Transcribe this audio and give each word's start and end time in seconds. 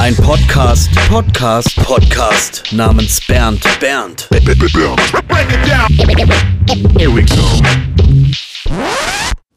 Ein 0.00 0.16
Podcast, 0.16 0.88
Podcast, 1.10 1.76
Podcast 1.76 2.62
namens 2.72 3.20
Bernd, 3.26 3.62
Bernd. 3.80 4.26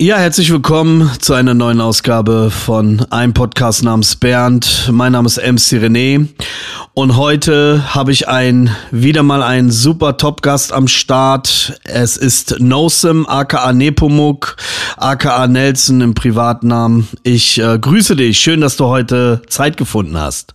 Ja, 0.04 0.18
herzlich 0.18 0.52
willkommen 0.52 1.10
zu 1.22 1.34
einer 1.34 1.54
neuen 1.54 1.80
Ausgabe 1.80 2.52
von 2.52 3.06
einem 3.10 3.34
Podcast 3.34 3.84
namens 3.84 4.18
Bernd. 4.18 4.90
Mein 4.92 5.14
Name 5.14 5.28
ist 5.28 5.38
MC 5.38 5.80
René 5.82 6.28
und 6.94 7.16
heute 7.16 7.96
habe 7.96 8.12
ich 8.12 8.28
ein, 8.28 8.76
wieder 8.92 9.24
mal 9.24 9.42
einen 9.42 9.72
super 9.72 10.18
Top-Gast 10.18 10.74
am 10.74 10.90
Start. 10.90 11.80
Es 11.86 12.18
ist 12.18 12.60
Nosim, 12.60 13.26
aka 13.30 13.72
Nepomuk, 13.72 14.58
aka 14.98 15.48
Nelson 15.48 16.02
im 16.02 16.14
Privatnamen. 16.16 17.08
Ich 17.24 17.58
äh, 17.60 17.80
grüße 17.80 18.18
dich. 18.18 18.38
Schön, 18.42 18.60
dass 18.60 18.76
du 18.76 18.88
heute 18.88 19.42
Zeit 19.48 19.78
gefunden 19.78 20.18
hast. 20.18 20.54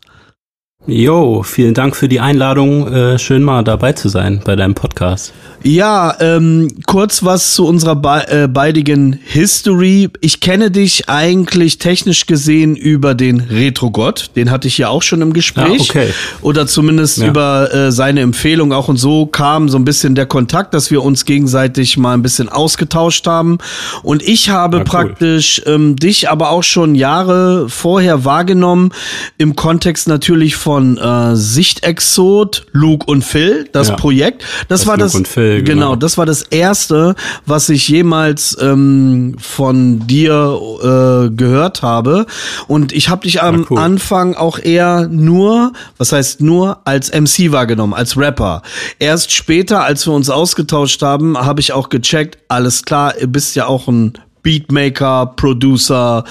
Jo, 0.90 1.42
vielen 1.42 1.74
Dank 1.74 1.94
für 1.94 2.08
die 2.08 2.18
Einladung. 2.18 2.90
Äh, 2.90 3.18
schön 3.18 3.42
mal 3.42 3.62
dabei 3.62 3.92
zu 3.92 4.08
sein 4.08 4.40
bei 4.42 4.56
deinem 4.56 4.74
Podcast. 4.74 5.34
Ja, 5.62 6.14
ähm, 6.20 6.68
kurz 6.86 7.24
was 7.24 7.54
zu 7.54 7.66
unserer 7.66 7.96
be 7.96 8.24
äh, 8.28 8.48
beidigen 8.48 9.18
History. 9.22 10.08
Ich 10.22 10.40
kenne 10.40 10.70
dich 10.70 11.10
eigentlich 11.10 11.76
technisch 11.78 12.24
gesehen 12.26 12.74
über 12.74 13.14
den 13.14 13.40
Retro-Gott. 13.40 14.30
Den 14.34 14.50
hatte 14.50 14.68
ich 14.68 14.78
ja 14.78 14.88
auch 14.88 15.02
schon 15.02 15.20
im 15.20 15.34
Gespräch. 15.34 15.90
Ah, 15.90 15.98
okay. 15.98 16.08
Oder 16.40 16.66
zumindest 16.66 17.18
Ja. 17.18 17.26
über 17.26 17.74
äh, 17.74 17.92
seine 17.92 18.20
Empfehlung 18.20 18.72
auch. 18.72 18.88
Und 18.88 18.96
so 18.96 19.26
kam 19.26 19.68
so 19.68 19.76
ein 19.76 19.84
bisschen 19.84 20.14
der 20.14 20.26
Kontakt, 20.26 20.72
dass 20.72 20.90
wir 20.90 21.02
uns 21.02 21.26
gegenseitig 21.26 21.98
mal 21.98 22.14
ein 22.14 22.22
bisschen 22.22 22.48
ausgetauscht 22.48 23.26
haben. 23.26 23.58
Und 24.02 24.22
ich 24.22 24.48
habe 24.48 24.78
cool. 24.78 24.84
praktisch 24.84 25.60
ähm, 25.66 25.96
dich 25.96 26.30
aber 26.30 26.50
auch 26.50 26.62
schon 26.62 26.94
Jahre 26.94 27.68
vorher 27.68 28.24
wahrgenommen, 28.24 28.92
im 29.36 29.54
Kontext 29.54 30.08
natürlich 30.08 30.56
von 30.56 30.77
äh, 30.82 31.36
Sichtexot, 31.36 32.66
Luke 32.72 33.06
und 33.10 33.22
Phil, 33.24 33.68
das 33.72 33.88
Ja. 33.88 33.96
Projekt. 33.96 34.42
Das, 34.68 34.80
Das 34.80 34.86
war 34.86 34.94
Luke 34.96 35.04
das 35.04 35.14
und 35.14 35.28
Phil, 35.28 35.62
genau. 35.62 35.86
genau. 35.90 35.96
das 35.96 36.18
war 36.18 36.26
das 36.26 36.42
erste, 36.42 37.14
was 37.46 37.68
ich 37.68 37.88
jemals 37.88 38.56
ähm, 38.60 39.36
von 39.40 40.06
dir 40.06 40.58
äh, 40.82 41.30
gehört 41.30 41.82
habe. 41.82 42.26
Und 42.66 42.92
ich 42.92 43.08
habe 43.08 43.22
dich 43.22 43.42
am 43.42 43.66
cool. 43.70 43.78
Anfang 43.78 44.34
auch 44.34 44.58
eher 44.58 45.08
nur, 45.10 45.72
was 45.96 46.12
heißt 46.12 46.40
nur, 46.40 46.78
als 46.84 47.10
MC 47.12 47.52
wahrgenommen, 47.52 47.94
als 47.94 48.16
Rapper. 48.16 48.62
Erst 48.98 49.32
später, 49.32 49.82
als 49.84 50.06
wir 50.06 50.12
uns 50.14 50.30
ausgetauscht 50.30 51.02
haben, 51.02 51.36
habe 51.38 51.60
ich 51.60 51.72
auch 51.72 51.88
gecheckt, 51.88 52.38
alles 52.48 52.84
klar, 52.84 53.14
ihr 53.20 53.26
bist 53.26 53.56
ja 53.56 53.66
auch 53.66 53.88
ein 53.88 54.12
Beatmaker, 54.42 55.26
Producer, 55.36 56.24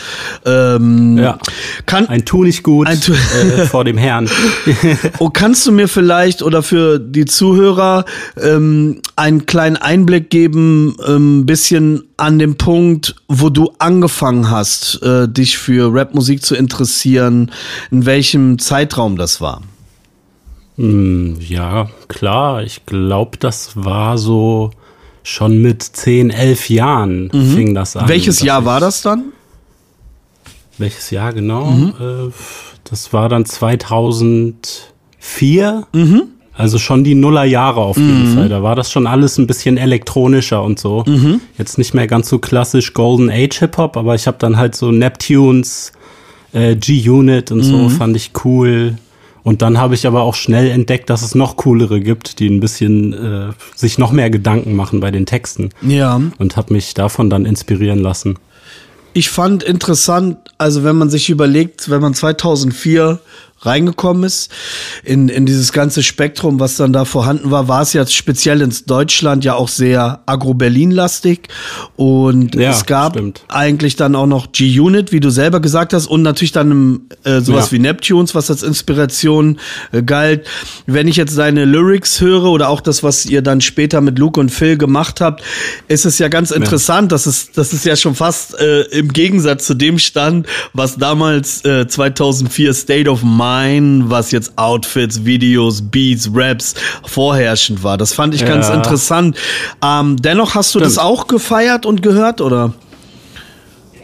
ähm, 0.46 1.18
Ja. 1.18 1.38
kann, 1.86 2.08
Ein 2.08 2.26
Tu 2.26 2.44
nicht 2.44 2.64
gut 2.64 2.88
Tu- 3.02 3.14
äh, 3.14 3.66
vor 3.66 3.84
dem 3.84 3.98
Herrn. 3.98 4.30
Oh, 5.20 5.30
kannst 5.30 5.66
du 5.68 5.72
mir 5.72 5.88
vielleicht 5.88 6.42
oder 6.42 6.62
für 6.64 7.00
die 7.00 7.26
Zuhörer 7.26 8.06
ähm, 8.42 9.02
einen 9.16 9.46
kleinen 9.46 9.76
Einblick 9.78 10.30
geben, 10.30 10.96
ein 11.06 11.16
ähm, 11.16 11.46
bisschen 11.46 12.04
an 12.18 12.40
dem 12.40 12.58
Punkt, 12.58 13.16
wo 13.28 13.50
du 13.50 13.72
angefangen 13.80 14.50
hast, 14.50 15.02
äh, 15.04 15.28
dich 15.28 15.58
für 15.58 15.94
Rapmusik 15.94 16.44
zu 16.44 16.56
interessieren, 16.56 17.52
in 17.92 18.06
welchem 18.06 18.60
Zeitraum 18.60 19.18
das 19.18 19.40
war? 19.42 19.62
Hm, 20.78 21.38
ja, 21.40 21.90
klar. 22.08 22.64
Ich 22.64 22.86
glaube, 22.86 23.38
das 23.38 23.72
war 23.76 24.18
so 24.18 24.72
schon 25.28 25.62
mit 25.62 25.84
10, 25.84 26.30
11 26.30 26.70
Jahren 26.70 27.30
fing 27.32 27.74
das 27.76 27.96
an. 27.96 28.06
Mhm. 28.06 28.10
Welches 28.10 28.42
Jahr 28.42 28.66
war 28.66 28.80
das 28.80 29.02
dann? 29.02 29.26
Welches 30.78 31.10
Jahr 31.10 31.34
genau? 31.34 31.66
Mhm. 31.72 31.94
Äh, 32.00 32.32
das 32.86 33.12
war 33.14 33.30
dann 33.30 33.46
2004. 33.46 35.88
Mhm. 35.94 36.24
Also 36.54 36.80
schon 36.80 37.04
die 37.04 37.14
Nullerjahre 37.14 37.82
auf 37.82 37.98
jeden 37.98 38.34
Fall. 38.34 38.50
Da 38.50 38.64
war 38.64 38.76
das 38.76 38.92
schon 38.92 39.06
alles 39.06 39.38
ein 39.38 39.46
bisschen 39.46 39.78
elektronischer 39.78 40.64
und 40.64 40.80
so. 40.80 41.04
Mhm. 41.06 41.40
Jetzt 41.58 41.78
nicht 41.78 41.94
mehr 41.94 42.08
ganz 42.08 42.30
so 42.30 42.40
klassisch 42.40 42.96
Golden 42.96 43.30
Age 43.30 43.60
Hip 43.60 43.78
Hop, 43.78 43.96
aber 43.96 44.16
ich 44.16 44.26
habe 44.26 44.38
dann 44.40 44.58
halt 44.58 44.76
so 44.76 44.92
Neptunes, 44.92 45.92
äh, 46.54 46.76
G-Unit 46.76 47.52
und 47.52 47.60
Mhm. 47.60 47.64
so 47.64 47.90
fand 47.90 48.16
ich 48.16 48.32
cool. 48.44 48.96
Und 49.48 49.62
dann 49.62 49.78
habe 49.78 49.96
ich 49.96 50.06
aber 50.06 50.24
auch 50.24 50.36
schnell 50.36 50.70
entdeckt, 50.70 51.10
dass 51.10 51.22
es 51.22 51.34
noch 51.34 51.56
coolere 51.56 52.02
gibt, 52.02 52.40
die 52.40 52.50
ein 52.50 52.60
bisschen 52.60 53.14
äh, 53.14 53.54
sich 53.78 53.98
noch 53.98 54.12
mehr 54.12 54.30
Gedanken 54.30 54.76
machen 54.76 55.00
bei 55.00 55.10
den 55.10 55.26
Texten. 55.26 55.70
Ja. 55.82 56.20
Und 56.38 56.58
habe 56.58 56.74
mich 56.74 56.94
davon 56.96 57.30
dann 57.30 57.46
inspirieren 57.46 58.00
lassen. 58.00 58.38
Ich 59.14 59.30
fand 59.30 59.64
interessant, 59.64 60.38
also 60.58 60.84
wenn 60.84 60.98
man 60.98 61.10
sich 61.10 61.30
überlegt, 61.30 61.90
wenn 61.90 62.02
man 62.02 62.14
2004 62.14 63.22
reingekommen 63.62 64.24
ist 64.24 64.52
in, 65.04 65.30
in 65.30 65.46
dieses 65.46 65.72
ganze 65.74 66.04
Spektrum, 66.04 66.60
was 66.60 66.78
dann 66.78 66.94
da 66.94 67.06
vorhanden 67.06 67.50
war, 67.52 67.68
war 67.68 67.82
es 67.82 67.94
ja 67.94 68.06
speziell 68.06 68.62
in 68.62 68.74
Deutschland 68.86 69.44
ja 69.44 69.56
auch 69.56 69.68
sehr 69.68 70.22
Agro-Berlin-lastig 70.26 71.48
und 71.96 72.56
Ja, 72.56 72.72
es 72.72 72.86
gab 72.86 73.14
stimmt. 73.14 73.44
eigentlich 73.48 73.96
dann 73.96 74.16
auch 74.16 74.28
noch 74.28 74.52
G-Unit, 74.52 75.12
wie 75.12 75.20
du 75.20 75.30
selber 75.30 75.60
gesagt 75.60 75.94
hast 75.94 76.06
und 76.08 76.22
natürlich 76.22 76.52
dann 76.52 77.02
äh, 77.24 77.42
sowas 77.42 77.68
Ja. 77.68 77.72
wie 77.74 77.80
Neptunes, 77.80 78.36
was 78.36 78.50
als 78.52 78.64
Inspiration 78.64 79.60
äh, 79.92 80.04
galt. 80.04 80.46
Wenn 80.86 81.08
ich 81.08 81.16
jetzt 81.16 81.38
deine 81.38 81.66
Lyrics 81.66 82.22
höre 82.22 82.44
oder 82.46 82.70
auch 82.70 82.82
das, 82.82 83.02
was 83.04 83.26
ihr 83.26 83.42
dann 83.42 83.62
später 83.62 84.02
mit 84.02 84.20
Luke 84.20 84.40
und 84.40 84.50
Phil 84.50 84.78
gemacht 84.78 85.20
habt, 85.22 85.44
ist 85.88 86.06
es 86.06 86.20
ja 86.20 86.28
ganz 86.28 86.52
interessant, 86.52 87.12
dass 87.12 87.26
es, 87.26 87.52
das 87.52 87.74
ist 87.74 87.86
ja 87.86 87.96
schon 87.96 88.14
fast 88.16 88.58
äh, 88.60 88.82
im 88.92 89.12
Gegensatz 89.12 89.66
zu 89.66 89.74
dem 89.74 89.98
stand, 90.00 90.46
was 90.74 90.98
damals 90.98 91.66
äh, 91.66 91.88
2004 91.88 92.74
State 92.74 93.10
of 93.10 93.24
Mind, 93.24 93.47
was 94.10 94.32
jetzt 94.32 94.58
Outfits, 94.58 95.24
Videos, 95.26 95.82
Beats, 95.82 96.30
Raps 96.34 96.76
vorherrschend 97.06 97.84
war. 97.84 97.98
Das 97.98 98.14
fand 98.14 98.34
ich 98.36 98.46
ganz 98.46 98.68
Ja. 98.70 98.76
interessant. 98.76 99.38
Ähm, 99.84 100.18
dennoch 100.22 100.56
hast 100.56 100.74
du 100.76 100.80
das 100.80 100.94
Stimmt. 100.94 101.06
auch 101.08 101.28
gefeiert 101.28 101.86
und 101.86 102.02
gehört, 102.02 102.42
oder? 102.42 102.74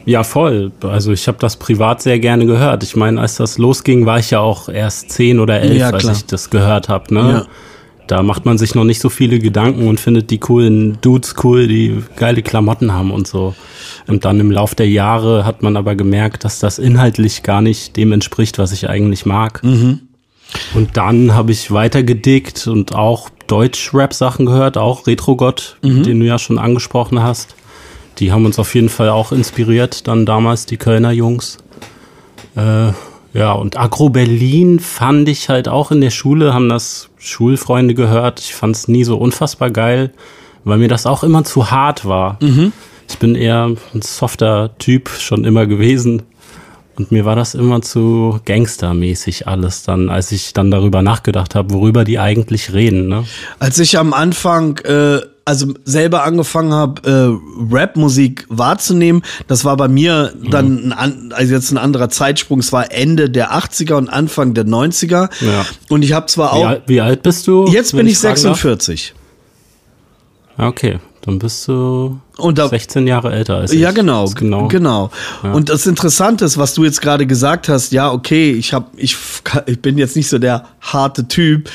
Ja, 0.06 0.24
voll. 0.24 0.72
Also 0.82 1.12
ich 1.14 1.28
habe 1.28 1.38
das 1.40 1.56
privat 1.56 2.02
sehr 2.02 2.20
gerne 2.20 2.46
gehört. 2.46 2.84
Ich 2.84 2.96
meine, 2.96 3.22
als 3.22 3.38
das 3.38 3.58
losging, 3.58 4.06
war 4.06 4.20
ich 4.20 4.32
ja 4.32 4.40
auch 4.40 4.68
erst 4.68 5.12
zehn 5.12 5.40
oder 5.40 5.62
elf, 5.62 5.78
Ja, 5.78 5.92
als 5.92 6.04
ich 6.10 6.26
das 6.26 6.50
gehört 6.50 6.90
habe. 6.90 7.14
Ne? 7.14 7.20
Ja. 7.32 7.46
Da 8.08 8.22
macht 8.22 8.46
man 8.46 8.58
sich 8.58 8.76
noch 8.76 8.84
nicht 8.84 9.00
so 9.00 9.10
viele 9.10 9.40
Gedanken 9.40 9.88
und 9.88 10.00
findet 10.00 10.30
die 10.30 10.38
coolen 10.38 10.98
Dudes 11.02 11.36
cool, 11.44 11.68
die 11.68 12.04
geile 12.18 12.42
Klamotten 12.42 12.92
haben 12.92 13.12
und 13.12 13.28
so. 13.28 13.56
Und 14.08 14.26
dann 14.26 14.40
im 14.40 14.52
Lauf 14.52 14.76
der 14.76 14.90
Jahre 14.90 15.46
hat 15.46 15.64
man 15.64 15.78
aber 15.78 15.96
gemerkt, 15.96 16.44
dass 16.44 16.60
das 16.60 16.80
inhaltlich 16.80 17.44
gar 17.44 17.62
nicht 17.62 17.96
dem 17.96 18.12
entspricht, 18.12 18.58
was 18.58 18.74
ich 18.74 18.90
eigentlich 18.90 19.26
mag. 19.26 19.64
Mhm. 19.64 20.02
Und 20.74 20.98
dann 20.98 21.34
habe 21.34 21.52
ich 21.52 21.72
weiter 21.72 22.04
gedickt 22.04 22.68
und 22.68 22.94
auch 22.94 23.30
Deutsch-Rap-Sachen 23.48 24.46
gehört, 24.46 24.78
auch 24.78 25.08
Retro-Gott, 25.08 25.78
Mhm. 25.82 26.04
den 26.04 26.20
du 26.20 26.26
ja 26.26 26.38
schon 26.38 26.60
angesprochen 26.60 27.24
hast. 27.24 27.56
Die 28.20 28.32
haben 28.32 28.46
uns 28.46 28.60
auf 28.60 28.76
jeden 28.76 28.90
Fall 28.90 29.10
auch 29.10 29.32
inspiriert, 29.32 30.08
dann 30.08 30.26
damals 30.26 30.66
die 30.66 30.78
Kölner 30.78 31.12
Jungs. 31.12 31.58
Äh, 32.56 32.92
ja, 33.34 33.52
und 33.54 33.78
Agro 33.80 34.10
Berlin 34.10 34.80
fand 34.80 35.28
ich 35.28 35.50
halt 35.50 35.68
auch 35.68 35.92
in 35.92 36.02
der 36.02 36.12
Schule, 36.12 36.54
haben 36.54 36.70
das 36.70 37.10
Schulfreunde 37.18 37.96
gehört. 37.96 38.40
Ich 38.40 38.54
fand 38.54 38.76
es 38.76 38.88
nie 38.88 39.04
so 39.04 39.18
unfassbar 39.18 39.72
geil, 39.72 40.12
weil 40.64 40.78
mir 40.78 40.88
das 40.88 41.06
auch 41.06 41.24
immer 41.24 41.44
zu 41.44 41.72
hart 41.72 42.06
war. 42.06 42.38
Ich 43.10 43.18
bin 43.18 43.36
eher 43.36 43.72
ein 43.94 44.02
softer 44.02 44.78
Typ 44.78 45.10
schon 45.10 45.46
immer 45.46 45.66
gewesen. 45.66 46.24
Und 46.96 47.12
mir 47.12 47.26
war 47.26 47.36
das 47.36 47.56
immer 47.56 47.82
zu 47.82 48.40
gangstermäßig 48.46 49.48
alles 49.48 49.82
dann, 49.84 50.10
als 50.10 50.32
ich 50.32 50.54
dann 50.54 50.70
darüber 50.70 51.02
nachgedacht 51.02 51.56
habe, 51.56 51.74
worüber 51.74 52.04
die 52.04 52.20
eigentlich 52.20 52.72
reden. 52.74 53.08
Ne? 53.08 53.26
Als 53.58 53.80
ich 53.80 53.98
am 53.98 54.14
Anfang, 54.14 54.78
äh, 54.80 55.22
also 55.46 55.74
selber 55.86 56.24
angefangen 56.24 56.72
habe, 56.72 57.02
äh, 57.70 57.74
Rap-Musik 57.76 58.46
wahrzunehmen, 58.50 59.24
das 59.48 59.66
war 59.66 59.76
bei 59.76 59.88
mir 59.88 60.34
dann, 60.52 60.86
ein, 60.86 60.94
an- 60.94 61.34
also 61.36 61.54
jetzt 61.56 61.72
ein 61.72 61.80
anderer 61.80 62.10
Zeitsprung, 62.10 62.60
es 62.60 62.72
war 62.72 62.92
Ende 62.92 63.30
der 63.30 63.54
80er 63.54 63.96
und 63.96 64.08
Anfang 64.10 64.54
der 64.54 64.66
90er. 64.66 65.30
Ja. 65.44 65.66
Und 65.90 66.04
ich 66.04 66.14
habe 66.14 66.28
zwar 66.28 66.54
Wie, 66.54 66.58
auch, 66.64 66.68
alt, 66.68 66.84
wie 66.86 67.02
alt 67.02 67.24
bist 67.24 67.48
du? 67.48 67.68
jetzt 67.70 67.96
bin 67.96 68.06
ich 68.06 68.22
darf? 68.22 68.38
46. 68.40 69.16
Ah, 70.58 70.68
Okay, 70.68 71.00
dann 71.22 71.40
bist 71.40 71.68
du 71.68 72.20
Und 72.38 72.58
da, 72.58 72.68
16 72.68 73.06
Jahre 73.06 73.32
älter 73.32 73.58
als 73.58 73.72
ich. 73.72 73.80
Ja, 73.80 73.92
genau, 73.92 74.26
genau. 74.30 74.68
genau. 74.68 75.12
Und 75.44 75.70
das 75.70 75.86
Interessante 75.86 76.46
ist, 76.46 76.58
was 76.58 76.74
du 76.74 76.84
jetzt 76.84 77.00
gerade 77.00 77.28
gesagt 77.28 77.70
hast, 77.70 77.92
ja, 77.92 78.12
okay, 78.12 78.52
ich 78.52 78.74
hab, 78.74 78.92
ich, 78.98 79.16
ich 79.68 79.82
bin 79.82 79.98
jetzt 79.98 80.16
nicht 80.16 80.30
so 80.30 80.40
der 80.40 80.66
harte 80.82 81.28
Typ. 81.28 81.70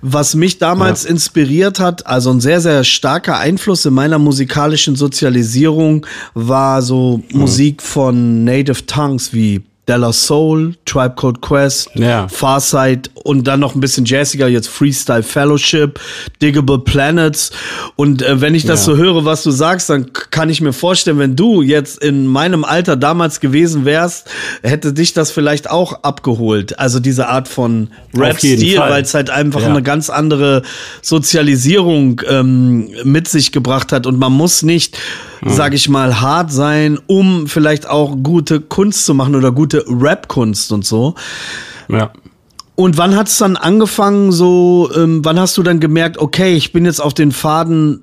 Was 0.00 0.34
mich 0.34 0.58
damals 0.58 1.04
inspiriert 1.04 1.78
hat, 1.78 2.06
also 2.08 2.30
ein 2.30 2.40
sehr, 2.40 2.60
sehr 2.60 2.82
starker 2.82 3.38
Einfluss 3.38 3.84
in 3.84 3.94
meiner 3.94 4.18
musikalischen 4.18 4.96
Sozialisierung 4.96 6.04
war 6.34 6.82
so 6.82 7.22
Musik 7.32 7.82
von 7.82 8.42
Native 8.42 8.84
Tongues 8.86 9.32
wie 9.32 9.62
Della 9.88 10.12
Soul, 10.12 10.76
Tribe 10.84 11.14
Called 11.16 11.40
Quest, 11.40 11.90
Ja. 11.94 12.28
Farsight 12.28 13.10
und 13.24 13.48
dann 13.48 13.58
noch 13.58 13.74
ein 13.74 13.80
bisschen 13.80 14.04
jazziger, 14.04 14.46
jetzt 14.46 14.68
Freestyle 14.68 15.24
Fellowship, 15.24 15.98
Diggable 16.40 16.78
Planets. 16.78 17.50
Und 17.96 18.22
äh, 18.22 18.40
wenn 18.40 18.54
ich 18.54 18.64
das 18.64 18.86
Ja. 18.86 18.92
so 18.94 18.96
höre, 18.96 19.24
was 19.24 19.42
du 19.42 19.50
sagst, 19.50 19.90
dann 19.90 20.12
kann 20.30 20.50
ich 20.50 20.60
mir 20.60 20.72
vorstellen, 20.72 21.18
wenn 21.18 21.34
du 21.34 21.62
jetzt 21.62 22.00
in 22.02 22.26
meinem 22.28 22.62
Alter 22.64 22.94
damals 22.94 23.40
gewesen 23.40 23.84
wärst, 23.84 24.28
hätte 24.62 24.92
dich 24.92 25.14
das 25.14 25.32
vielleicht 25.32 25.68
auch 25.68 26.04
abgeholt. 26.04 26.78
Also 26.78 27.00
diese 27.00 27.28
Art 27.28 27.48
von 27.48 27.88
Rap-Stil, 28.16 28.78
weil 28.78 29.02
es 29.02 29.14
halt 29.14 29.30
einfach 29.30 29.62
Ja. 29.62 29.68
eine 29.70 29.82
ganz 29.82 30.10
andere 30.10 30.62
Sozialisierung 31.02 32.20
ähm, 32.28 32.88
mit 33.04 33.26
sich 33.28 33.52
gebracht 33.52 33.92
hat. 33.92 34.06
Und 34.06 34.18
man 34.18 34.32
muss 34.32 34.62
nicht, 34.62 34.96
sag 35.44 35.74
ich 35.74 35.88
mal, 35.88 36.20
hart 36.20 36.52
sein, 36.52 36.98
um 37.06 37.46
vielleicht 37.46 37.88
auch 37.88 38.16
gute 38.22 38.60
Kunst 38.60 39.04
zu 39.06 39.14
machen 39.14 39.34
oder 39.34 39.52
gute 39.52 39.84
Rap-Kunst 39.88 40.72
und 40.72 40.84
so. 40.84 41.14
Ja. 41.88 42.12
Und 42.74 42.96
wann 42.96 43.16
hat 43.16 43.28
es 43.28 43.38
dann 43.38 43.56
angefangen, 43.56 44.32
so, 44.32 44.90
ähm, 44.96 45.24
wann 45.24 45.38
hast 45.38 45.56
du 45.58 45.62
dann 45.62 45.80
gemerkt, 45.80 46.18
okay, 46.18 46.54
ich 46.54 46.72
bin 46.72 46.84
jetzt 46.84 47.00
auf 47.00 47.14
den 47.14 47.32
Faden 47.32 48.02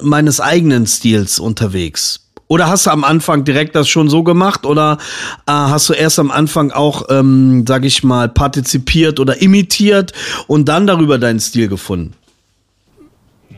meines 0.00 0.40
eigenen 0.40 0.86
Stils 0.86 1.38
unterwegs? 1.38 2.30
Oder 2.48 2.68
hast 2.68 2.86
du 2.86 2.90
am 2.90 3.04
Anfang 3.04 3.44
direkt 3.44 3.76
das 3.76 3.88
schon 3.88 4.10
so 4.10 4.24
gemacht 4.24 4.66
oder 4.66 4.98
äh, 5.46 5.52
hast 5.52 5.88
du 5.88 5.92
erst 5.92 6.18
am 6.18 6.32
Anfang 6.32 6.72
auch, 6.72 7.04
ähm, 7.08 7.64
sag 7.66 7.84
ich 7.84 8.02
mal, 8.02 8.28
partizipiert 8.28 9.20
oder 9.20 9.40
imitiert 9.40 10.12
und 10.48 10.68
dann 10.68 10.88
darüber 10.88 11.18
deinen 11.18 11.38
Stil 11.38 11.68
gefunden? 11.68 12.14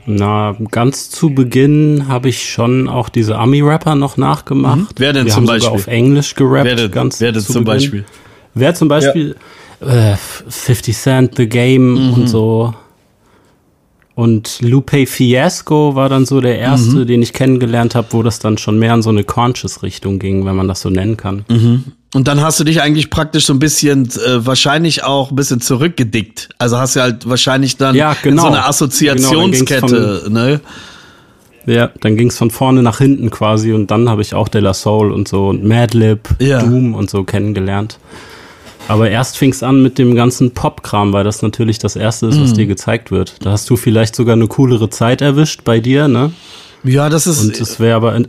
Na, 0.05 0.57
ganz 0.71 1.11
zu 1.11 1.31
Beginn 1.31 2.07
habe 2.09 2.29
ich 2.29 2.51
schon 2.51 2.89
auch 2.89 3.09
diese 3.09 3.39
Ami-Rapper 3.39 3.95
noch 3.95 4.17
nachgemacht. 4.17 4.79
Mhm. 4.79 4.89
Wer 4.97 5.13
denn 5.13 5.27
Wir 5.27 5.33
zum 5.33 5.37
haben 5.49 5.59
sogar 5.59 5.59
Beispiel? 5.73 5.75
auf 5.81 5.87
Englisch 5.87 6.35
gerappt. 6.35 6.65
Wer 6.65 6.75
denn- 6.77 6.91
ganz 6.91 7.21
wer 7.21 7.33
denn 7.33 7.43
zu 7.43 7.53
zum 7.53 7.65
Beginn. 7.65 7.79
Beispiel? 7.81 8.05
Wer 8.55 8.75
zum 8.75 8.89
Beispiel? 8.89 9.37
Äh, 9.81 10.17
50 10.49 10.97
Cent, 10.97 11.37
The 11.37 11.49
Game 11.49 11.95
Mhm. 12.09 12.13
und 12.15 12.27
so. 12.29 12.75
Und 14.23 14.61
Lupe 14.63 15.07
Fiasco 15.07 15.97
war 15.97 16.09
dann 16.09 16.27
so 16.27 16.41
der 16.41 16.57
erste, 16.59 16.97
Mhm. 16.99 17.07
den 17.09 17.23
ich 17.23 17.33
kennengelernt 17.33 17.97
habe, 17.97 18.07
wo 18.11 18.23
das 18.23 18.39
dann 18.39 18.57
schon 18.57 18.79
mehr 18.79 18.95
in 18.95 19.03
so 19.03 19.11
eine 19.11 19.25
Conscious-Richtung 19.25 20.21
ging, 20.21 20.47
wenn 20.47 20.55
man 20.55 20.69
das 20.69 20.81
so 20.83 20.91
nennen 20.91 21.17
kann. 21.17 21.45
Und 22.15 22.29
dann 22.29 22.41
hast 22.41 22.61
du 22.61 22.65
dich 22.65 22.81
eigentlich 22.83 23.11
praktisch 23.11 23.47
so 23.47 23.53
ein 23.53 23.59
bisschen, 23.59 24.05
äh, 24.25 24.47
wahrscheinlich 24.47 25.03
auch 25.03 25.31
ein 25.31 25.37
bisschen 25.37 25.61
zurückgedickt. 25.61 26.51
Also 26.59 26.79
hast 26.79 26.95
du 26.95 27.01
halt 27.01 27.29
wahrscheinlich 27.29 27.79
dann 27.79 27.97
Ja, 27.97 28.13
in 28.13 28.31
genau. 28.31 28.43
so 28.43 28.49
eine 28.49 28.57
Genau, 28.59 28.69
Assoziationskette, 28.69 30.27
ne? 30.31 30.61
Ja, 31.67 31.91
dann 32.01 32.17
ging 32.17 32.29
es 32.29 32.39
von 32.39 32.51
vorne 32.51 32.83
nach 32.83 32.99
hinten 32.99 33.31
quasi 33.31 33.73
und 33.73 33.91
dann 33.91 34.09
habe 34.09 34.23
ich 34.23 34.35
auch 34.35 34.49
De 34.49 34.61
La 34.61 34.75
Soul 34.75 35.13
und 35.13 35.29
so 35.29 35.49
und 35.49 35.65
Madlib, 35.65 36.29
Ja. 36.41 36.61
Doom 36.63 36.95
und 36.95 37.09
so 37.11 37.25
kennengelernt. 37.25 37.99
Aber 38.93 39.09
erst 39.11 39.39
fing 39.39 39.53
es 39.53 39.63
an 39.63 39.81
mit 39.83 39.97
dem 39.97 40.15
ganzen 40.15 40.51
Pop-Kram, 40.53 41.15
weil 41.15 41.25
das 41.25 41.41
natürlich 41.41 41.79
das 41.79 41.97
erste 41.97 42.27
ist, 42.27 42.37
Mhm. 42.37 42.43
was 42.43 42.53
dir 42.53 42.67
gezeigt 42.67 43.11
wird. 43.11 43.37
Da 43.41 43.53
hast 43.53 43.71
du 43.71 43.77
vielleicht 43.77 44.15
sogar 44.15 44.35
eine 44.35 44.49
coolere 44.49 44.91
Zeit 44.91 45.23
erwischt 45.23 45.65
bei 45.65 45.81
dir, 45.81 46.09
ne? 46.09 46.33
Ja, 46.85 47.09
das 47.09 47.27
ist, 47.27 47.41
Und 47.43 47.61
es 47.61 47.79
wäre 47.79 47.95
aber, 47.97 48.21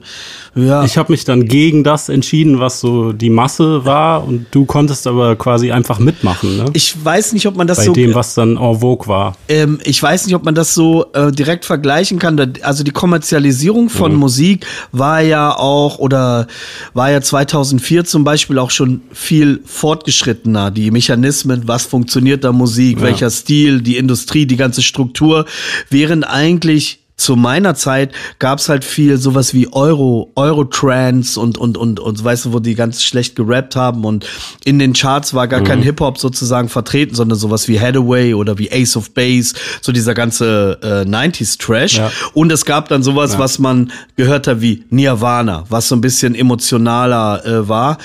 ja. 0.55 0.83
ich 0.83 0.97
habe 0.97 1.11
mich 1.11 1.25
dann 1.25 1.45
gegen 1.45 1.83
das 1.83 2.09
entschieden, 2.09 2.59
was 2.59 2.79
so 2.79 3.11
die 3.11 3.29
Masse 3.29 3.85
war 3.85 4.23
und 4.27 4.45
du 4.51 4.65
konntest 4.65 5.07
aber 5.07 5.35
quasi 5.35 5.71
einfach 5.71 6.00
mitmachen, 6.00 6.57
ne? 6.57 6.65
ich 6.73 6.94
weiß 7.03 7.33
nicht, 7.33 7.47
ob 7.47 7.55
man 7.55 7.65
das 7.67 7.77
bei 7.79 7.85
so 7.85 7.94
dem, 7.94 8.13
was 8.13 8.35
dann 8.35 8.57
en 8.57 8.79
vogue 8.79 9.07
war. 9.07 9.35
ähm, 9.50 9.79
ich 9.83 10.01
weiß 10.01 10.25
nicht, 10.27 10.35
ob 10.35 10.44
man 10.45 10.53
das 10.55 10.73
so 10.73 11.05
äh, 11.13 11.31
direkt 11.31 11.65
vergleichen 11.65 12.19
kann. 12.19 12.53
Also 12.61 12.83
die 12.83 12.91
Kommerzialisierung 12.91 13.89
von 13.89 14.13
Musik 14.15 14.65
war 14.91 15.21
ja 15.21 15.56
auch 15.57 15.97
oder 15.99 16.47
war 16.94 17.11
ja 17.11 17.21
2004 17.21 18.06
zum 18.06 18.23
Beispiel 18.23 18.59
auch 18.59 18.69
schon 18.71 19.01
viel 19.11 19.61
fortgeschrittener. 19.65 20.71
Die 20.71 20.91
Mechanismen, 20.91 21.63
was 21.67 21.85
funktioniert 21.85 22.44
da 22.44 22.51
Musik, 22.51 22.97
Ja. 22.97 23.03
welcher 23.03 23.29
Stil, 23.29 23.81
die 23.81 23.97
Industrie, 23.97 24.45
die 24.45 24.57
ganze 24.57 24.81
Struktur, 24.81 25.45
während 25.89 26.27
eigentlich 26.27 26.99
zu 27.15 27.36
meiner 27.36 27.75
Zeit 27.75 28.12
gab's 28.39 28.69
halt 28.69 28.83
viel 28.83 29.18
sowas 29.18 29.54
wie 29.54 29.71
Euro, 29.71 30.31
Eurotrance 30.36 31.39
und, 31.39 31.57
und, 31.60 31.77
und, 31.77 32.00
und, 32.00 32.24
weißt 32.24 32.45
du, 32.45 32.54
wo 32.54 32.60
die 32.60 32.74
ganz 32.75 33.04
schlecht 33.04 33.36
gerappt 33.36 33.75
haben 33.75 34.04
und 34.04 34.25
in 34.65 34.80
den 34.80 34.94
Charts 34.94 35.33
war 35.33 35.48
gar 35.48 35.62
kein 35.62 35.80
Mhm. 35.80 35.83
Hip-Hop 35.83 36.18
sozusagen 36.18 36.69
vertreten, 36.69 37.13
sondern 37.15 37.38
sowas 37.38 37.68
wie 37.68 37.80
Hathaway 37.80 38.33
oder 38.33 38.57
wie 38.57 38.71
Ace 38.71 38.98
of 38.98 39.12
Base, 39.12 39.54
so 39.81 39.92
dieser 39.92 40.13
ganze 40.15 40.80
äh, 40.81 41.07
90s 41.07 41.60
Trash. 41.60 41.98
Ja. 41.98 42.12
Und 42.33 42.51
es 42.51 42.65
gab 42.65 42.89
dann 42.89 43.04
sowas, 43.04 43.33
Ja. 43.33 43.39
was 43.39 43.59
man 43.59 43.92
gehört 44.16 44.48
hat 44.48 44.62
wie 44.62 44.83
Nirvana, 44.89 45.66
was 45.69 45.88
so 45.89 45.95
ein 45.95 46.01
bisschen 46.01 46.33
emotionaler 46.36 47.45
äh, 47.45 47.69
war, 47.69 48.00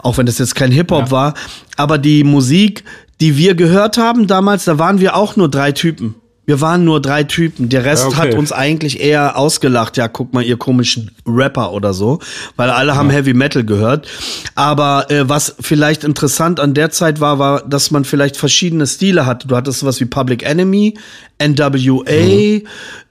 auch 0.00 0.18
wenn 0.18 0.26
das 0.26 0.38
jetzt 0.38 0.54
kein 0.56 0.72
Hip-Hop 0.72 1.06
Ja. 1.06 1.10
war. 1.10 1.34
Aber 1.76 1.96
die 1.98 2.24
Musik, 2.24 2.82
die 3.20 3.36
wir 3.36 3.54
gehört 3.54 3.98
haben 3.98 4.26
damals, 4.26 4.64
da 4.64 4.78
waren 4.78 5.00
wir 5.00 5.14
auch 5.16 5.36
nur 5.36 5.48
drei 5.48 5.70
Typen. 5.72 6.16
Wir 6.48 6.62
waren 6.62 6.82
nur 6.82 7.02
drei 7.02 7.24
Typen. 7.24 7.68
Der 7.68 7.84
Rest 7.84 8.04
Ja, 8.04 8.08
okay. 8.08 8.16
hat 8.16 8.34
uns 8.34 8.52
eigentlich 8.52 9.00
eher 9.00 9.36
ausgelacht. 9.36 9.98
Ja, 9.98 10.08
guck 10.08 10.32
mal, 10.32 10.42
ihr 10.42 10.56
komischen 10.56 11.10
Rapper 11.26 11.74
oder 11.74 11.92
so. 11.92 12.20
Weil 12.56 12.70
alle 12.70 12.96
haben 12.96 13.10
Heavy 13.10 13.34
Metal 13.34 13.64
gehört. 13.64 14.08
Aber 14.54 15.10
äh, 15.10 15.28
was 15.28 15.56
vielleicht 15.60 16.04
interessant 16.04 16.58
an 16.58 16.72
der 16.72 16.88
Zeit 16.88 17.20
war, 17.20 17.38
war, 17.38 17.68
dass 17.68 17.90
man 17.90 18.06
vielleicht 18.06 18.38
verschiedene 18.38 18.86
Stile 18.86 19.26
hatte. 19.26 19.46
Du 19.46 19.56
hattest 19.56 19.80
sowas 19.80 20.00
wie 20.00 20.06
Public 20.06 20.42
Enemy, 20.42 20.94
NWA, 21.38 22.06
äh, 22.06 22.62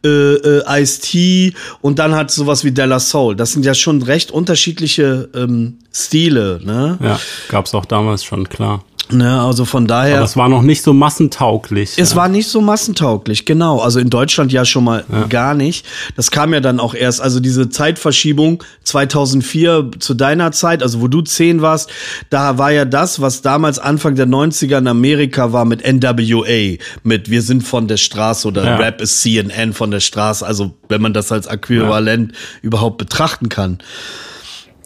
äh, 0.04 0.82
Ice-T 0.82 1.54
und 1.82 2.00
dann 2.00 2.16
hat 2.16 2.32
sowas 2.32 2.64
wie 2.64 2.72
Della 2.72 3.00
Soul. 3.00 3.36
Das 3.36 3.52
sind 3.52 3.64
ja 3.64 3.76
schon 3.76 4.02
recht 4.02 4.32
unterschiedliche 4.32 5.30
ähm, 5.36 5.78
Stile, 5.94 6.60
ne? 6.64 6.98
Ja, 7.04 7.20
gab's 7.50 7.76
auch 7.76 7.86
damals 7.86 8.24
schon, 8.24 8.50
klar. 8.50 8.84
Ne? 9.12 9.42
Also 9.42 9.66
von 9.66 9.88
daher. 9.88 10.18
Aber 10.18 10.26
es 10.26 10.38
war 10.38 10.50
noch 10.50 10.62
nicht 10.62 10.82
so 10.82 10.94
massentauglich. 10.94 11.94
Es 11.98 12.12
ja. 12.12 12.16
war 12.16 12.28
nicht 12.28 12.48
so 12.48 12.62
massentauglich, 12.62 13.46
genau. 13.46 13.80
Also 13.80 14.00
in 14.00 14.10
Deutschland 14.10 14.52
ja 14.52 14.66
schon 14.66 14.84
mal 14.84 15.04
gar 15.30 15.54
nicht. 15.54 15.86
Das 16.16 16.32
kam 16.32 16.54
ja 16.54 16.60
dann 16.60 16.80
auch 16.80 16.94
erst, 16.94 17.22
also 17.22 17.40
diese 17.40 17.70
Zeitverschiebung 17.70 18.64
2004 18.84 19.92
zu 20.00 20.14
deiner 20.14 20.52
Zeit, 20.52 20.84
also 20.84 21.02
wo 21.02 21.08
du 21.08 21.22
zehn 21.22 21.62
warst, 21.62 21.90
da 22.30 22.58
war 22.58 22.72
ja 22.72 22.86
das, 22.86 23.22
was 23.22 23.42
damals 23.42 23.80
Anfang 23.80 24.16
der 24.16 24.28
90er 24.28 24.80
in 24.80 24.88
Amerika 24.88 25.54
war 25.54 25.66
mit 25.66 25.82
NWA, 25.86 26.78
mit 27.04 27.30
Wir 27.30 27.42
sind 27.42 27.64
von 27.64 27.88
der 27.88 27.98
Straße 27.98 28.48
oder 28.48 28.64
Ja. 28.64 28.76
Rap 28.78 29.02
ist 29.02 29.22
CNN 29.22 29.74
von 29.74 29.92
der 29.92 30.00
Straße, 30.00 30.46
also 30.46 30.72
wenn 30.90 31.02
man 31.02 31.14
das 31.14 31.32
als 31.32 31.48
Äquivalent 31.48 32.34
überhaupt 32.62 32.98
betrachten 32.98 33.50
kann. 33.50 33.80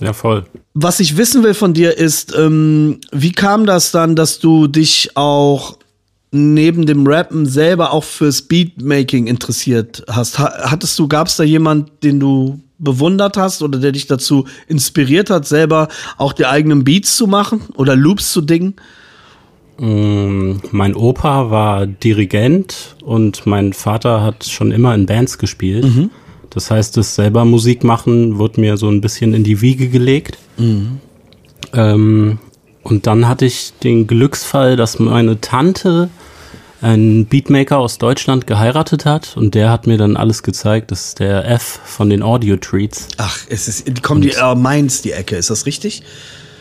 Ja, 0.01 0.13
voll. 0.13 0.45
Was 0.74 1.00
ich 1.00 1.15
wissen 1.15 1.44
will 1.44 1.53
von 1.53 1.74
dir 1.74 1.98
ist, 1.98 2.36
ähm, 2.36 3.00
wie 3.12 3.31
kam 3.31 3.65
das 3.65 3.92
dann, 3.92 4.15
dass 4.15 4.39
du 4.39 4.68
dich 4.68 5.12
auch 5.15 5.77
neben 6.31 6.86
dem 6.86 7.06
Rappen 7.06 7.45
selber 7.45 7.94
auch 7.94 8.03
fürs 8.03 8.42
Beatmaking 8.42 9.27
interessiert 9.27 10.03
hast? 10.09 10.39
Ha 10.39 10.51
hattest 10.71 10.98
du, 10.98 11.07
gab 11.07 11.27
es 11.27 11.38
da 11.38 11.44
jemand, 11.44 12.03
den 12.03 12.19
du 12.19 12.59
bewundert 12.80 13.38
hast 13.38 13.62
oder 13.62 13.77
der 13.77 13.92
dich 13.92 14.07
dazu 14.07 14.48
inspiriert 14.68 15.30
hat, 15.30 15.48
selber 15.48 15.88
auch 16.18 16.33
die 16.33 16.47
eigenen 16.47 16.83
Beats 16.83 17.15
zu 17.15 17.27
machen 17.27 17.62
oder 17.75 17.95
Loops 17.95 18.31
zu 18.33 18.42
dingen? 18.42 18.75
Mm, 19.77 20.54
Mein 20.71 20.95
Opa 20.95 21.52
war 21.52 21.85
Dirigent 21.85 22.95
und 23.04 23.45
mein 23.45 23.73
Vater 23.73 24.23
hat 24.23 24.45
schon 24.45 24.71
immer 24.71 24.95
in 24.95 25.06
Bands 25.06 25.37
gespielt. 25.37 25.85
Das 26.52 26.70
heißt, 26.70 26.98
das 26.98 27.16
selber 27.16 27.46
Musik 27.46 27.84
machen 27.84 28.38
wurde 28.38 28.62
mir 28.62 28.78
so 28.78 28.88
ein 28.90 29.02
bisschen 29.02 29.34
in 29.34 29.44
die 29.44 29.62
Wiege 29.62 29.88
gelegt. 29.88 30.38
Ähm, 31.74 32.40
und 32.84 33.08
dann 33.08 33.28
hatte 33.28 33.46
ich 33.46 33.74
den 33.84 34.08
Glücksfall, 34.08 34.76
dass 34.76 35.00
meine 35.00 35.40
Tante 35.40 36.10
einen 36.81 37.26
Beatmaker 37.28 37.78
aus 37.78 38.00
Deutschland 38.00 38.48
geheiratet 38.48 39.06
hat 39.06 39.38
und 39.38 39.54
der 39.54 39.70
hat 39.70 39.86
mir 39.86 39.98
dann 39.98 40.18
alles 40.18 40.42
gezeigt. 40.42 40.92
Das 40.92 41.10
ist 41.10 41.20
der 41.20 41.48
F 41.50 41.80
von 41.86 42.10
den 42.10 42.24
Audio 42.24 42.58
Treats. 42.58 43.08
Ach, 43.18 43.38
es 43.50 43.68
ist, 43.68 44.02
kommen 44.02 44.22
die 44.22 44.31
äh, 44.31 44.56
Mainz 44.56 45.02
die 45.04 45.12
Ecke, 45.12 45.36
ist 45.36 45.52
das 45.52 45.66
richtig? 45.68 46.02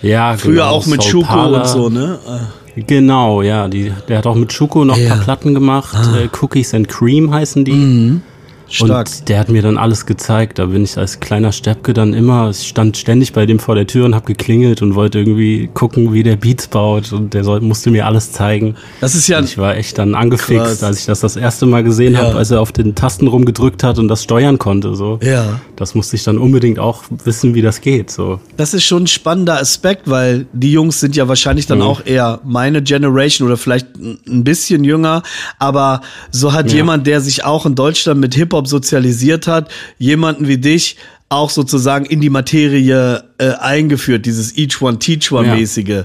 Ja, 0.02 0.36
Früher 0.36 0.52
genau, 0.64 0.66
auch 0.68 0.86
mit 0.86 1.02
Schuko 1.04 1.46
und 1.56 1.66
so, 1.66 1.88
ne? 1.88 2.18
Äh, 2.26 2.38
Genau, 2.86 3.42
ja. 3.42 3.66
Die, 3.66 3.92
der 4.08 4.18
hat 4.18 4.26
auch 4.26 4.36
mit 4.36 4.52
Schuko 4.52 4.84
noch 4.84 4.96
ein 4.96 5.02
Ja. 5.02 5.12
Ah. 5.12 5.14
paar 5.16 5.24
Platten 5.24 5.54
gemacht. 5.54 5.94
Äh, 6.16 6.28
Cookies 6.40 6.72
and 6.72 6.88
Cream 6.88 7.32
heißen 7.34 7.64
die. 7.64 7.72
Mhm. 7.72 8.22
Stark. 8.70 9.08
Und 9.08 9.28
der 9.28 9.38
hat 9.40 9.48
mir 9.48 9.62
dann 9.62 9.76
alles 9.76 10.06
gezeigt. 10.06 10.58
Da 10.58 10.66
bin 10.66 10.84
ich 10.84 10.96
als 10.96 11.20
kleiner 11.20 11.52
Steppke 11.52 11.92
dann 11.92 12.14
immer, 12.14 12.50
ich 12.50 12.68
stand 12.68 12.96
ständig 12.96 13.32
bei 13.32 13.44
dem 13.46 13.58
vor 13.58 13.74
der 13.74 13.86
Tür 13.86 14.04
und 14.06 14.14
hab 14.14 14.26
geklingelt 14.26 14.80
und 14.82 14.94
wollte 14.94 15.18
irgendwie 15.18 15.68
gucken, 15.74 16.12
wie 16.12 16.22
der 16.22 16.36
Beats 16.36 16.68
baut. 16.68 17.12
Und 17.12 17.34
der 17.34 17.44
soll, 17.44 17.60
musste 17.60 17.90
mir 17.90 18.06
alles 18.06 18.32
zeigen. 18.32 18.76
Das 19.00 19.14
ist 19.14 19.26
ja 19.28 19.38
Und 19.38 19.44
ich 19.44 19.58
war 19.58 19.76
echt 19.76 19.98
dann 19.98 20.14
angefixt, 20.14 20.64
Krass. 20.64 20.82
als 20.84 21.00
ich 21.00 21.06
das 21.06 21.20
das 21.20 21.36
erste 21.36 21.66
Mal 21.66 21.82
gesehen 21.84 22.14
Ja. 22.14 22.20
habe, 22.20 22.36
als 22.38 22.50
er 22.50 22.60
auf 22.60 22.72
den 22.72 22.94
Tasten 22.94 23.26
rumgedrückt 23.26 23.82
hat 23.82 23.98
und 23.98 24.08
das 24.08 24.22
steuern 24.22 24.58
konnte. 24.58 24.94
So. 24.94 25.18
Ja. 25.22 25.60
Das 25.76 25.94
musste 25.94 26.16
ich 26.16 26.24
dann 26.24 26.38
unbedingt 26.38 26.78
auch 26.78 27.02
wissen, 27.24 27.54
wie 27.54 27.62
das 27.62 27.80
geht. 27.80 28.10
So. 28.10 28.38
Das 28.56 28.72
ist 28.74 28.84
schon 28.84 29.02
ein 29.04 29.06
spannender 29.08 29.58
Aspekt, 29.60 30.08
weil 30.08 30.46
die 30.52 30.72
Jungs 30.72 31.00
sind 31.00 31.16
ja 31.16 31.26
wahrscheinlich 31.28 31.66
dann 31.66 31.78
Mhm. 31.78 31.84
auch 31.84 32.06
eher 32.06 32.40
meine 32.44 32.82
Generation 32.82 33.48
oder 33.48 33.56
vielleicht 33.56 33.96
ein 33.96 34.18
ein 34.28 34.44
bisschen 34.44 34.84
jünger. 34.84 35.22
Aber 35.58 36.00
so 36.30 36.52
hat 36.52 36.70
Ja. 36.70 36.76
jemand, 36.78 37.06
der 37.06 37.20
sich 37.20 37.44
auch 37.44 37.66
in 37.66 37.74
Deutschland 37.74 38.20
mit 38.20 38.34
Hip-Hop 38.34 38.59
sozialisiert 38.66 39.46
hat, 39.46 39.70
jemanden 39.98 40.48
wie 40.48 40.58
dich 40.58 40.96
auch 41.30 41.48
sozusagen 41.48 42.06
in 42.06 42.20
die 42.20 42.28
Materie 42.28 43.22
äh, 43.38 43.52
eingeführt, 43.52 44.26
dieses 44.26 44.56
Each 44.58 44.82
One 44.82 44.98
Teach 44.98 45.30
One 45.30 45.54
mäßige. 45.54 45.88
Ja. 45.88 46.04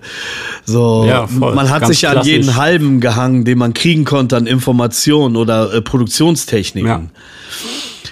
So, 0.66 1.06
ja, 1.08 1.28
man 1.32 1.72
hat 1.72 1.88
sich 1.88 2.08
an 2.08 2.24
jeden 2.24 2.56
halben 2.56 3.02
gehangen, 3.02 3.44
den 3.44 3.58
man 3.58 3.74
kriegen 3.74 4.06
konnte 4.06 4.38
an 4.38 4.46
Informationen 4.46 5.36
oder 5.36 5.74
äh, 5.74 5.82
Produktionstechniken. 5.82 6.88
Ja. 6.88 7.02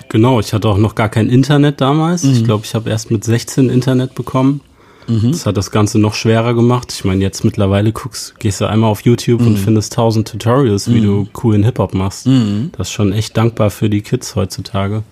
Genau, 0.09 0.39
ich 0.39 0.53
hatte 0.53 0.67
auch 0.67 0.77
noch 0.77 0.95
gar 0.95 1.09
kein 1.09 1.29
Internet 1.29 1.81
damals. 1.81 2.23
Mhm. 2.23 2.33
Ich 2.33 2.43
glaube, 2.43 2.65
ich 2.65 2.73
habe 2.73 2.89
erst 2.89 3.12
mit 3.12 3.23
16 3.23 3.69
Internet 3.69 4.15
bekommen. 4.15 4.62
Mhm. 5.07 5.31
Das 5.31 5.45
hat 5.45 5.57
das 5.57 5.72
Ganze 5.72 6.00
noch 6.00 6.13
schwerer 6.13 6.53
gemacht. 6.53 6.91
Ich 6.93 7.03
meine, 7.03 7.22
jetzt 7.22 7.43
mittlerweile 7.43 7.91
guckst, 7.91 8.39
gehst 8.39 8.62
du 8.62 8.65
einmal 8.65 8.89
auf 8.89 9.01
YouTube 9.01 9.41
mhm. 9.41 9.48
und 9.48 9.57
findest 9.57 9.93
tausend 9.93 10.27
Tutorials, 10.27 10.89
wie 10.89 11.01
mhm. 11.01 11.05
du 11.05 11.27
coolen 11.33 11.63
Hip-Hop 11.63 11.93
machst. 11.93 12.27
Mhm. 12.27 12.72
Das 12.77 12.88
ist 12.88 12.93
schon 12.93 13.13
echt 13.13 13.38
dankbar 13.38 13.69
für 13.69 13.89
die 13.89 14.01
Kids 14.01 14.36
heutzutage. 14.36 15.03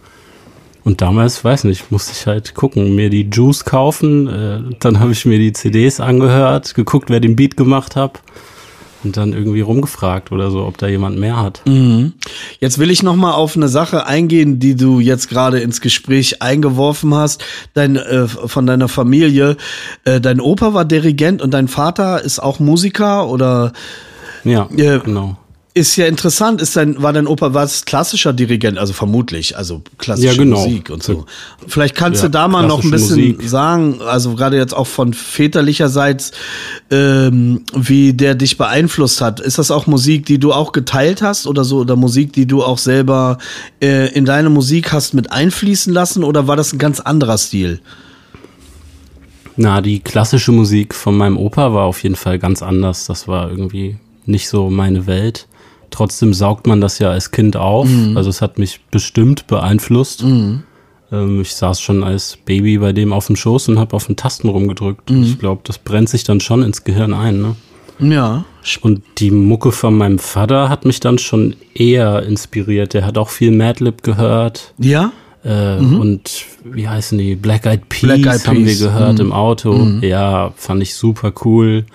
Und 0.83 1.01
damals, 1.01 1.43
weiß 1.43 1.65
nicht, 1.65 1.91
musste 1.91 2.13
ich 2.13 2.25
halt 2.25 2.55
gucken, 2.55 2.95
mir 2.95 3.11
die 3.11 3.29
Juice 3.31 3.65
kaufen, 3.65 4.27
äh, 4.27 4.61
dann 4.79 4.99
habe 4.99 5.11
ich 5.11 5.25
mir 5.25 5.37
die 5.37 5.53
CDs 5.53 5.99
angehört, 5.99 6.73
geguckt, 6.73 7.11
wer 7.11 7.19
den 7.19 7.35
Beat 7.35 7.55
gemacht 7.55 7.95
hat 7.95 8.21
und 9.03 9.17
dann 9.17 9.33
irgendwie 9.33 9.61
rumgefragt 9.61 10.31
oder 10.31 10.51
so, 10.51 10.65
ob 10.65 10.77
da 10.77 10.87
jemand 10.87 11.19
mehr 11.19 11.37
hat. 11.37 11.61
Mhm. 11.65 12.13
Jetzt 12.59 12.79
will 12.79 12.91
ich 12.91 13.03
noch 13.03 13.15
mal 13.15 13.33
auf 13.33 13.55
eine 13.55 13.67
Sache 13.67 14.05
eingehen, 14.05 14.59
die 14.59 14.75
du 14.75 14.99
jetzt 14.99 15.29
gerade 15.29 15.59
ins 15.59 15.81
Gespräch 15.81 16.41
eingeworfen 16.41 17.13
hast, 17.13 17.43
dein 17.73 17.95
äh, 17.95 18.27
von 18.27 18.65
deiner 18.65 18.87
Familie. 18.87 19.57
Äh, 20.05 20.21
dein 20.21 20.39
Opa 20.39 20.73
war 20.73 20.85
Dirigent 20.85 21.41
und 21.41 21.53
dein 21.53 21.67
Vater 21.67 22.21
ist 22.21 22.39
auch 22.39 22.59
Musiker 22.59 23.27
oder? 23.27 23.73
Ja, 24.43 24.67
äh, 24.75 24.99
genau. 24.99 25.37
Ist 25.73 25.95
ja 25.95 26.05
interessant, 26.05 26.61
ist 26.61 26.75
dein, 26.75 27.01
war 27.01 27.13
dein 27.13 27.27
Opa 27.27 27.53
was 27.53 27.85
klassischer 27.85 28.33
Dirigent, 28.33 28.77
also 28.77 28.91
vermutlich, 28.91 29.55
also 29.55 29.81
klassische 29.97 30.27
ja, 30.27 30.33
genau. 30.35 30.65
Musik 30.65 30.89
und 30.89 31.01
so. 31.01 31.25
Vielleicht 31.65 31.95
kannst 31.95 32.21
ja, 32.21 32.27
du 32.27 32.31
da 32.31 32.49
mal 32.49 32.67
noch 32.67 32.83
ein 32.83 32.91
bisschen 32.91 33.35
Musik. 33.35 33.49
sagen, 33.49 34.01
also 34.01 34.35
gerade 34.35 34.57
jetzt 34.57 34.75
auch 34.75 34.87
von 34.87 35.13
väterlicherseits, 35.13 36.33
ähm, 36.89 37.63
wie 37.73 38.11
der 38.11 38.35
dich 38.35 38.57
beeinflusst 38.57 39.21
hat. 39.21 39.39
Ist 39.39 39.59
das 39.59 39.71
auch 39.71 39.87
Musik, 39.87 40.25
die 40.25 40.39
du 40.39 40.51
auch 40.51 40.73
geteilt 40.73 41.21
hast 41.21 41.47
oder 41.47 41.63
so, 41.63 41.79
oder 41.79 41.95
Musik, 41.95 42.33
die 42.33 42.45
du 42.45 42.63
auch 42.65 42.77
selber 42.77 43.37
äh, 43.81 44.13
in 44.13 44.25
deine 44.25 44.49
Musik 44.49 44.91
hast 44.91 45.13
mit 45.13 45.31
einfließen 45.31 45.93
lassen, 45.93 46.25
oder 46.25 46.47
war 46.47 46.57
das 46.57 46.73
ein 46.73 46.79
ganz 46.79 46.99
anderer 46.99 47.37
Stil? 47.37 47.79
Na, 49.55 49.79
die 49.79 50.01
klassische 50.01 50.51
Musik 50.51 50.93
von 50.93 51.15
meinem 51.15 51.37
Opa 51.37 51.73
war 51.73 51.85
auf 51.85 52.03
jeden 52.03 52.17
Fall 52.17 52.39
ganz 52.39 52.61
anders. 52.61 53.05
Das 53.05 53.29
war 53.29 53.49
irgendwie 53.49 53.95
nicht 54.25 54.49
so 54.49 54.69
meine 54.69 55.07
Welt. 55.07 55.47
Trotzdem 55.91 56.33
saugt 56.33 56.67
man 56.67 56.81
das 56.81 56.99
ja 56.99 57.11
als 57.11 57.31
Kind 57.31 57.55
auf. 57.55 57.87
Mhm. 57.87 58.17
Also 58.17 58.29
es 58.29 58.41
hat 58.41 58.57
mich 58.57 58.79
bestimmt 58.89 59.47
beeinflusst. 59.47 60.23
Mhm. 60.23 60.63
Ähm, 61.11 61.41
ich 61.41 61.53
saß 61.53 61.79
schon 61.81 62.03
als 62.03 62.37
Baby 62.45 62.77
bei 62.77 62.93
dem 62.93 63.13
auf 63.13 63.27
dem 63.27 63.35
Schoß 63.35 63.69
und 63.69 63.79
habe 63.79 63.95
auf 63.95 64.07
den 64.07 64.15
Tasten 64.15 64.49
rumgedrückt. 64.49 65.09
Mhm. 65.09 65.23
Ich 65.23 65.39
glaube, 65.39 65.61
das 65.63 65.77
brennt 65.77 66.09
sich 66.09 66.23
dann 66.23 66.39
schon 66.39 66.63
ins 66.63 66.83
Gehirn 66.83 67.13
ein. 67.13 67.41
Ne? 67.41 67.55
Ja. 67.99 68.45
Und 68.81 69.03
die 69.17 69.31
Mucke 69.31 69.71
von 69.71 69.95
meinem 69.95 70.19
Vater 70.19 70.69
hat 70.69 70.85
mich 70.85 70.99
dann 70.99 71.17
schon 71.17 71.55
eher 71.73 72.23
inspiriert. 72.23 72.93
Der 72.93 73.05
hat 73.05 73.17
auch 73.17 73.29
viel 73.29 73.51
Madlib 73.51 74.03
gehört. 74.03 74.73
Ja. 74.77 75.11
Äh, 75.43 75.79
mhm. 75.79 75.99
Und 75.99 76.45
wie 76.63 76.87
heißen 76.87 77.17
die? 77.17 77.35
Black 77.35 77.65
Eyed 77.65 77.89
Peas, 77.89 78.01
Black 78.01 78.25
Eyed 78.25 78.47
haben 78.47 78.65
wir 78.65 78.75
gehört 78.75 79.15
mhm. 79.15 79.25
im 79.25 79.33
Auto. 79.33 79.73
Mhm. 79.73 80.03
Ja, 80.03 80.53
fand 80.55 80.83
ich 80.83 80.95
super 80.95 81.33
cool. 81.43 81.85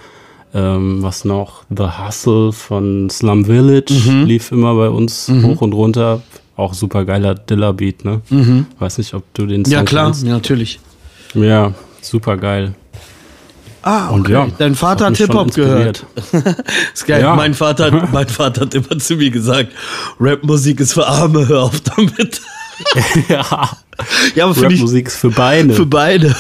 Ähm, 0.56 1.02
was 1.02 1.26
noch? 1.26 1.64
The 1.68 1.84
Hustle 1.84 2.50
von 2.50 3.10
Slum 3.10 3.44
Village 3.44 3.92
mhm. 3.92 4.24
lief 4.24 4.52
immer 4.52 4.74
bei 4.74 4.88
uns 4.88 5.28
mhm. 5.28 5.44
hoch 5.44 5.60
und 5.60 5.74
runter. 5.74 6.22
Auch 6.56 6.72
super 6.72 7.04
geiler 7.04 7.34
Dilla-Beat, 7.34 8.06
ne? 8.06 8.22
Mhm. 8.30 8.66
Weiß 8.78 8.96
nicht, 8.96 9.12
ob 9.12 9.22
du 9.34 9.44
den 9.44 9.66
Song 9.66 9.72
Ja, 9.74 9.82
klar, 9.82 10.06
kennst. 10.06 10.24
ja, 10.24 10.32
natürlich. 10.32 10.80
Ja, 11.34 11.74
super 12.00 12.38
geil. 12.38 12.74
Ah, 13.82 14.06
okay. 14.06 14.14
Und 14.14 14.28
ja, 14.30 14.48
Dein 14.56 14.74
Vater 14.74 15.06
hat 15.06 15.18
Hip-Hop 15.18 15.54
gehört. 15.54 16.06
ist 16.94 17.06
geil. 17.06 17.20
Ja. 17.20 17.36
Mein, 17.36 17.52
Vater, 17.52 18.08
mein 18.12 18.26
Vater 18.26 18.62
hat 18.62 18.74
immer 18.74 18.98
zu 18.98 19.16
mir 19.16 19.30
gesagt, 19.30 19.72
Rap-Musik 20.18 20.80
ist 20.80 20.94
für 20.94 21.06
Arme, 21.06 21.46
hör 21.46 21.64
auf 21.64 21.82
damit. 21.82 22.40
ja. 23.28 23.68
Ja, 24.34 24.44
aber 24.44 24.54
für 24.54 24.70
Musik 24.70 25.08
ist 25.08 25.16
für 25.16 25.30
Beine. 25.30 25.74
Für 25.74 25.86
Beine. 25.86 26.34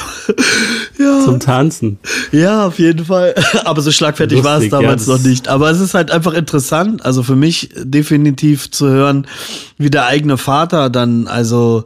Ja. 0.98 1.24
Zum 1.24 1.40
Tanzen. 1.40 1.98
Ja, 2.32 2.66
auf 2.66 2.78
jeden 2.78 3.04
Fall. 3.04 3.34
Aber 3.64 3.82
so 3.82 3.90
schlagfertig 3.90 4.42
war 4.42 4.58
es 4.60 4.68
damals 4.68 5.06
ja, 5.06 5.14
noch 5.14 5.22
nicht. 5.22 5.48
Aber 5.48 5.70
es 5.70 5.80
ist 5.80 5.94
halt 5.94 6.10
einfach 6.10 6.32
interessant, 6.32 7.04
also 7.04 7.22
für 7.22 7.36
mich 7.36 7.70
definitiv 7.76 8.70
zu 8.70 8.88
hören, 8.88 9.26
wie 9.78 9.90
der 9.90 10.06
eigene 10.06 10.38
Vater 10.38 10.88
dann, 10.88 11.26
also 11.26 11.84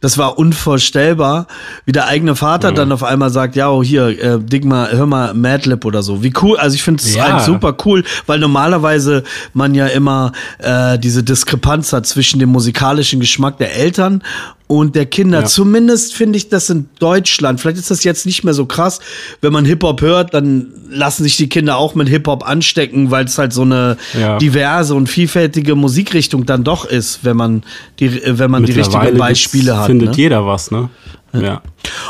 das 0.00 0.16
war 0.16 0.38
unvorstellbar, 0.38 1.46
wie 1.84 1.92
der 1.92 2.06
eigene 2.06 2.34
Vater 2.34 2.68
ja. 2.68 2.74
dann 2.74 2.92
auf 2.92 3.02
einmal 3.02 3.30
sagt, 3.30 3.56
ja, 3.56 3.70
oh, 3.70 3.82
hier, 3.82 4.08
äh, 4.08 4.38
dig 4.38 4.64
mal, 4.64 4.90
hör 4.92 5.06
mal 5.06 5.34
Madlib 5.34 5.84
oder 5.84 6.02
so. 6.02 6.22
Wie 6.22 6.32
cool, 6.42 6.56
also 6.56 6.74
ich 6.74 6.82
finde 6.82 7.02
es 7.02 7.20
halt 7.20 7.44
super 7.44 7.76
cool, 7.84 8.04
weil 8.26 8.38
normalerweise 8.38 9.22
man 9.52 9.74
ja 9.74 9.86
immer 9.86 10.32
äh, 10.58 10.98
diese 10.98 11.22
Diskrepanz 11.22 11.92
hat 11.92 12.06
zwischen 12.06 12.40
dem 12.40 12.50
musikalischen 12.50 13.20
Geschmack 13.20 13.58
der 13.58 13.76
Eltern 13.76 14.22
und 14.68 14.96
der 14.96 15.06
Kinder. 15.06 15.40
Ja. 15.40 15.46
Zumindest 15.46 16.14
finde 16.14 16.36
ich 16.38 16.48
das 16.48 16.70
in 16.70 16.88
Deutschland. 16.98 17.60
Vielleicht 17.60 17.78
ist 17.78 17.90
das 17.90 18.02
jetzt 18.04 18.26
nicht 18.26 18.42
mehr 18.42 18.54
so 18.54 18.66
krass. 18.66 19.00
Wenn 19.40 19.52
man 19.52 19.64
Hip-Hop 19.64 20.00
hört, 20.00 20.34
dann 20.34 20.72
lassen 20.90 21.22
sich 21.22 21.36
die 21.36 21.48
Kinder 21.48 21.76
auch 21.76 21.94
mit 21.94 22.08
Hip-Hop 22.08 22.46
anstecken, 22.46 23.10
weil 23.10 23.26
es 23.26 23.38
halt 23.38 23.52
so 23.52 23.62
eine 23.62 23.96
ja. 24.18 24.38
diverse 24.38 24.94
und 24.94 25.08
vielfältige 25.08 25.74
Musikrichtung 25.74 26.46
dann 26.46 26.64
doch 26.64 26.84
ist, 26.84 27.20
wenn 27.24 27.36
man 27.36 27.62
die, 28.00 28.20
wenn 28.24 28.50
man 28.50 28.64
die 28.64 28.72
richtigen 28.72 29.16
Beispiele 29.16 29.76
hat. 29.76 29.86
Findet 29.86 30.10
ne? 30.10 30.16
jeder 30.16 30.46
was, 30.46 30.70
ne? 30.70 30.88
Ja. 31.32 31.62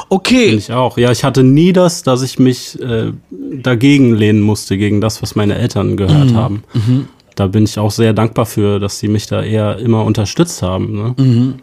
Okay. 0.08 0.50
Find 0.50 0.62
ich 0.62 0.72
auch. 0.72 0.98
Ja, 0.98 1.10
ich 1.10 1.24
hatte 1.24 1.42
nie 1.42 1.72
das, 1.72 2.02
dass 2.02 2.22
ich 2.22 2.38
mich 2.38 2.80
äh, 2.80 3.12
dagegen 3.30 4.14
lehnen 4.14 4.40
musste, 4.40 4.78
gegen 4.78 5.00
das, 5.00 5.22
was 5.22 5.34
meine 5.34 5.56
Eltern 5.56 5.96
gehört 5.96 6.30
mhm. 6.30 6.36
haben. 6.36 6.64
Mhm. 6.74 7.08
Da 7.36 7.46
bin 7.46 7.64
ich 7.64 7.78
auch 7.78 7.90
sehr 7.90 8.12
dankbar 8.14 8.46
für, 8.46 8.80
dass 8.80 8.98
sie 8.98 9.08
mich 9.08 9.26
da 9.26 9.42
eher 9.42 9.78
immer 9.78 10.04
unterstützt 10.04 10.62
haben. 10.62 10.96
Ne? 10.96 11.14
Mhm. 11.18 11.54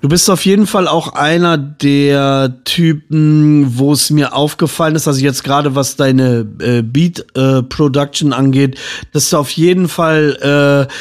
Du 0.00 0.08
bist 0.08 0.30
auf 0.30 0.46
jeden 0.46 0.66
Fall 0.66 0.88
auch 0.88 1.12
einer 1.12 1.58
der 1.58 2.54
Typen, 2.64 3.78
wo 3.78 3.92
es 3.92 4.10
mir 4.10 4.34
aufgefallen 4.34 4.94
ist, 4.94 5.06
also 5.06 5.20
jetzt 5.20 5.44
gerade 5.44 5.74
was 5.74 5.96
deine 5.96 6.46
äh, 6.60 6.82
Beat 6.82 7.26
äh, 7.36 7.62
Production 7.62 8.32
angeht, 8.32 8.78
dass 9.12 9.28
du 9.28 9.36
auf 9.36 9.50
jeden 9.50 9.88
Fall 9.88 10.88
äh, 10.88 10.92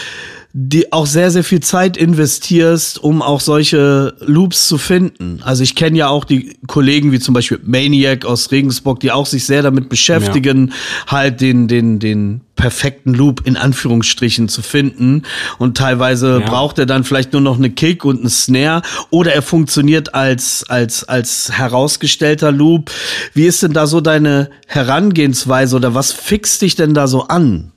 die 0.53 0.91
auch 0.91 1.05
sehr, 1.05 1.31
sehr 1.31 1.45
viel 1.45 1.61
Zeit 1.61 1.95
investierst, 1.95 3.01
um 3.01 3.21
auch 3.21 3.39
solche 3.39 4.15
Loops 4.19 4.67
zu 4.67 4.77
finden. 4.77 5.39
Also 5.43 5.63
ich 5.63 5.75
kenne 5.75 5.97
ja 5.97 6.09
auch 6.09 6.25
die 6.25 6.57
Kollegen 6.67 7.11
wie 7.13 7.19
zum 7.19 7.33
Beispiel 7.33 7.59
Maniac 7.63 8.25
aus 8.25 8.51
Regensburg, 8.51 8.99
die 8.99 9.11
auch 9.11 9.25
sich 9.25 9.45
sehr 9.45 9.61
damit 9.61 9.87
beschäftigen, 9.87 10.67
ja. 10.67 11.11
halt 11.11 11.39
den, 11.39 11.69
den, 11.69 11.99
den 11.99 12.41
perfekten 12.55 13.13
Loop 13.13 13.47
in 13.47 13.55
Anführungsstrichen 13.55 14.49
zu 14.49 14.61
finden. 14.61 15.23
Und 15.57 15.77
teilweise 15.77 16.41
ja. 16.41 16.45
braucht 16.45 16.79
er 16.79 16.85
dann 16.85 17.05
vielleicht 17.05 17.31
nur 17.31 17.41
noch 17.41 17.57
eine 17.57 17.69
Kick 17.69 18.03
und 18.03 18.19
eine 18.19 18.29
Snare 18.29 18.81
oder 19.09 19.33
er 19.33 19.41
funktioniert 19.41 20.13
als, 20.13 20.65
als, 20.67 21.05
als 21.05 21.51
herausgestellter 21.53 22.51
Loop. 22.51 22.91
Wie 23.33 23.45
ist 23.45 23.63
denn 23.63 23.71
da 23.71 23.87
so 23.87 24.01
deine 24.01 24.49
Herangehensweise 24.67 25.77
oder 25.77 25.95
was 25.95 26.11
fixt 26.11 26.61
dich 26.61 26.75
denn 26.75 26.93
da 26.93 27.07
so 27.07 27.27
an? 27.27 27.71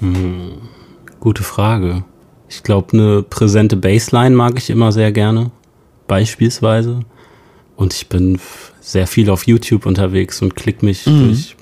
Hm. 0.00 0.63
Gute 1.24 1.42
Frage. 1.42 2.04
Ich 2.50 2.62
glaube, 2.62 2.92
eine 2.92 3.22
präsente 3.22 3.76
Bassline 3.76 4.36
mag 4.36 4.58
ich 4.58 4.68
immer 4.68 4.92
sehr 4.92 5.10
gerne, 5.10 5.50
beispielsweise. 6.06 7.00
Und 7.76 7.94
ich 7.94 8.10
bin 8.10 8.38
sehr 8.82 9.06
viel 9.06 9.30
auf 9.30 9.46
YouTube 9.46 9.86
unterwegs 9.86 10.42
und 10.42 10.54
klick 10.54 10.82
mich 10.82 11.06
mhm. 11.06 11.24
durch 11.24 11.56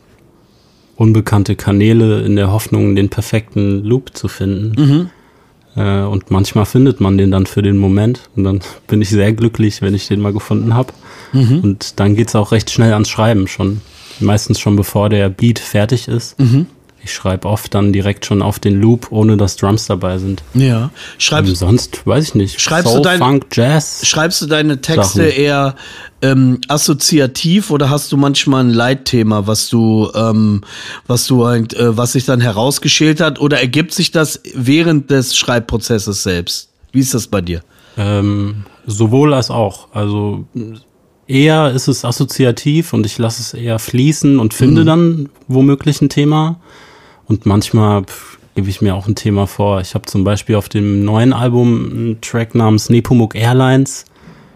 unbekannte 0.96 1.54
Kanäle 1.54 2.22
in 2.22 2.34
der 2.34 2.50
Hoffnung, 2.50 2.96
den 2.96 3.08
perfekten 3.08 3.84
Loop 3.84 4.16
zu 4.16 4.26
finden. 4.26 5.10
Mhm. 5.76 5.80
Äh, 5.80 6.02
und 6.06 6.32
manchmal 6.32 6.66
findet 6.66 7.00
man 7.00 7.16
den 7.16 7.30
dann 7.30 7.46
für 7.46 7.62
den 7.62 7.78
Moment. 7.78 8.30
Und 8.34 8.42
dann 8.42 8.60
bin 8.88 9.00
ich 9.00 9.10
sehr 9.10 9.32
glücklich, 9.32 9.80
wenn 9.80 9.94
ich 9.94 10.08
den 10.08 10.18
mal 10.18 10.32
gefunden 10.32 10.74
habe. 10.74 10.92
Mhm. 11.32 11.60
Und 11.60 12.00
dann 12.00 12.16
geht 12.16 12.26
es 12.26 12.34
auch 12.34 12.50
recht 12.50 12.68
schnell 12.68 12.92
ans 12.94 13.08
Schreiben 13.08 13.46
schon. 13.46 13.80
Meistens 14.18 14.58
schon 14.58 14.74
bevor 14.74 15.08
der 15.08 15.28
Beat 15.28 15.60
fertig 15.60 16.08
ist. 16.08 16.36
Ich 17.04 17.12
schreibe 17.12 17.48
oft 17.48 17.74
dann 17.74 17.92
direkt 17.92 18.26
schon 18.26 18.42
auf 18.42 18.60
den 18.60 18.80
Loop, 18.80 19.10
ohne 19.10 19.36
dass 19.36 19.56
Drums 19.56 19.86
dabei 19.86 20.18
sind. 20.18 20.42
Ja. 20.54 20.90
Schreibst, 21.18 21.50
ähm, 21.50 21.56
sonst 21.56 22.06
weiß 22.06 22.24
ich 22.28 22.34
nicht. 22.34 22.60
Schreibst 22.60 22.92
Soul, 22.92 22.98
du 22.98 23.08
dein, 23.08 23.18
Funk, 23.18 23.46
Jazz. 23.52 24.06
Schreibst 24.06 24.40
du 24.40 24.46
deine 24.46 24.80
Texte 24.80 25.28
Sachen. 25.28 25.42
eher 25.42 25.74
ähm, 26.22 26.60
assoziativ 26.68 27.70
oder 27.70 27.90
hast 27.90 28.12
du 28.12 28.16
manchmal 28.16 28.64
ein 28.64 28.70
Leitthema, 28.70 29.48
was 29.48 29.68
du, 29.68 30.10
ähm, 30.14 30.62
was 31.06 31.26
du, 31.26 31.44
äh, 31.44 31.66
was 31.96 32.12
sich 32.12 32.24
dann 32.24 32.40
herausgeschält 32.40 33.20
hat, 33.20 33.40
oder 33.40 33.58
ergibt 33.60 33.92
sich 33.92 34.12
das 34.12 34.40
während 34.54 35.10
des 35.10 35.36
Schreibprozesses 35.36 36.22
selbst? 36.22 36.70
Wie 36.92 37.00
ist 37.00 37.14
das 37.14 37.26
bei 37.26 37.40
dir? 37.40 37.62
Ähm, 37.96 38.64
sowohl 38.86 39.34
als 39.34 39.50
auch. 39.50 39.88
Also 39.92 40.46
eher 41.26 41.72
ist 41.72 41.88
es 41.88 42.04
assoziativ 42.04 42.92
und 42.92 43.06
ich 43.06 43.18
lasse 43.18 43.40
es 43.40 43.54
eher 43.54 43.78
fließen 43.78 44.38
und 44.38 44.54
finde 44.54 44.82
mhm. 44.82 44.86
dann 44.86 45.28
womöglich 45.48 46.00
ein 46.00 46.08
Thema. 46.08 46.60
Und 47.32 47.46
manchmal 47.46 48.04
gebe 48.54 48.68
ich 48.68 48.82
mir 48.82 48.94
auch 48.94 49.08
ein 49.08 49.14
Thema 49.14 49.46
vor. 49.46 49.80
Ich 49.80 49.94
habe 49.94 50.04
zum 50.04 50.22
Beispiel 50.22 50.54
auf 50.54 50.68
dem 50.68 51.02
neuen 51.02 51.32
Album 51.32 51.90
einen 51.90 52.20
Track 52.20 52.54
namens 52.54 52.90
Nepomuk 52.90 53.34
Airlines. 53.34 54.04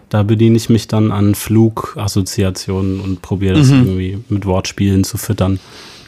da 0.09 0.21
bediene 0.21 0.55
ich 0.55 0.69
mich 0.69 0.87
dann 0.87 1.11
an 1.11 1.33
Flugassoziationen 1.33 2.99
und 2.99 3.23
probiere 3.23 3.55
das 3.55 3.69
mhm. 3.69 3.77
irgendwie 3.77 4.19
mit 4.29 4.45
Wortspielen 4.45 5.03
zu 5.03 5.17
füttern. 5.17 5.59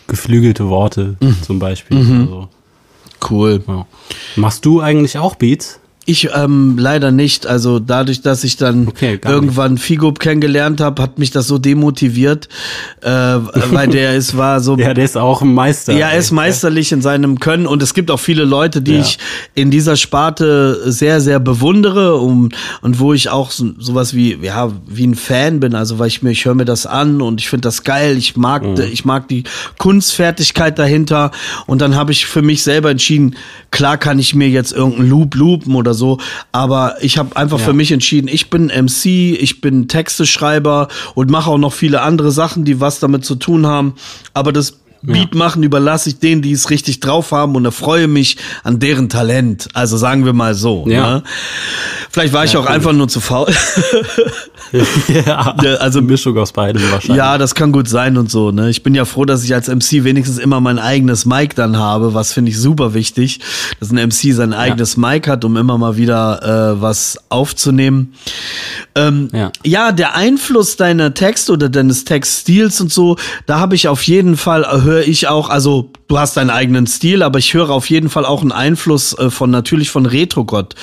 Geflügelte 0.06 0.70
Worte 0.70 1.16
mhm. 1.20 1.42
zum 1.42 1.58
Beispiel. 1.58 1.98
Mhm. 1.98 2.22
Also, 2.22 2.48
cool. 3.32 3.64
Ja. 3.68 3.88
Machst 4.36 4.64
du 4.66 4.80
eigentlich 4.82 5.18
auch 5.18 5.34
Beats? 5.34 5.80
Ich 6.10 6.28
ähm, 6.36 6.76
leider 6.80 7.12
nicht. 7.12 7.46
Also 7.46 7.78
dadurch, 7.78 8.24
dass 8.24 8.44
ich 8.44 8.58
dann 8.58 8.88
okay, 8.88 9.20
irgendwann 9.24 9.74
nicht. 9.74 9.84
Figo 9.84 10.12
kennengelernt 10.12 10.82
habe, 10.82 11.04
hat 11.04 11.20
mich 11.20 11.30
das 11.30 11.46
so 11.46 11.60
demotiviert, 11.60 12.50
äh, 13.02 13.10
weil 13.10 13.88
der 13.92 14.16
ist 14.16 14.36
war 14.36 14.60
so. 14.60 14.76
Ja, 14.76 14.96
der 14.96 15.06
ist 15.06 15.18
auch 15.18 15.44
ein 15.44 15.54
Meister. 15.54 15.94
Ja, 15.94 16.08
er 16.08 16.18
ist 16.18 16.32
meisterlich 16.32 16.92
in 16.92 17.04
seinem 17.04 17.40
Können 17.40 17.68
und 17.68 17.84
es 17.84 17.94
gibt 17.94 18.10
auch 18.10 18.20
viele 18.20 18.44
Leute, 18.44 18.82
die 18.82 18.94
ja. 18.94 19.02
ich 19.02 19.20
in 19.54 19.70
dieser 19.70 19.96
Sparte 19.98 20.92
sehr, 20.92 21.22
sehr 21.22 21.40
bewundere 21.40 22.16
und, 22.16 22.56
und 22.82 23.00
wo 23.00 23.14
ich 23.14 23.30
auch 23.30 23.52
so, 23.52 23.70
sowas 23.78 24.16
wie 24.16 24.36
ja 24.42 24.72
wie 24.88 25.06
ein 25.06 25.14
Fan 25.14 25.60
bin. 25.60 25.76
Also 25.76 26.00
weil 26.00 26.08
ich 26.08 26.24
mir 26.24 26.32
ich 26.32 26.44
höre 26.44 26.56
mir 26.56 26.66
das 26.66 26.88
an 26.88 27.22
und 27.22 27.40
ich 27.40 27.50
finde 27.50 27.68
das 27.68 27.84
geil. 27.84 28.18
Ich 28.18 28.36
mag 28.36 28.64
mhm. 28.64 28.82
ich 28.92 29.06
mag 29.06 29.28
die 29.28 29.44
Kunstfertigkeit 29.78 30.80
dahinter 30.80 31.30
und 31.68 31.82
dann 31.82 31.96
habe 31.96 32.12
ich 32.14 32.26
für 32.26 32.42
mich 32.42 32.64
selber 32.64 32.90
entschieden. 32.90 33.36
Klar 33.70 34.00
kann 34.00 34.18
ich 34.18 34.34
mir 34.34 34.50
jetzt 34.50 34.72
irgendeinen 34.72 35.08
Loop 35.12 35.36
loopen 35.36 35.76
oder 35.76 35.94
so 35.94 35.99
so. 36.00 36.18
Aber 36.52 36.96
ich 37.02 37.20
habe 37.20 37.36
einfach 37.36 37.60
ja. 37.60 37.66
für 37.66 37.74
mich 37.74 37.92
entschieden, 37.92 38.28
ich 38.28 38.50
bin 38.50 38.68
MC, 38.68 39.06
ich 39.06 39.62
bin 39.62 39.88
Texteschreiber 39.88 40.88
und 41.14 41.30
mache 41.30 41.52
auch 41.52 41.60
noch 41.60 41.74
viele 41.74 42.02
andere 42.02 42.32
Sachen, 42.32 42.66
die 42.66 42.82
was 42.82 43.00
damit 43.00 43.24
zu 43.24 43.36
tun 43.36 43.68
haben. 43.68 43.94
Aber 44.34 44.52
das 44.52 44.80
Beat 45.02 45.34
machen 45.34 45.64
überlasse 45.64 46.10
ich 46.10 46.20
denen, 46.20 46.42
die 46.42 46.52
es 46.52 46.70
richtig 46.70 47.00
drauf 47.00 47.32
haben 47.32 47.56
und 47.56 47.66
erfreue 47.66 48.08
mich 48.08 48.38
an 48.64 48.80
deren 48.80 49.10
Talent. 49.10 49.70
Also 49.74 49.98
sagen 49.98 50.26
wir 50.26 50.34
mal 50.34 50.56
so. 50.56 50.86
Ja. 50.88 51.16
Ne? 51.16 51.24
Vielleicht 52.10 52.34
war 52.34 52.44
ich 52.44 52.54
ja, 52.54 52.60
auch 52.60 52.66
cool. 52.66 52.72
einfach 52.72 52.92
nur 52.92 53.08
zu 53.08 53.22
faul. 53.22 53.48
ja, 55.26 55.56
also 55.80 56.02
Mischung 56.02 56.38
aus 56.38 56.52
beidem 56.52 56.82
wahrscheinlich. 56.92 57.18
Ja, 57.18 57.38
das 57.38 57.56
kann 57.56 57.72
gut 57.72 57.88
sein 57.88 58.18
und 58.18 58.30
so. 58.30 58.52
Ne? 58.52 58.70
Ich 58.70 58.84
bin 58.84 58.94
ja 58.94 59.06
froh, 59.06 59.26
dass 59.26 59.44
ich 59.44 59.54
als 59.54 59.68
MC 59.68 60.04
wenigstens 60.04 60.38
immer 60.38 60.60
mein 60.60 60.80
eigenes 60.80 61.26
Mic 61.26 61.56
dann 61.56 61.78
habe, 61.78 62.14
was 62.14 62.34
finde 62.34 62.52
ich 62.52 62.60
super 62.60 62.94
wichtig, 62.94 63.40
dass 63.80 63.92
ein 63.92 64.08
MC 64.08 64.34
sein 64.34 64.54
eigenes 64.54 64.96
ja. 64.96 65.08
Mic 65.08 65.30
hat, 65.30 65.46
um 65.46 65.56
immer 65.56 65.78
mal 65.78 65.98
wieder 65.98 66.76
äh, 66.76 66.82
was 66.82 67.18
aufzunehmen. 67.30 68.14
Ähm, 68.96 69.30
ja. 69.32 69.52
ja, 69.64 69.92
der 69.92 70.16
Einfluss 70.16 70.76
deiner 70.76 71.14
Texte 71.14 71.54
oder 71.54 71.70
deines 71.70 72.04
Textstils 72.04 72.82
und 72.82 72.92
so, 72.92 73.18
da 73.46 73.60
habe 73.60 73.76
ich 73.76 73.88
auf 73.88 74.04
jeden 74.04 74.36
Fall, 74.36 74.64
äh, 74.64 74.89
höre 74.90 75.08
ich 75.08 75.28
auch, 75.28 75.50
also 75.50 75.92
du 76.08 76.18
hast 76.18 76.36
deinen 76.36 76.50
eigenen 76.50 76.88
Stil, 76.88 77.22
aber 77.22 77.40
ich 77.40 77.54
höre 77.54 77.70
auf 77.70 77.90
jeden 77.90 78.10
Fall 78.10 78.26
auch 78.26 78.42
einen 78.42 78.52
Einfluss 78.52 79.18
äh, 79.18 79.30
von 79.30 79.52
natürlich 79.52 79.92
von 79.92 80.06
Retrogott 80.06 80.76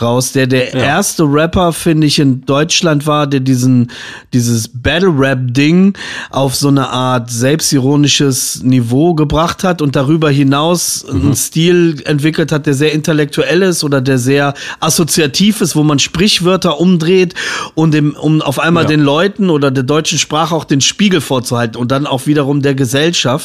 raus, 0.00 0.32
der 0.32 0.46
der 0.46 0.70
ja. 0.70 0.82
erste 0.82 1.24
Rapper, 1.24 1.72
finde 1.72 2.06
ich, 2.06 2.18
in 2.18 2.44
Deutschland 2.46 3.06
war, 3.06 3.26
der 3.26 3.40
diesen, 3.40 3.90
dieses 4.32 4.68
Battle-Rap-Ding 4.68 5.92
auf 6.30 6.54
so 6.54 6.68
eine 6.68 6.88
Art 6.88 7.30
selbstironisches 7.30 8.62
Niveau 8.62 9.14
gebracht 9.14 9.62
hat 9.62 9.82
und 9.82 9.94
darüber 9.94 10.30
hinaus 10.30 11.04
mhm. 11.06 11.20
einen 11.20 11.36
Stil 11.36 12.02
entwickelt 12.06 12.50
hat, 12.50 12.66
der 12.66 12.74
sehr 12.74 12.92
intellektuell 12.92 13.62
ist 13.62 13.84
oder 13.84 14.00
der 14.00 14.16
sehr 14.16 14.54
assoziativ 14.80 15.60
ist, 15.60 15.76
wo 15.76 15.82
man 15.82 15.98
Sprichwörter 15.98 16.80
umdreht 16.80 17.34
und 17.74 17.92
dem, 17.92 18.14
um 18.14 18.40
auf 18.40 18.58
einmal 18.58 18.84
ja. 18.84 18.88
den 18.88 19.00
Leuten 19.00 19.50
oder 19.50 19.70
der 19.70 19.84
deutschen 19.84 20.18
Sprache 20.18 20.54
auch 20.54 20.64
den 20.64 20.80
Spiegel 20.80 21.20
vorzuhalten 21.20 21.76
und 21.76 21.92
dann 21.92 22.06
auch 22.06 22.26
wiederum 22.26 22.62
der 22.62 22.74
Gesellschaft. 22.74 23.41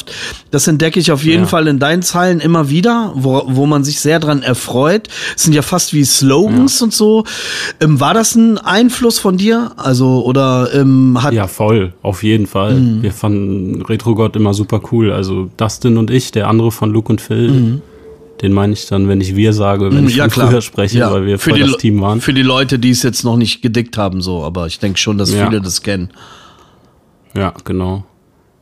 Das 0.50 0.66
entdecke 0.66 0.98
ich 1.00 1.12
auf 1.12 1.24
jeden 1.24 1.42
ja. 1.42 1.48
Fall 1.48 1.66
in 1.68 1.78
deinen 1.78 2.02
Zeilen 2.02 2.40
immer 2.40 2.70
wieder, 2.70 3.12
wo, 3.14 3.42
wo 3.46 3.66
man 3.66 3.84
sich 3.84 4.00
sehr 4.00 4.20
dran 4.20 4.42
erfreut. 4.42 5.08
Es 5.36 5.44
sind 5.44 5.54
ja 5.54 5.62
fast 5.62 5.92
wie 5.92 6.04
Slogans 6.04 6.80
ja. 6.80 6.84
und 6.84 6.94
so. 6.94 7.24
Ähm, 7.80 8.00
war 8.00 8.14
das 8.14 8.34
ein 8.34 8.58
Einfluss 8.58 9.18
von 9.18 9.36
dir? 9.36 9.72
Also, 9.76 10.24
oder 10.24 10.68
ähm, 10.74 11.22
hat. 11.22 11.32
Ja, 11.34 11.46
voll, 11.46 11.92
auf 12.02 12.22
jeden 12.22 12.46
Fall. 12.46 12.74
Mhm. 12.74 13.02
Wir 13.02 13.12
fanden 13.12 13.82
Retro-Gott 13.82 14.36
immer 14.36 14.54
super 14.54 14.80
cool. 14.92 15.12
Also 15.12 15.50
Dustin 15.56 15.96
und 15.98 16.10
ich, 16.10 16.32
der 16.32 16.48
andere 16.48 16.72
von 16.72 16.90
Luke 16.90 17.10
und 17.10 17.20
Phil. 17.20 17.50
Mhm. 17.50 17.82
Den 18.40 18.52
meine 18.52 18.72
ich 18.72 18.86
dann, 18.86 19.08
wenn 19.08 19.20
ich 19.20 19.34
wir 19.34 19.52
sage, 19.52 19.90
wenn 19.90 20.02
mhm, 20.02 20.08
ich 20.08 20.16
ja, 20.16 20.28
von 20.28 20.48
früher 20.48 20.62
spreche, 20.62 20.98
ja. 20.98 21.12
weil 21.12 21.26
wir 21.26 21.38
für 21.38 21.58
das 21.58 21.76
Team 21.78 22.00
waren. 22.00 22.20
Für 22.20 22.32
die 22.32 22.42
Leute, 22.42 22.78
die 22.78 22.90
es 22.90 23.02
jetzt 23.02 23.24
noch 23.24 23.36
nicht 23.36 23.62
gedickt 23.62 23.98
haben, 23.98 24.20
so, 24.22 24.44
aber 24.44 24.66
ich 24.66 24.78
denke 24.78 24.98
schon, 24.98 25.18
dass 25.18 25.32
viele 25.32 25.60
das 25.60 25.82
kennen. 25.82 26.10
Ja, 27.34 27.52
genau. 27.64 28.04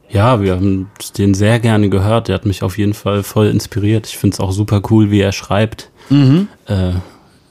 Ja, 0.08 0.40
wir 0.40 0.54
haben 0.54 0.90
den 1.18 1.34
sehr 1.34 1.58
gerne 1.58 1.88
gehört. 1.88 2.28
Der 2.28 2.36
hat 2.36 2.46
mich 2.46 2.62
auf 2.62 2.78
jeden 2.78 2.94
Fall 2.94 3.22
voll 3.22 3.48
inspiriert. 3.48 4.06
Ich 4.06 4.18
finde 4.18 4.34
es 4.34 4.40
auch 4.40 4.52
super 4.52 4.80
cool, 4.90 5.10
wie 5.10 5.20
er 5.20 5.32
schreibt. 5.32 5.90
Mhm. 6.10 6.48
Äh, 6.66 6.92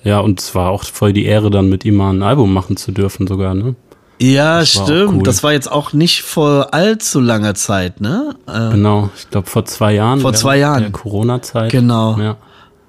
ja, 0.04 0.20
und 0.20 0.40
es 0.40 0.56
war 0.56 0.70
auch 0.70 0.84
voll 0.84 1.14
die 1.14 1.26
Ehre, 1.26 1.50
dann 1.50 1.68
mit 1.68 1.84
ihm 1.84 1.96
mal 1.96 2.12
ein 2.12 2.24
Album 2.24 2.54
machen 2.54 2.78
zu 2.78 2.92
dürfen, 2.92 3.28
sogar, 3.28 3.54
ne? 3.56 3.76
Ja, 4.20 4.60
das 4.60 4.72
stimmt. 4.72 5.16
Cool. 5.16 5.24
Das 5.24 5.44
war 5.44 5.52
jetzt 5.52 5.70
auch 5.70 5.92
nicht 5.92 6.22
vor 6.22 6.74
allzu 6.74 7.20
langer 7.20 7.56
Zeit, 7.56 8.00
ne? 8.00 8.36
Äh, 8.48 8.72
genau, 8.72 9.10
ich 9.18 9.30
glaube 9.30 9.50
vor 9.50 9.66
zwei 9.66 9.94
Jahren. 9.94 10.22
Vor 10.22 10.34
zwei 10.34 10.58
Jahren. 10.58 10.84
Der 10.84 10.92
Corona-Zeit. 10.92 11.72
Genau. 11.72 12.18
Ja. 12.18 12.38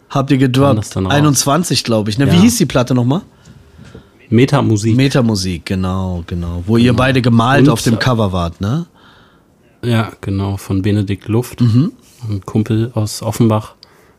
Habt 0.08 0.30
ihr 0.30 0.38
gedroppt? 0.38 0.96
21, 0.96 1.82
glaube 1.82 2.10
ich. 2.10 2.18
Ne? 2.18 2.26
Ja. 2.26 2.32
Wie 2.32 2.36
hieß 2.36 2.58
die 2.58 2.66
Platte 2.66 2.94
nochmal? 2.94 3.22
Metamusik. 4.28 4.96
Metamusik, 4.96 5.66
genau, 5.66 6.22
genau. 6.26 6.62
Wo 6.66 6.74
genau. 6.74 6.84
ihr 6.84 6.92
beide 6.94 7.22
gemalt 7.22 7.66
und, 7.66 7.70
auf 7.70 7.82
dem 7.82 7.98
Cover 7.98 8.32
wart, 8.32 8.60
ne? 8.60 8.86
Ja, 9.86 10.12
genau, 10.20 10.56
von 10.56 10.82
Benedikt 10.82 11.28
Luft, 11.28 11.60
mhm. 11.60 11.92
ein 12.28 12.40
Kumpel 12.44 12.90
aus 12.94 13.22
Offenbach. 13.22 13.74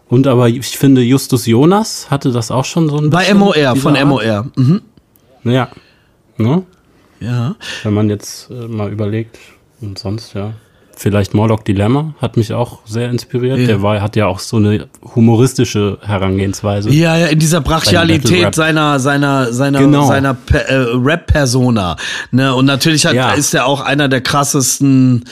Und 0.10 0.26
aber 0.28 0.48
ich 0.48 0.78
finde, 0.78 1.02
Justus 1.02 1.46
Jonas 1.46 2.10
hatte 2.10 2.32
das 2.32 2.52
auch 2.52 2.66
schon 2.66 2.90
so 2.90 2.98
ein 2.98 3.10
bisschen. 3.10 3.12
Bei 3.12 3.34
MOR, 3.34 3.76
von 3.76 3.96
Art. 3.96 4.08
MOR. 4.08 4.52
Mhm. 4.56 4.82
Ja. 5.44 5.70
Ne? 6.38 6.64
Ja. 7.20 7.56
Wenn 7.84 7.94
man 7.94 8.10
jetzt 8.10 8.50
äh, 8.50 8.68
mal 8.68 8.92
überlegt 8.92 9.38
und 9.82 10.00
sonst, 10.00 10.34
ja. 10.34 10.54
Vielleicht 11.00 11.36
Morlock 11.36 11.64
Dilemma 11.64 12.16
hat 12.20 12.38
mich 12.38 12.54
auch 12.54 12.80
sehr 12.86 13.12
inspiriert. 13.12 13.60
Ja. 13.60 13.68
Der 13.68 13.82
war, 13.84 14.02
hat 14.02 14.16
ja 14.16 14.26
auch 14.26 14.40
so 14.40 14.58
eine 14.58 14.88
humoristische 15.16 16.00
Herangehensweise. 16.02 16.90
Ja, 16.90 17.16
ja, 17.16 17.28
in 17.28 17.38
dieser 17.38 17.62
Brachialität 17.62 18.56
seiner, 18.56 19.00
seiner, 19.00 19.54
seiner, 19.54 19.80
genau. 19.80 20.08
seiner 20.08 20.36
äh, 20.52 20.74
Rap-Persona. 20.74 21.98
Ne? 22.32 22.52
Und 22.56 22.66
natürlich 22.66 23.06
hat, 23.06 23.14
ja. 23.14 23.34
ist 23.34 23.54
er 23.54 23.68
auch 23.68 23.82
einer 23.82 24.10
der 24.10 24.22
krassesten 24.22 25.26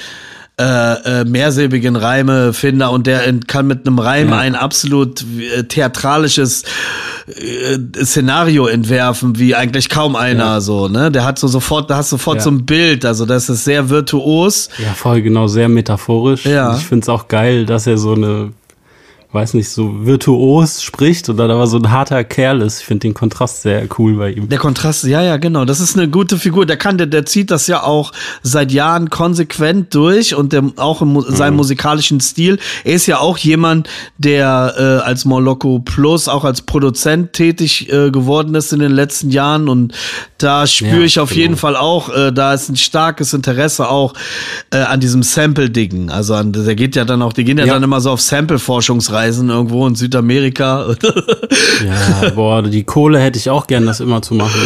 äh, 0.57 1.21
äh, 1.21 1.25
mehrsilbigen 1.25 1.95
Reime 1.95 2.53
Finder 2.53 2.91
und 2.91 3.07
der 3.07 3.23
kann 3.47 3.65
mit 3.65 3.87
einem 3.87 3.97
Reim 3.97 4.29
ja. 4.29 4.37
ein 4.37 4.55
absolut 4.55 5.25
äh, 5.57 5.63
theatralisches 5.63 6.63
äh, 7.27 7.77
Szenario 8.03 8.67
entwerfen, 8.67 9.39
wie 9.39 9.55
eigentlich 9.55 9.89
kaum 9.89 10.15
einer 10.15 10.43
ja. 10.43 10.61
so, 10.61 10.87
ne? 10.87 11.11
Der 11.11 11.25
hat 11.25 11.39
so 11.39 11.47
sofort, 11.47 11.89
da 11.89 11.97
hast 11.97 12.09
sofort 12.09 12.37
ja. 12.37 12.43
so 12.43 12.51
ein 12.51 12.65
Bild, 12.65 13.05
also 13.05 13.25
das 13.25 13.49
ist 13.49 13.63
sehr 13.63 13.89
virtuos. 13.89 14.69
Ja, 14.77 14.93
voll 14.93 15.21
genau, 15.21 15.47
sehr 15.47 15.67
metaphorisch. 15.67 16.45
Ja. 16.45 16.75
Ich 16.75 16.85
find's 16.85 17.09
auch 17.09 17.27
geil, 17.27 17.65
dass 17.65 17.87
er 17.87 17.97
so 17.97 18.13
eine 18.13 18.51
weiß 19.31 19.53
nicht, 19.53 19.69
so 19.69 20.05
virtuos 20.05 20.81
spricht 20.81 21.27
und 21.29 21.37
dann 21.37 21.51
aber 21.51 21.67
so 21.67 21.77
ein 21.77 21.91
harter 21.91 22.23
Kerl 22.23 22.61
ist. 22.61 22.79
Ich 22.79 22.85
finde 22.85 23.01
den 23.01 23.13
Kontrast 23.13 23.63
sehr 23.63 23.87
cool 23.97 24.15
bei 24.15 24.31
ihm. 24.31 24.47
Der 24.47 24.59
Kontrast, 24.59 25.03
ja, 25.03 25.21
ja, 25.21 25.37
genau. 25.37 25.65
Das 25.65 25.79
ist 25.79 25.97
eine 25.97 26.07
gute 26.07 26.37
Figur. 26.37 26.65
Der 26.65 26.77
kann, 26.77 26.97
der, 26.97 27.07
der 27.07 27.25
zieht 27.25 27.51
das 27.51 27.67
ja 27.67 27.83
auch 27.83 28.13
seit 28.43 28.71
Jahren 28.71 29.09
konsequent 29.09 29.93
durch 29.93 30.35
und 30.35 30.53
der, 30.53 30.63
auch 30.77 31.01
in 31.01 31.21
seinem 31.35 31.53
mhm. 31.53 31.57
musikalischen 31.57 32.21
Stil. 32.21 32.59
Er 32.85 32.93
ist 32.93 33.07
ja 33.07 33.19
auch 33.19 33.37
jemand, 33.37 33.89
der 34.17 34.73
äh, 34.77 35.05
als 35.05 35.25
Moloko 35.25 35.79
Plus 35.79 36.27
auch 36.29 36.45
als 36.45 36.61
Produzent 36.61 37.33
tätig 37.33 37.91
äh, 37.91 38.11
geworden 38.11 38.55
ist 38.55 38.71
in 38.71 38.79
den 38.79 38.91
letzten 38.93 39.31
Jahren 39.31 39.67
und 39.67 39.93
da 40.37 40.65
spüre 40.65 40.99
ja, 40.99 41.05
ich 41.05 41.19
auf 41.19 41.29
genau. 41.29 41.41
jeden 41.41 41.57
Fall 41.57 41.75
auch, 41.75 42.09
äh, 42.09 42.31
da 42.31 42.53
ist 42.53 42.69
ein 42.69 42.77
starkes 42.77 43.33
Interesse 43.33 43.89
auch 43.89 44.13
äh, 44.71 44.77
an 44.77 44.99
diesem 44.99 45.23
Sample-Diggen. 45.23 46.09
Also 46.09 46.35
an, 46.35 46.53
der 46.53 46.75
geht 46.75 46.95
ja 46.95 47.03
dann 47.03 47.21
auch, 47.21 47.33
die 47.33 47.43
gehen 47.43 47.57
ja, 47.57 47.65
ja. 47.65 47.73
dann 47.73 47.83
immer 47.83 47.99
so 47.99 48.11
auf 48.11 48.21
Sample-Forschungsreisen 48.21 49.24
Reisen 49.25 49.49
irgendwo 49.49 49.87
in 49.87 49.95
Südamerika. 49.95 50.95
ja, 51.85 52.29
boah, 52.35 52.61
die 52.61 52.83
Kohle 52.83 53.19
hätte 53.19 53.39
ich 53.39 53.49
auch 53.49 53.67
gern, 53.67 53.85
das 53.85 53.99
immer 53.99 54.21
zu 54.21 54.35
machen. 54.35 54.59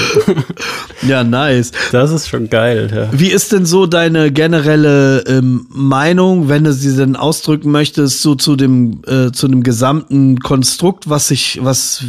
ja, 1.08 1.24
nice. 1.24 1.72
Das 1.91 2.12
ist 2.12 2.28
schon 2.28 2.50
geil. 2.50 2.89
Ja. 2.93 3.08
Wie 3.12 3.30
ist 3.30 3.52
denn 3.52 3.65
so 3.65 3.86
deine 3.86 4.32
generelle 4.32 5.24
ähm, 5.28 5.67
Meinung, 5.69 6.50
wenn 6.50 6.65
du 6.65 6.74
sie 6.74 6.95
denn 6.95 7.15
ausdrücken 7.15 7.72
möchtest, 7.72 8.22
so 8.22 8.36
zu 8.36 8.56
dem 8.56 9.02
äh, 9.08 9.32
zu 9.32 9.48
dem 9.48 9.63
gesamten 9.63 10.39
Konstrukt, 10.39 11.10
was 11.10 11.30
sich 11.30 11.60
was 11.62 12.04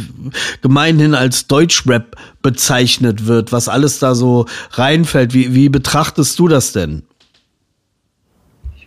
gemeinhin 0.61 1.15
als 1.15 1.47
Deutschrap 1.47 2.15
bezeichnet 2.41 3.27
wird, 3.27 3.51
was 3.51 3.69
alles 3.69 3.99
da 3.99 4.13
so 4.13 4.45
reinfällt? 4.71 5.33
Wie 5.33 5.53
wie 5.53 5.69
betrachtest 5.69 6.37
du 6.39 6.47
das 6.47 6.73
denn? 6.73 7.03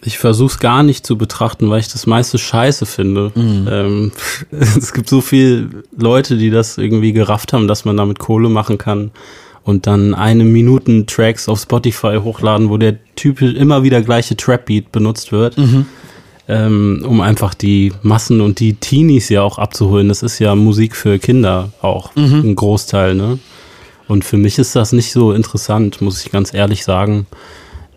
Ich 0.04 0.18
versuche 0.18 0.52
es 0.52 0.58
gar 0.58 0.82
nicht 0.82 1.06
zu 1.06 1.16
betrachten, 1.16 1.70
weil 1.70 1.80
ich 1.80 1.88
das 1.88 2.06
meiste 2.06 2.38
scheiße 2.38 2.86
finde. 2.86 3.32
Mhm. 3.34 3.68
Ähm, 3.70 4.12
es 4.50 4.92
gibt 4.92 5.08
so 5.08 5.20
viele 5.20 5.68
Leute, 5.96 6.36
die 6.36 6.50
das 6.50 6.78
irgendwie 6.78 7.12
gerafft 7.12 7.52
haben, 7.52 7.68
dass 7.68 7.84
man 7.84 7.96
damit 7.96 8.18
Kohle 8.18 8.48
machen 8.48 8.78
kann 8.78 9.10
und 9.64 9.86
dann 9.86 10.14
eine 10.14 10.44
Minuten 10.44 11.06
Tracks 11.06 11.48
auf 11.48 11.60
Spotify 11.60 12.18
hochladen, 12.22 12.68
wo 12.68 12.76
der 12.76 12.96
Typ 13.16 13.40
immer 13.40 13.82
wieder 13.82 14.02
gleiche 14.02 14.36
Trap-Beat 14.36 14.92
benutzt 14.92 15.32
wird, 15.32 15.56
mhm. 15.56 15.86
ähm, 16.48 17.04
um 17.08 17.22
einfach 17.22 17.54
die 17.54 17.92
Massen 18.02 18.42
und 18.42 18.60
die 18.60 18.74
Teenies 18.74 19.30
ja 19.30 19.42
auch 19.42 19.58
abzuholen. 19.58 20.08
Das 20.08 20.22
ist 20.22 20.38
ja 20.38 20.54
Musik 20.54 20.94
für 20.94 21.18
Kinder 21.18 21.72
auch, 21.80 22.14
mhm. 22.14 22.42
ein 22.44 22.54
Großteil, 22.54 23.14
ne? 23.14 23.38
Und 24.06 24.22
für 24.26 24.36
mich 24.36 24.58
ist 24.58 24.76
das 24.76 24.92
nicht 24.92 25.12
so 25.12 25.32
interessant, 25.32 26.02
muss 26.02 26.24
ich 26.24 26.30
ganz 26.30 26.52
ehrlich 26.52 26.84
sagen. 26.84 27.26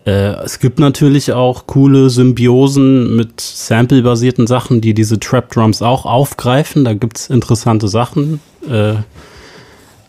Äh, 0.08 0.42
es 0.46 0.60
gibt 0.60 0.80
natürlich 0.80 1.34
auch 1.34 1.68
coole 1.68 2.10
Symbiosen 2.10 3.18
mit 3.18 3.42
Sample-basierten 3.42 4.48
Sachen, 4.48 4.80
die 4.80 4.94
diese 4.94 5.20
Trap-Drums 5.20 5.82
auch 5.82 6.06
aufgreifen. 6.06 6.86
Da 6.86 6.94
gibt's 6.94 7.30
interessante 7.30 7.90
Sachen. 7.90 8.40
Äh, 8.70 8.94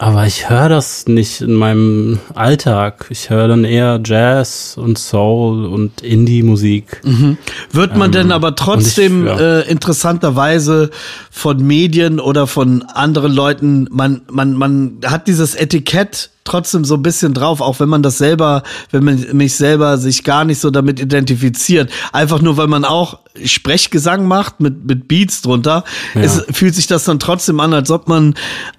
aber 0.01 0.27
ich 0.27 0.49
höre 0.49 0.69
das 0.69 1.09
nicht 1.09 1.41
in 1.41 1.55
meinem 1.55 2.21
Alltag. 2.33 3.07
Ich 3.11 3.31
höre 3.31 3.49
dann 3.49 3.65
eher 3.65 4.01
Jazz 4.05 4.77
und 4.77 4.97
Soul 4.97 5.65
und 5.65 6.03
Indie-Musik. 6.03 7.01
Mhm. 7.03 7.37
Wird 7.73 7.97
man 7.97 8.11
ähm, 8.11 8.13
denn 8.13 8.33
aber 8.33 8.55
trotzdem 8.55 9.27
ich, 9.27 9.33
ja. 9.33 9.59
äh, 9.59 9.69
interessanterweise 9.69 10.91
von 11.33 11.67
Medien 11.67 12.21
oder 12.21 12.47
von 12.47 12.83
anderen 12.83 13.33
Leuten, 13.33 13.89
man, 13.91 14.23
man, 14.31 14.55
man 14.55 14.99
hat 15.05 15.27
dieses 15.27 15.57
Etikett 15.57 16.31
trotzdem 16.49 16.85
so 16.85 16.95
ein 16.95 17.03
bisschen 17.03 17.35
drauf, 17.35 17.61
auch 17.61 17.81
wenn 17.81 17.89
man 17.89 18.03
das 18.03 18.19
selber, 18.19 18.63
wenn 18.91 19.05
man 19.05 19.25
mich 19.33 19.55
selber 19.57 19.99
sich 19.99 20.25
gar 20.25 20.45
nicht 20.45 20.61
so 20.61 20.71
damit 20.71 21.01
identifiziert. 21.01 21.91
Einfach 22.13 22.41
nur, 22.41 22.57
weil 22.57 22.67
man 22.67 22.85
auch 22.85 23.19
Sprechgesang 23.45 24.27
macht 24.27 24.61
mit, 24.61 24.85
mit 24.85 25.09
Beats 25.09 25.43
drunter, 25.43 25.85
ja. 26.15 26.23
es, 26.23 26.45
fühlt 26.51 26.75
sich 26.75 26.87
das 26.87 27.05
dann 27.05 27.19
trotzdem 27.19 27.61
an, 27.61 27.73
als 27.73 27.91
ob 27.91 28.09
man 28.09 28.35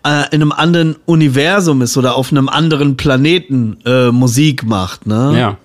äh, 0.05 0.25
in 0.31 0.41
einem 0.41 0.51
anderen 0.51 0.95
Universum 1.05 1.81
ist 1.81 1.97
oder 1.97 2.15
auf 2.15 2.31
einem 2.31 2.49
anderen 2.49 2.97
Planeten 2.97 3.77
äh, 3.85 4.11
Musik 4.11 4.65
macht, 4.65 5.07
ne? 5.07 5.37
Ja. 5.37 5.57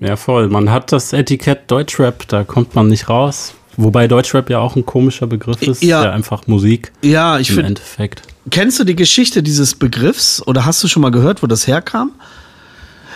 Ja, 0.00 0.16
voll. 0.16 0.48
Man 0.48 0.70
hat 0.70 0.90
das 0.90 1.12
Etikett 1.12 1.70
Deutschrap, 1.70 2.26
da 2.26 2.42
kommt 2.42 2.74
man 2.74 2.88
nicht 2.88 3.08
raus. 3.08 3.54
Wobei 3.76 4.08
Deutschrap 4.08 4.50
ja 4.50 4.58
auch 4.58 4.76
ein 4.76 4.84
komischer 4.84 5.26
Begriff 5.26 5.62
ist, 5.62 5.82
ja, 5.82 6.04
ja 6.04 6.12
einfach 6.12 6.46
Musik. 6.46 6.92
Ja, 7.02 7.38
ich 7.38 7.48
finde. 7.48 7.62
Im 7.62 7.66
Endeffekt. 7.68 8.22
Kennst 8.50 8.78
du 8.80 8.84
die 8.84 8.96
Geschichte 8.96 9.42
dieses 9.42 9.74
Begriffs 9.74 10.42
oder 10.46 10.66
hast 10.66 10.82
du 10.82 10.88
schon 10.88 11.02
mal 11.02 11.10
gehört, 11.10 11.42
wo 11.42 11.46
das 11.46 11.66
herkam? 11.66 12.12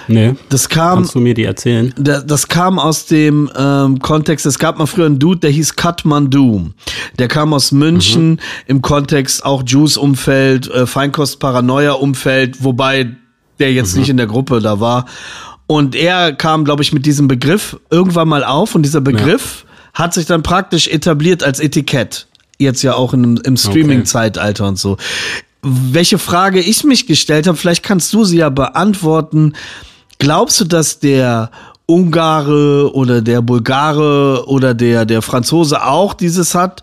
Nee. 0.09 0.35
Das 0.49 0.69
kam. 0.69 0.99
Kannst 0.99 1.15
du 1.15 1.21
mir 1.21 1.35
die 1.35 1.45
erzählen? 1.45 1.93
Das 1.97 2.49
kam 2.49 2.79
aus 2.79 3.07
dem 3.07 3.51
ähm, 3.57 3.99
Kontext, 3.99 4.47
es 4.47 4.59
gab 4.59 4.79
mal 4.79 4.87
früher 4.87 5.07
einen 5.07 5.19
Dude, 5.19 5.41
der 5.41 5.51
hieß 5.51 5.77
Katmandu. 5.77 6.71
Der 7.19 7.29
kam 7.29 7.53
aus 7.53 7.73
München 7.73 8.31
mhm. 8.31 8.39
im 8.67 8.83
Kontext 8.83 9.45
auch 9.45 9.63
Juice-Umfeld, 9.67 10.71
äh, 10.71 10.87
Feinkost-Paranoia-Umfeld, 10.87 12.63
wobei 12.63 13.17
der 13.59 13.73
jetzt 13.73 13.95
mhm. 13.95 14.01
nicht 14.01 14.11
in 14.11 14.17
der 14.17 14.27
Gruppe 14.27 14.61
da 14.61 14.81
war. 14.81 15.07
Und 15.67 15.97
er 15.97 16.33
kam, 16.33 16.65
glaube 16.65 16.83
ich, 16.83 16.93
mit 16.93 17.07
diesem 17.07 17.27
Begriff 17.27 17.77
irgendwann 17.91 18.29
mal 18.29 18.45
auf 18.45 18.77
und 18.77 18.83
dieser 18.83 19.01
Begriff 19.01 19.65
ja. 19.65 19.71
Hat 19.97 20.15
sich 20.15 20.27
dann 20.27 20.43
praktisch 20.43 20.87
etabliert 20.89 21.43
als 21.43 21.59
Etikett 21.59 22.27
jetzt 22.59 22.83
ja 22.83 22.95
auch 22.95 23.13
in, 23.13 23.39
im 23.39 23.57
Streaming-Zeitalter 23.57 24.65
okay. 24.65 24.69
und 24.69 24.79
so. 24.79 24.97
Welche 25.63 26.19
Frage 26.19 26.61
ich 26.61 26.85
mich 26.85 27.07
gestellt 27.07 27.47
habe, 27.47 27.57
vielleicht 27.57 27.83
kannst 27.83 28.13
du 28.13 28.25
sie 28.25 28.39
ja 28.39 28.51
beantworten. 28.51 29.55
Glaubst 30.19 30.61
du, 30.61 30.65
dass 30.65 31.01
der 31.01 31.51
Ungare 31.87 32.95
oder 32.95 33.21
der 33.23 33.43
Bulgare 33.43 34.45
oder 34.47 34.75
der, 34.75 35.07
der 35.07 35.23
Franzose 35.23 35.83
auch 35.83 36.15
dieses 36.15 36.55
hat? 36.55 36.83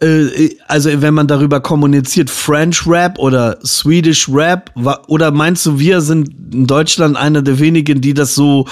Äh, 0.00 0.50
also 0.68 0.90
wenn 1.02 1.14
man 1.14 1.26
darüber 1.26 1.60
kommuniziert, 1.60 2.30
French 2.30 2.86
Rap 2.86 3.18
oder 3.18 3.58
Swedish 3.64 4.28
Rap, 4.28 4.70
oder 5.08 5.32
meinst 5.32 5.66
du, 5.66 5.78
wir 5.78 6.00
sind 6.00 6.30
in 6.52 6.66
Deutschland 6.66 7.16
einer 7.16 7.42
der 7.42 7.58
wenigen, 7.58 8.00
die 8.00 8.14
das 8.14 8.34
so, 8.34 8.66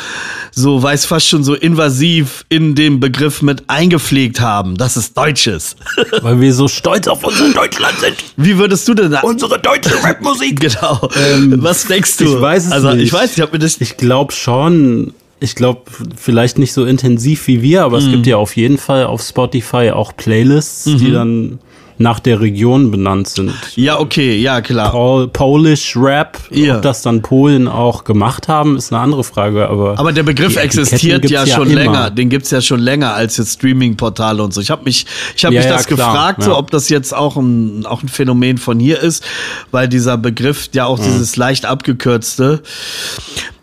so 0.53 0.81
weiß 0.81 1.07
fast 1.07 1.29
schon 1.29 1.43
so 1.43 1.55
invasiv 1.55 2.45
in 2.49 2.77
den 2.77 3.01
Begriff 3.01 3.43
mit 3.43 3.65
eingepflegt 3.69 4.41
haben, 4.41 4.77
dass 4.77 4.95
es 4.95 5.15
Deutsch 5.15 5.49
ist? 5.49 5.77
Weil 6.23 6.41
wir 6.41 6.55
so 6.55 6.69
stolz 6.69 7.09
auf 7.09 7.25
unser 7.25 7.53
Deutschland 7.53 7.99
sind. 7.99 8.17
Wie 8.37 8.57
würdest 8.57 8.87
du 8.87 8.95
denn 8.95 9.11
da? 9.11 9.21
Unsere 9.23 9.59
deutsche 9.59 10.03
Rapmusik. 10.05 10.61
genau. 10.61 11.11
Ähm, 11.17 11.57
Was 11.59 11.87
denkst 11.87 12.19
du? 12.19 12.37
Ich 12.37 12.41
weiß 12.41 12.67
es 12.67 12.73
also, 12.73 12.93
nicht. 12.93 13.05
Ich 13.05 13.13
weiß, 13.13 13.33
ich 13.35 13.41
habe 13.41 13.53
mir 13.53 13.59
das. 13.59 13.81
Ich 13.81 13.97
glaube 13.97 14.33
schon 14.33 15.13
ich 15.39 15.55
glaube, 15.55 15.83
vielleicht 16.17 16.59
nicht 16.59 16.73
so 16.73 16.85
intensiv 16.85 17.47
wie 17.47 17.63
wir, 17.63 17.85
aber 17.85 18.01
mhm. 18.01 18.07
es 18.07 18.13
gibt 18.13 18.27
ja 18.27 18.37
auf 18.37 18.57
jeden 18.57 18.79
Fall 18.79 19.05
auf 19.05 19.23
Spotify 19.23 19.91
auch 19.91 20.17
Playlists, 20.17 20.87
mhm. 20.87 20.99
die 20.99 21.13
dann 21.13 21.59
nach 21.99 22.21
der 22.21 22.41
Region 22.41 22.91
benannt 22.91 23.29
sind. 23.29 23.53
Ja, 23.75 23.99
okay, 23.99 24.37
ja, 24.37 24.61
klar. 24.61 24.91
Pol 24.91 25.29
Polish 25.29 25.97
Rap, 25.97 26.39
ja. 26.51 26.77
ob 26.77 26.83
das 26.83 27.03
dann 27.03 27.23
Polen 27.23 27.69
auch 27.69 28.05
gemacht 28.05 28.49
haben, 28.49 28.77
ist 28.77 28.93
eine 28.93 29.01
andere 29.01 29.25
Frage. 29.25 29.69
Aber, 29.69 29.99
aber 29.99 30.13
der 30.13 30.23
Begriff 30.23 30.57
existiert 30.57 31.29
ja, 31.31 31.45
ja 31.45 31.55
schon 31.55 31.71
länger. 31.71 32.11
Den 32.11 32.29
gibt's 32.29 32.51
ja 32.51 32.61
schon 32.61 32.81
länger 32.81 33.15
als 33.15 33.39
jetzt 33.39 33.55
Streaming-Portale 33.55 34.43
und 34.43 34.53
so. 34.53 34.61
Ich 34.61 34.71
habe 34.71 34.85
mich, 34.85 35.07
ich 35.35 35.45
habe 35.45 35.55
ja, 35.55 35.63
mich 35.63 35.71
das 35.71 35.87
gefragt, 35.87 36.43
so, 36.43 36.57
ob 36.57 36.71
das 36.71 36.91
jetzt 36.91 37.15
auch 37.15 37.37
ein, 37.37 37.87
auch 37.87 38.03
ein 38.03 38.09
Phänomen 38.09 38.59
von 38.59 38.79
hier 38.79 39.01
ist, 39.01 39.25
weil 39.71 39.89
dieser 39.89 40.19
Begriff 40.19 40.69
ja 40.75 40.85
auch 40.85 40.99
mhm. 40.99 41.05
dieses 41.05 41.37
leicht 41.37 41.65
abgekürzte. 41.65 42.63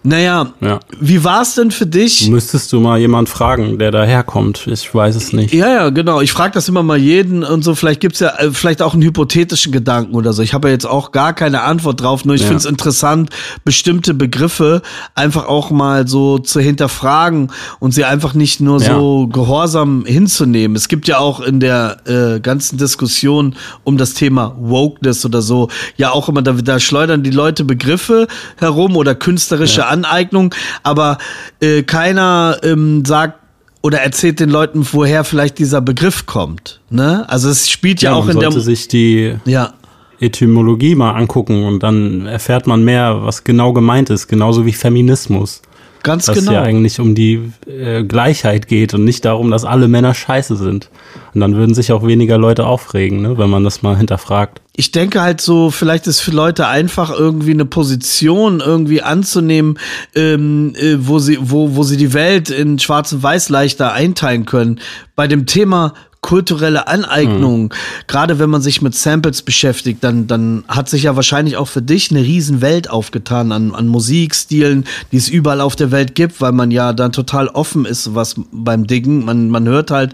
Naja, 0.05 0.53
ja. 0.59 0.79
wie 0.99 1.23
war 1.23 1.41
es 1.41 1.55
denn 1.55 1.71
für 1.71 1.85
dich? 1.85 2.29
Müsstest 2.29 2.73
du 2.73 2.81
mal 2.81 2.99
jemand 2.99 3.29
fragen, 3.29 3.79
der 3.79 3.91
daherkommt. 3.91 4.67
Ich 4.67 4.93
weiß 4.93 5.15
es 5.15 5.31
nicht. 5.31 5.53
Ja, 5.53 5.69
ja, 5.69 5.89
genau. 5.91 6.19
Ich 6.19 6.33
frage 6.33 6.53
das 6.53 6.67
immer 6.67 6.83
mal 6.83 6.97
jeden 6.97 7.43
und 7.43 7.63
so. 7.63 7.73
Vielleicht 7.73 8.01
gibt's 8.01 8.19
ja 8.19 8.35
äh, 8.37 8.51
vielleicht 8.51 8.81
auch 8.81 8.93
einen 8.93 9.03
hypothetischen 9.03 9.71
Gedanken 9.71 10.15
oder 10.15 10.33
so. 10.33 10.41
Ich 10.41 10.53
habe 10.53 10.67
ja 10.67 10.73
jetzt 10.73 10.85
auch 10.85 11.13
gar 11.13 11.31
keine 11.33 11.61
Antwort 11.61 12.01
drauf. 12.01 12.25
Nur 12.25 12.35
ich 12.35 12.41
ja. 12.41 12.47
finde 12.47 12.59
es 12.59 12.65
interessant, 12.65 13.29
bestimmte 13.63 14.13
Begriffe 14.13 14.81
einfach 15.15 15.47
auch 15.47 15.71
mal 15.71 16.05
so 16.05 16.37
zu 16.37 16.59
hinterfragen 16.59 17.51
und 17.79 17.93
sie 17.93 18.03
einfach 18.03 18.33
nicht 18.33 18.59
nur 18.59 18.81
ja. 18.81 18.93
so 18.93 19.27
gehorsam 19.27 20.03
hinzunehmen. 20.05 20.75
Es 20.75 20.89
gibt 20.89 21.07
ja 21.07 21.19
auch 21.19 21.39
in 21.39 21.61
der 21.61 21.97
äh, 22.07 22.39
ganzen 22.41 22.77
Diskussion 22.77 23.55
um 23.85 23.97
das 23.97 24.15
Thema 24.15 24.55
Wokeness 24.59 25.25
oder 25.25 25.41
so 25.41 25.69
ja 25.95 26.11
auch 26.11 26.27
immer, 26.27 26.41
da, 26.41 26.51
da 26.51 26.79
schleudern 26.79 27.23
die 27.23 27.29
Leute 27.29 27.63
Begriffe 27.63 28.27
herum 28.57 28.97
oder 28.97 29.15
künstlerische 29.15 29.92
Aneignung, 29.93 30.53
aber 30.83 31.17
äh, 31.61 31.83
keiner 31.83 32.57
ähm, 32.63 33.05
sagt 33.05 33.39
oder 33.81 33.99
erzählt 33.99 34.39
den 34.39 34.49
Leuten, 34.49 34.87
woher 34.91 35.23
vielleicht 35.23 35.59
dieser 35.59 35.81
Begriff 35.81 36.25
kommt. 36.25 36.79
Ne? 36.89 37.25
Also 37.27 37.49
es 37.49 37.69
spielt 37.69 38.01
ja, 38.01 38.11
ja 38.11 38.17
auch 38.17 38.27
in 38.27 38.39
der 38.39 38.51
sich 38.51 38.87
die 38.87 39.35
ja. 39.45 39.73
Etymologie 40.19 40.95
mal 40.95 41.11
angucken 41.11 41.65
und 41.65 41.83
dann 41.83 42.25
erfährt 42.25 42.65
man 42.65 42.83
mehr, 42.83 43.23
was 43.23 43.43
genau 43.43 43.73
gemeint 43.73 44.09
ist, 44.09 44.27
genauso 44.27 44.65
wie 44.65 44.71
Feminismus. 44.71 45.61
Ganz 46.03 46.27
was 46.27 46.37
genau. 46.37 46.51
ja 46.51 46.61
eigentlich 46.61 46.99
um 46.99 47.15
die 47.15 47.51
äh, 47.65 48.03
Gleichheit 48.03 48.67
geht 48.67 48.93
und 48.93 49.05
nicht 49.05 49.23
darum, 49.23 49.49
dass 49.49 49.63
alle 49.63 49.87
Männer 49.87 50.13
scheiße 50.13 50.57
sind. 50.57 50.89
Und 51.33 51.39
dann 51.39 51.55
würden 51.55 51.73
sich 51.73 51.93
auch 51.93 52.05
weniger 52.05 52.37
Leute 52.37 52.65
aufregen, 52.65 53.21
ne, 53.21 53.37
wenn 53.37 53.49
man 53.49 53.63
das 53.63 53.81
mal 53.81 53.97
hinterfragt. 53.97 54.61
Ich 54.75 54.91
denke 54.91 55.21
halt 55.21 55.39
so, 55.39 55.71
vielleicht 55.71 56.07
ist 56.07 56.19
für 56.19 56.31
Leute 56.31 56.67
einfach 56.67 57.09
irgendwie 57.11 57.51
eine 57.51 57.65
Position 57.65 58.59
irgendwie 58.59 59.01
anzunehmen, 59.01 59.79
ähm, 60.13 60.75
äh, 60.75 60.95
wo 60.99 61.19
sie, 61.19 61.37
wo, 61.39 61.75
wo 61.75 61.83
sie 61.83 61.97
die 61.97 62.13
Welt 62.13 62.49
in 62.49 62.79
Schwarz 62.79 63.13
und 63.13 63.23
Weiß 63.23 63.47
leichter 63.47 63.93
einteilen 63.93 64.45
können. 64.45 64.81
Bei 65.15 65.27
dem 65.27 65.45
Thema 65.45 65.93
kulturelle 66.23 66.87
Aneignung, 66.87 67.65
mhm. 67.65 67.69
gerade 68.07 68.39
wenn 68.39 68.49
man 68.49 68.63
sich 68.63 68.81
mit 68.81 68.95
Samples 68.95 69.43
beschäftigt, 69.43 70.03
dann, 70.03 70.25
dann 70.25 70.63
hat 70.67 70.89
sich 70.89 71.03
ja 71.03 71.15
wahrscheinlich 71.15 71.57
auch 71.57 71.67
für 71.67 71.83
dich 71.83 72.09
eine 72.09 72.21
riesen 72.21 72.61
Welt 72.61 72.89
aufgetan 72.89 73.51
an, 73.51 73.75
an 73.75 73.87
Musikstilen, 73.87 74.85
die 75.11 75.17
es 75.17 75.29
überall 75.29 75.61
auf 75.61 75.75
der 75.75 75.91
Welt 75.91 76.15
gibt, 76.15 76.41
weil 76.41 76.53
man 76.53 76.71
ja 76.71 76.93
dann 76.93 77.11
total 77.11 77.49
offen 77.49 77.85
ist, 77.85 78.15
was 78.15 78.35
beim 78.51 78.87
Diggen, 78.87 79.25
man, 79.25 79.49
man 79.49 79.67
hört 79.67 79.91
halt, 79.91 80.13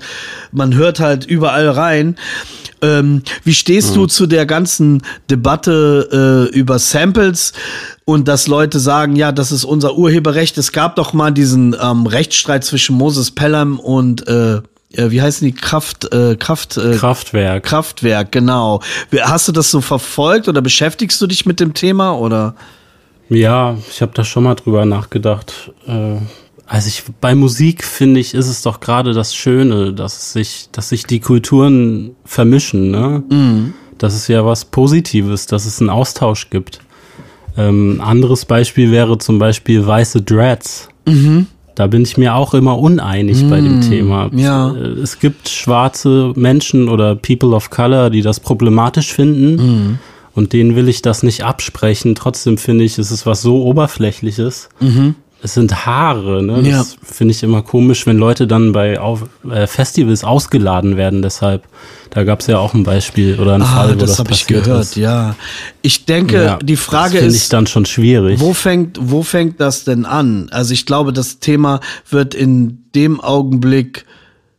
man 0.52 0.74
hört 0.76 1.00
halt 1.00 1.26
überall 1.26 1.70
rein. 1.70 2.18
Ähm, 2.82 3.24
wie 3.44 3.54
stehst 3.54 3.92
mhm. 3.92 3.96
du 3.96 4.06
zu 4.08 4.26
der 4.26 4.46
ganzen 4.46 5.04
Debatte 5.30 6.50
äh, 6.52 6.58
über 6.58 6.80
Samples? 6.80 7.54
und 8.06 8.28
dass 8.28 8.48
Leute 8.48 8.80
sagen, 8.80 9.16
ja, 9.16 9.32
das 9.32 9.52
ist 9.52 9.64
unser 9.66 9.96
Urheberrecht. 9.96 10.58
Es 10.58 10.72
gab 10.72 10.96
doch 10.96 11.14
mal 11.14 11.30
diesen 11.30 11.76
ähm, 11.80 12.08
Rechtsstreit 12.08 12.64
zwischen 12.64 12.96
Moses 12.96 13.30
Pelham 13.30 13.80
und 13.80 14.28
äh, 14.28 14.62
wie 14.92 15.22
heißen 15.22 15.46
die? 15.46 15.54
Kraft 15.54 16.12
äh, 16.14 16.36
Kraft 16.36 16.78
äh, 16.78 16.96
Kraftwerk. 16.96 17.64
Kraftwerk 17.64 18.32
genau. 18.32 18.82
Hast 19.22 19.48
du 19.48 19.52
das 19.52 19.70
so 19.70 19.82
verfolgt 19.82 20.48
oder 20.48 20.62
beschäftigst 20.62 21.22
du 21.22 21.28
dich 21.28 21.46
mit 21.46 21.60
dem 21.60 21.74
Thema 21.74 22.18
oder? 22.18 22.56
Ja 23.30 23.78
ich 23.92 24.02
habe 24.02 24.12
da 24.16 24.24
schon 24.24 24.44
mal 24.44 24.56
drüber 24.56 24.86
nachgedacht. 24.86 25.72
Äh, 25.86 26.18
also 26.66 26.88
ich 26.88 27.04
bei 27.22 27.36
Musik 27.36 27.84
finde 27.84 28.20
ich 28.20 28.34
ist 28.34 28.48
es 28.48 28.64
doch 28.64 28.80
gerade 28.80 29.14
das 29.14 29.36
Schöne 29.36 29.94
dass 29.94 30.34
sich 30.34 30.70
dass 30.72 30.90
sich 30.90 31.06
die 31.06 31.20
Kulturen 31.20 32.16
vermischen 32.26 32.92
ne? 32.92 33.24
Mhm. 33.30 33.74
das 33.98 34.16
ist 34.16 34.28
ja 34.28 34.46
was 34.46 34.66
Positives 34.66 35.46
dass 35.46 35.66
es 35.66 35.80
einen 35.80 35.92
Austausch 35.92 36.50
gibt. 36.50 36.80
Ähm, 37.58 38.02
anderes 38.04 38.46
Beispiel 38.46 38.92
wäre 38.92 39.20
zum 39.20 39.38
Beispiel 39.38 39.86
weiße 39.86 40.24
Dreads. 40.24 40.90
Mhm 41.06 41.48
da 41.80 41.88
bin 41.88 42.02
ich 42.02 42.18
mir 42.18 42.36
auch 42.36 42.54
immer 42.54 42.78
uneinig 42.78 43.42
mm, 43.42 43.50
bei 43.50 43.62
dem 43.62 43.82
hm, 43.82 43.90
Thema. 43.90 44.30
Ja. 44.36 44.76
Äh, 44.76 45.00
es 45.02 45.20
gibt 45.20 45.48
schwarze 45.48 46.34
Menschen 46.36 46.90
oder 46.90 47.16
People 47.16 47.56
of 47.56 47.70
Color, 47.70 48.10
die 48.10 48.22
das 48.22 48.42
problematisch 48.42 49.14
finden. 49.14 49.56
Mm. 49.56 50.00
Und 50.36 50.52
denen 50.52 50.76
will 50.76 50.90
ich 50.90 51.02
das 51.02 51.24
nicht 51.24 51.46
absprechen. 51.46 52.16
Trotzdem 52.16 52.58
finde 52.58 52.84
ich, 52.84 52.98
es 52.98 53.12
ist 53.12 53.26
was 53.26 53.42
so 53.42 53.64
Oberflächliches. 53.64 54.68
Mhm. 54.82 55.16
Es 55.42 55.54
sind 55.54 55.86
Haare, 55.86 56.44
ne? 56.44 56.62
Ja. 56.68 56.80
Das 56.80 56.98
finde 57.02 57.34
ich 57.34 57.42
immer 57.44 57.62
komisch, 57.62 58.06
wenn 58.06 58.18
Leute 58.18 58.46
dann 58.46 58.72
bei 58.74 59.00
auf, 59.00 59.24
äh, 59.50 59.68
Festivals 59.68 60.24
ausgeladen 60.24 60.98
werden. 60.98 61.22
Deshalb, 61.22 61.64
da 62.10 62.24
gab 62.26 62.42
es 62.42 62.48
ja 62.48 62.58
auch 62.60 62.74
ein 62.74 62.84
Beispiel 62.84 63.40
oder 63.40 63.54
einen 63.54 63.64
Ah, 63.64 63.68
Fall, 63.68 63.96
wo 63.96 64.00
das, 64.00 64.12
das 64.12 64.20
habe 64.20 64.32
ich 64.34 64.42
passiert 64.42 64.66
gehört, 64.66 64.82
ist. 64.84 64.96
ja. 64.98 65.36
Ich 65.82 66.06
denke, 66.06 66.44
Ja, 66.44 66.58
die 66.58 66.76
Frage 66.76 67.14
das 67.14 67.20
finde 67.22 67.36
ich 67.36 67.42
ist, 67.44 67.54
dann 67.54 67.68
schon 67.68 67.86
schwierig. 67.86 68.40
wo 68.42 68.54
fängt, 68.54 68.98
wo 69.02 69.24
fängt 69.24 69.62
das 69.62 69.86
denn 69.86 70.06
an? 70.06 70.50
Also 70.52 70.74
ich 70.74 70.86
glaube, 70.86 71.14
das 71.14 71.40
Thema 71.40 71.80
wird 72.10 72.36
in 72.36 72.84
dem 72.94 73.22
Augenblick 73.22 74.06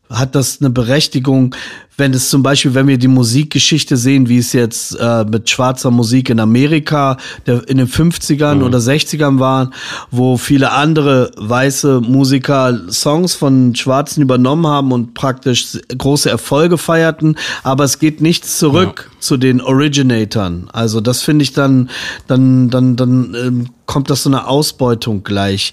hat 0.09 0.35
das 0.35 0.61
eine 0.61 0.71
Berechtigung, 0.71 1.55
wenn 2.01 2.15
es 2.15 2.31
zum 2.31 2.43
Beispiel, 2.43 2.75
wenn 2.75 2.89
wir 2.89 2.99
die 2.99 3.07
Musikgeschichte 3.07 3.97
sehen, 3.97 4.29
wie 4.29 4.39
es 4.39 4.53
jetzt 4.53 4.99
äh, 4.99 5.25
mit 5.25 5.49
schwarzer 5.49 5.93
Musik 5.93 6.31
in 6.31 6.41
Amerika 6.41 7.19
der, 7.47 7.69
in 7.69 7.77
den 7.77 7.87
50ern 7.87 8.63
oder 8.63 8.79
60ern 8.79 9.39
waren, 9.39 9.73
wo 10.11 10.37
viele 10.37 10.73
andere 10.73 11.31
weiße 11.37 12.01
Musiker 12.01 12.81
Songs 12.91 13.35
von 13.35 13.77
Schwarzen 13.77 14.23
übernommen 14.23 14.67
haben 14.67 14.91
und 14.91 15.15
praktisch 15.15 15.79
große 15.97 16.29
Erfolge 16.29 16.79
feierten, 16.79 17.37
aber 17.63 17.85
es 17.85 17.99
geht 17.99 18.21
nichts 18.21 18.59
zurück 18.59 19.10
zu 19.21 19.37
den 19.37 19.61
Originatoren. 19.61 20.69
Also 20.73 21.01
das 21.01 21.23
finde 21.23 21.43
ich 21.43 21.53
dann, 21.53 21.91
dann, 22.27 22.71
dann, 22.71 22.97
dann 22.97 23.37
ähm, 23.41 23.67
kommt 23.87 24.09
das 24.09 24.23
so 24.23 24.31
eine 24.31 24.47
Ausbeutung 24.47 25.25
gleich. 25.25 25.73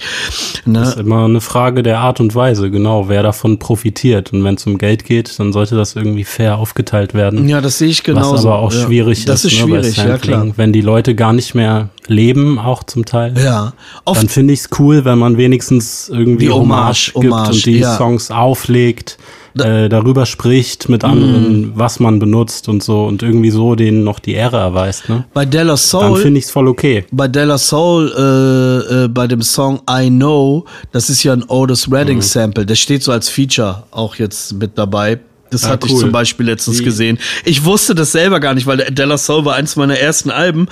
Ne? 0.65 0.79
Das 0.79 0.89
ist 0.89 0.99
immer 0.99 1.25
eine 1.25 1.39
Frage 1.39 1.83
der 1.83 1.99
Art 1.99 2.19
und 2.19 2.33
Weise, 2.35 2.71
genau, 2.71 3.09
wer 3.09 3.23
davon 3.23 3.59
profitiert. 3.59 4.33
Und 4.33 4.43
wenn 4.43 4.55
es 4.55 4.65
um 4.65 4.77
Geld 4.77 5.05
geht, 5.05 5.39
dann 5.39 5.53
sollte 5.53 5.75
das 5.75 5.95
irgendwie 5.95 6.23
fair 6.23 6.57
aufgeteilt 6.57 7.13
werden. 7.13 7.47
Ja, 7.47 7.61
das 7.61 7.77
sehe 7.77 7.89
ich 7.89 8.03
genauso. 8.03 8.33
Was 8.33 8.45
aber 8.45 8.59
auch 8.59 8.73
ja. 8.73 8.85
schwierig 8.85 9.25
das 9.25 9.45
ist. 9.45 9.53
ist. 9.53 9.59
ne, 9.59 9.67
schwierig, 9.67 9.97
ja 9.97 10.17
klar. 10.17 10.47
Wenn 10.55 10.73
die 10.73 10.81
Leute 10.81 11.15
gar 11.15 11.33
nicht 11.33 11.53
mehr 11.55 11.89
leben, 12.07 12.59
auch 12.59 12.83
zum 12.83 13.05
Teil. 13.05 13.33
Ja, 13.37 13.73
oft 14.03 14.21
Dann 14.21 14.29
finde 14.29 14.53
ich 14.53 14.61
es 14.61 14.69
cool, 14.79 15.05
wenn 15.05 15.19
man 15.19 15.37
wenigstens 15.37 16.09
irgendwie 16.09 16.45
Die 16.45 16.51
Hommage, 16.51 17.11
Hommage, 17.13 17.21
gibt 17.21 17.33
Hommage, 17.33 17.49
und 17.49 17.65
die 17.65 17.79
ja. 17.79 17.97
Songs 17.97 18.31
auflegt, 18.31 19.17
äh, 19.61 19.89
darüber 19.89 20.25
spricht 20.25 20.89
mit 20.89 21.03
Mm. 21.03 21.05
anderen, 21.05 21.71
was 21.75 21.99
man 21.99 22.19
benutzt 22.19 22.69
und 22.69 22.83
so 22.83 23.05
und 23.05 23.23
irgendwie 23.23 23.49
so 23.49 23.75
denen 23.75 24.03
noch 24.03 24.19
die 24.19 24.33
Ehre 24.33 24.57
erweist. 24.57 25.09
Ne? 25.09 25.25
bei 25.33 25.45
Della 25.45 25.69
Dann 25.69 25.77
Soul, 25.77 26.19
finde 26.19 26.39
ich 26.39 26.45
es 26.45 26.51
voll 26.51 26.67
okay. 26.67 27.05
bei 27.11 27.27
Della 27.27 27.57
Soul, 27.57 28.11
äh, 28.17 29.03
äh, 29.03 29.07
bei 29.07 29.27
dem 29.27 29.41
Song 29.41 29.81
I 29.89 30.09
Know, 30.09 30.65
das 30.91 31.09
ist 31.09 31.23
ja 31.23 31.33
ein 31.33 31.43
Otis 31.47 31.87
Mhm. 31.87 31.93
Redding 31.93 32.21
Sample, 32.21 32.65
der 32.65 32.75
steht 32.75 33.03
so 33.03 33.11
als 33.11 33.29
Feature 33.29 33.83
auch 33.91 34.15
jetzt 34.15 34.53
mit 34.53 34.77
dabei. 34.77 35.19
Das 35.51 35.63
Ah, 35.65 35.69
hatte 35.69 35.87
ich 35.87 35.93
cool. 35.93 35.99
zum 36.01 36.11
Beispiel 36.11 36.45
letztens 36.45 36.79
Wie- 36.79 36.83
gesehen. 36.83 37.19
Ich 37.45 37.63
wusste 37.65 37.95
das 37.95 38.11
selber 38.11 38.39
gar 38.39 38.53
nicht, 38.53 38.67
weil 38.67 38.77
Della 38.91 39.17
Soul 39.17 39.45
war 39.45 39.55
eins 39.55 39.75
meiner 39.75 39.97
ersten 39.97 40.29
Alben 40.31 40.67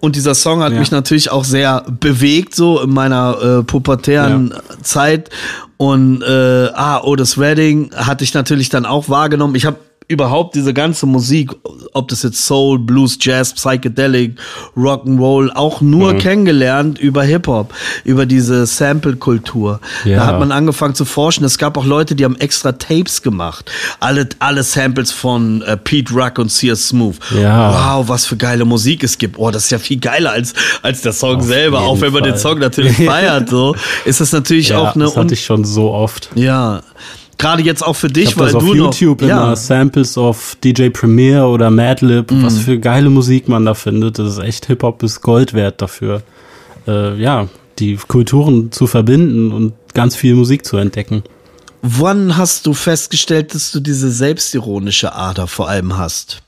und 0.00 0.16
dieser 0.16 0.34
Song 0.34 0.62
hat 0.62 0.72
Ja. 0.72 0.78
mich 0.80 0.90
natürlich 0.90 1.30
auch 1.30 1.44
sehr 1.44 1.84
bewegt, 2.00 2.54
so 2.54 2.80
in 2.80 2.90
meiner 2.90 3.60
äh, 3.60 3.62
pubertären 3.62 4.54
Zeit. 4.82 5.30
Und 5.78 6.22
äh, 6.22 6.68
ah, 6.74 7.02
Otis 7.02 7.38
Redding 7.38 7.90
hatte 7.94 8.24
ich 8.24 8.32
natürlich 8.34 8.68
dann 8.70 8.86
auch 8.86 9.08
wahrgenommen. 9.08 9.54
Ich 9.56 9.66
habe 9.66 9.76
überhaupt 10.08 10.54
diese 10.54 10.72
ganze 10.72 11.04
Musik, 11.06 11.50
ob 11.92 12.06
das 12.08 12.22
jetzt 12.22 12.44
Soul, 12.46 12.78
Blues, 12.78 13.18
Jazz, 13.20 13.52
Psychedelic, 13.54 14.36
Rock'n'Roll, 14.76 15.50
auch 15.52 15.80
nur 15.80 16.12
Mhm. 16.14 16.18
kennengelernt 16.18 16.98
über 17.00 17.24
Hip-Hop, 17.24 17.74
über 18.04 18.24
diese 18.24 18.66
Sample-Kultur. 18.66 19.80
Ja. 20.04 20.16
Da 20.18 20.26
hat 20.26 20.38
man 20.38 20.52
angefangen 20.52 20.94
zu 20.94 21.04
forschen. 21.04 21.44
Es 21.44 21.58
gab 21.58 21.76
auch 21.76 21.84
Leute, 21.84 22.14
die 22.14 22.24
haben 22.24 22.36
extra 22.36 22.72
Tapes 22.72 23.22
gemacht. 23.22 23.70
Alle, 23.98 24.28
alle 24.38 24.62
Samples 24.62 25.10
von 25.10 25.62
äh, 25.62 25.76
Pete 25.76 26.12
Rock 26.14 26.38
und 26.38 26.52
Sears 26.52 26.88
Smooth. 26.88 27.16
Ja. 27.40 27.98
Wow, 27.98 28.08
was 28.08 28.26
für 28.26 28.36
geile 28.36 28.64
Musik 28.64 29.02
es 29.02 29.18
gibt. 29.18 29.38
Oh, 29.38 29.50
das 29.50 29.64
ist 29.64 29.70
ja 29.70 29.78
viel 29.78 29.98
geiler 29.98 30.30
als, 30.32 30.54
als 30.82 31.02
der 31.02 31.12
Song 31.12 31.38
Auf 31.38 31.44
selber. 31.44 31.80
Auch 31.80 32.00
wenn 32.00 32.12
man 32.12 32.22
den 32.22 32.32
Fall. 32.34 32.40
Song 32.40 32.58
natürlich 32.60 32.96
feiert, 33.04 33.48
so, 33.48 33.74
ist 34.04 34.20
das 34.20 34.30
natürlich 34.32 34.68
Ja, 34.68 34.78
auch 34.78 34.94
eine, 34.94 35.04
das 35.04 35.16
hatte 35.16 35.34
ich 35.34 35.44
schon 35.44 35.64
so 35.64 35.90
oft. 35.90 36.30
ja. 36.36 36.80
Gerade 37.38 37.62
jetzt 37.62 37.84
auch 37.84 37.94
für 37.94 38.06
Ich 38.06 38.12
dich, 38.14 38.26
habe 38.32 38.40
weil 38.40 38.46
das 38.46 38.54
auf 38.56 38.62
du 38.64 38.74
YouTube 38.74 39.20
noch, 39.22 39.28
ja, 39.28 39.44
immer 39.44 39.56
Samples 39.56 40.16
auf 40.16 40.56
DJ 40.64 40.88
Premier 40.88 41.44
oder 41.46 41.70
Madlib, 41.70 42.30
Mhm. 42.30 42.42
was 42.42 42.58
für 42.58 42.78
geile 42.78 43.10
Musik 43.10 43.48
man 43.48 43.64
da 43.66 43.74
findet. 43.74 44.18
Das 44.18 44.32
ist 44.32 44.38
echt 44.38 44.66
Hip-Hop 44.66 45.02
ist 45.02 45.20
Gold 45.20 45.52
wert 45.52 45.82
dafür. 45.82 46.22
Äh, 46.88 47.20
ja, 47.20 47.48
die 47.78 47.96
Kulturen 47.96 48.72
zu 48.72 48.86
verbinden 48.86 49.52
und 49.52 49.74
ganz 49.92 50.16
viel 50.16 50.34
Musik 50.34 50.64
zu 50.64 50.76
entdecken. 50.78 51.22
Wann 51.82 52.36
hast 52.36 52.66
du 52.66 52.72
festgestellt, 52.72 53.54
dass 53.54 53.70
du 53.70 53.80
diese 53.80 54.10
selbstironische 54.10 55.14
Ader 55.14 55.46
vor 55.46 55.68
allem 55.68 55.96
hast? 55.98 56.42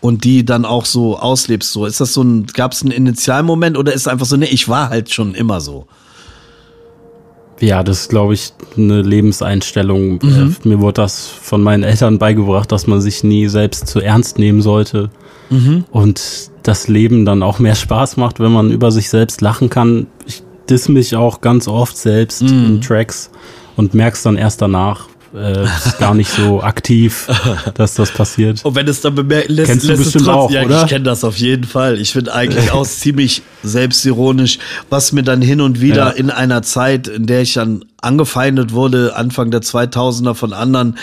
Und 0.00 0.22
die 0.22 0.44
dann 0.44 0.64
auch 0.64 0.84
so 0.84 1.18
auslebst, 1.18 1.72
so. 1.72 1.84
Ist 1.84 2.00
das 2.00 2.14
so 2.14 2.22
ein, 2.22 2.46
gab 2.46 2.72
es 2.72 2.82
einen 2.82 2.92
Initialmoment 2.92 3.76
oder 3.76 3.92
ist 3.92 4.02
es 4.02 4.08
einfach 4.08 4.26
so, 4.26 4.36
ne, 4.36 4.46
ich 4.46 4.68
war 4.68 4.90
halt 4.90 5.12
schon 5.12 5.34
immer 5.34 5.60
so? 5.60 5.88
Ja, 7.60 7.82
das 7.82 8.02
ist, 8.02 8.10
glaube 8.10 8.34
ich, 8.34 8.52
eine 8.76 9.02
Lebenseinstellung. 9.02 10.20
Mhm. 10.22 10.56
Äh, 10.64 10.68
mir 10.68 10.80
wurde 10.80 11.02
das 11.02 11.26
von 11.26 11.62
meinen 11.62 11.82
Eltern 11.82 12.18
beigebracht, 12.18 12.70
dass 12.72 12.86
man 12.86 13.00
sich 13.00 13.24
nie 13.24 13.48
selbst 13.48 13.86
zu 13.88 14.00
ernst 14.00 14.38
nehmen 14.38 14.62
sollte. 14.62 15.10
Mhm. 15.50 15.84
Und 15.90 16.50
das 16.62 16.88
Leben 16.88 17.24
dann 17.24 17.42
auch 17.42 17.58
mehr 17.58 17.74
Spaß 17.74 18.16
macht, 18.16 18.38
wenn 18.40 18.52
man 18.52 18.70
über 18.70 18.90
sich 18.90 19.08
selbst 19.08 19.40
lachen 19.40 19.70
kann. 19.70 20.06
Ich 20.26 20.42
diss 20.68 20.88
mich 20.88 21.16
auch 21.16 21.40
ganz 21.40 21.66
oft 21.68 21.96
selbst 21.96 22.42
Mhm. 22.42 22.48
in 22.66 22.80
Tracks 22.80 23.30
und 23.76 23.94
merk's 23.94 24.22
dann 24.22 24.36
erst 24.36 24.60
danach. 24.62 25.06
Äh, 25.34 25.64
ist 25.64 25.98
gar 25.98 26.14
nicht 26.14 26.30
so 26.30 26.62
aktiv, 26.62 27.28
dass 27.74 27.94
das 27.94 28.10
passiert. 28.10 28.64
Und 28.64 28.74
wenn 28.74 28.88
es 28.88 29.00
dann 29.02 29.14
bemerkt, 29.14 29.50
lässt, 29.50 29.68
Kennst 29.68 29.84
du 29.84 29.88
lässt 29.88 30.00
es 30.00 30.12
bestimmt 30.12 30.24
trotzdem- 30.26 30.38
auch, 30.38 30.50
ja, 30.50 30.62
oder? 30.64 30.82
ich 30.82 30.88
kenne 30.88 31.04
das 31.04 31.22
auf 31.24 31.36
jeden 31.36 31.64
Fall. 31.64 32.00
Ich 32.00 32.14
bin 32.14 32.28
eigentlich 32.28 32.70
auch 32.72 32.86
ziemlich 32.86 33.42
selbstironisch, 33.62 34.58
was 34.90 35.12
mir 35.12 35.22
dann 35.22 35.42
hin 35.42 35.60
und 35.60 35.80
wieder 35.80 35.96
Ja. 36.06 36.08
in 36.10 36.30
einer 36.30 36.62
Zeit, 36.62 37.08
in 37.08 37.26
der 37.26 37.42
ich 37.42 37.54
dann 37.54 37.84
angefeindet 38.00 38.72
wurde, 38.72 39.16
Anfang 39.16 39.50
der 39.50 39.60
2000er 39.60 40.34
von 40.34 40.52
anderen, 40.52 40.96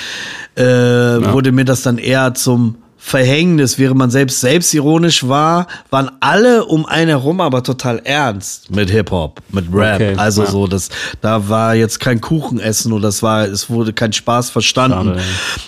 äh, 0.55 0.63
wurde 0.63 1.51
mir 1.51 1.65
das 1.65 1.81
dann 1.83 1.97
eher 1.97 2.33
zum 2.33 2.75
Verhängnis, 3.05 3.77
während 3.77 3.99
man 3.99 4.09
selbst 4.09 4.41
selbstironisch 4.41 5.27
war, 5.27 5.67
waren 5.91 6.09
alle 6.21 6.65
um 6.65 6.87
einen 6.87 7.09
herum 7.09 7.39
aber 7.39 7.61
total 7.61 8.01
ernst 8.03 8.71
mit 8.71 8.89
Hip-Hop, 8.89 9.41
mit 9.51 9.65
Rap. 9.71 10.01
Okay, 10.01 10.15
also 10.17 10.41
ja. 10.41 10.49
so, 10.49 10.65
das, 10.65 10.89
da 11.21 11.47
war 11.47 11.75
jetzt 11.75 11.99
kein 11.99 12.19
Kuchenessen 12.19 12.91
oder 12.91 13.09
es 13.09 13.21
war, 13.21 13.45
es 13.45 13.69
wurde 13.69 13.93
kein 13.93 14.11
Spaß 14.11 14.49
verstanden. 14.49 15.19
Schade, 15.19 15.21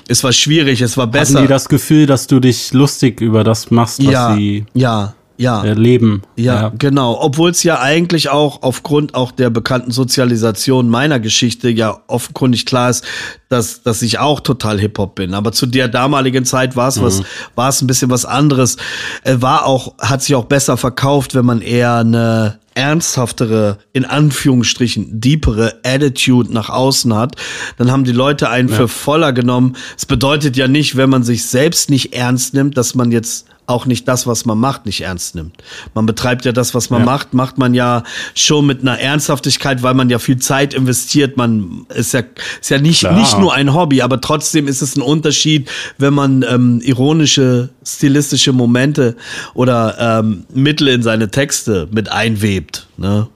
es 0.07 0.23
war 0.23 0.33
schwierig, 0.33 0.81
es 0.81 0.97
war 0.97 1.05
besser. 1.05 1.35
Hatten 1.35 1.43
die 1.43 1.47
das 1.47 1.69
Gefühl, 1.69 2.07
dass 2.07 2.25
du 2.25 2.39
dich 2.39 2.73
lustig 2.73 3.21
über 3.21 3.43
das 3.43 3.69
machst, 3.69 4.03
was 4.03 4.11
ja, 4.11 4.35
sie 4.35 4.65
ja, 4.73 5.13
ja. 5.37 5.63
erleben? 5.63 6.23
Ja, 6.35 6.71
genau. 6.77 7.17
Obwohl 7.21 7.51
es 7.51 7.63
ja 7.63 7.79
eigentlich 7.79 8.29
auch 8.29 8.63
aufgrund 8.63 9.15
auch 9.15 9.31
der 9.31 9.49
bekannten 9.49 9.91
Sozialisation 9.91 10.89
meiner 10.89 11.19
Geschichte 11.19 11.69
ja 11.69 11.99
offenkundig 12.07 12.65
klar 12.65 12.89
ist, 12.89 13.03
dass, 13.49 13.83
dass 13.83 14.01
ich 14.01 14.19
auch 14.19 14.39
total 14.39 14.79
Hip-Hop 14.79 15.15
bin. 15.15 15.33
Aber 15.33 15.51
zu 15.51 15.65
der 15.65 15.87
damaligen 15.87 16.45
Zeit 16.45 16.75
war 16.75 16.89
es 16.89 17.01
was, 17.01 17.23
war 17.55 17.69
es 17.69 17.81
ein 17.81 17.87
bisschen 17.87 18.09
was 18.09 18.25
anderes. 18.25 18.77
Er 19.23 19.41
war 19.41 19.65
auch, 19.65 19.93
hat 19.99 20.21
sich 20.21 20.35
auch 20.35 20.45
besser 20.45 20.77
verkauft, 20.77 21.35
wenn 21.35 21.45
man 21.45 21.61
eher 21.61 21.95
eine 21.95 22.59
ernsthaftere, 22.77 23.79
in 23.91 24.05
Anführungsstrichen, 24.05 25.19
deepere 25.19 25.79
Attitude 25.83 26.53
nach 26.53 26.69
außen 26.69 27.13
hat, 27.15 27.35
dann 27.77 27.91
haben 27.91 28.03
die 28.03 28.11
Leute 28.11 28.49
einen 28.51 28.69
für 28.69 28.87
voller 28.87 29.33
genommen. 29.33 29.75
Es 29.97 30.05
bedeutet 30.05 30.55
ja 30.57 30.67
nicht, 30.67 30.95
wenn 30.95 31.09
man 31.09 31.23
sich 31.23 31.45
selbst 31.45 31.89
nicht 31.89 32.13
ernst 32.13 32.53
nimmt, 32.53 32.77
dass 32.77 32.93
man 32.93 33.11
jetzt 33.11 33.47
auch 33.67 33.85
nicht 33.85 34.07
das, 34.07 34.25
was 34.25 34.45
man 34.45 34.57
macht, 34.57 34.85
nicht 34.85 35.01
ernst 35.01 35.35
nimmt. 35.35 35.53
Man 35.93 36.05
betreibt 36.05 36.45
ja 36.45 36.53
das, 36.53 36.73
was 36.73 36.89
man 36.89 37.01
Ja. 37.01 37.05
macht, 37.05 37.33
macht 37.33 37.57
man 37.57 37.73
ja 37.73 38.03
schon 38.33 38.65
mit 38.65 38.81
einer 38.81 38.97
Ernsthaftigkeit, 38.99 39.83
weil 39.83 39.93
man 39.93 40.09
ja 40.09 40.19
viel 40.19 40.37
Zeit 40.37 40.73
investiert. 40.73 41.35
Man 41.37 41.85
ist 41.93 42.13
ja, 42.13 42.21
ist 42.61 42.69
ja 42.69 42.79
nicht, 42.79 43.01
Klar. 43.01 43.13
nicht 43.19 43.37
nur 43.37 43.53
ein 43.53 43.73
Hobby, 43.73 44.01
aber 44.01 44.21
trotzdem 44.21 44.67
ist 44.67 44.81
es 44.81 44.95
ein 44.95 45.01
Unterschied, 45.01 45.69
wenn 45.97 46.13
man 46.13 46.43
ähm, 46.49 46.79
ironische, 46.81 47.69
stilistische 47.85 48.53
Momente 48.53 49.15
oder 49.53 50.19
ähm, 50.19 50.45
Mittel 50.53 50.87
in 50.87 51.03
seine 51.03 51.29
Texte 51.29 51.87
mit 51.91 52.09
einwebt. 52.11 52.87
Ne? 52.97 53.27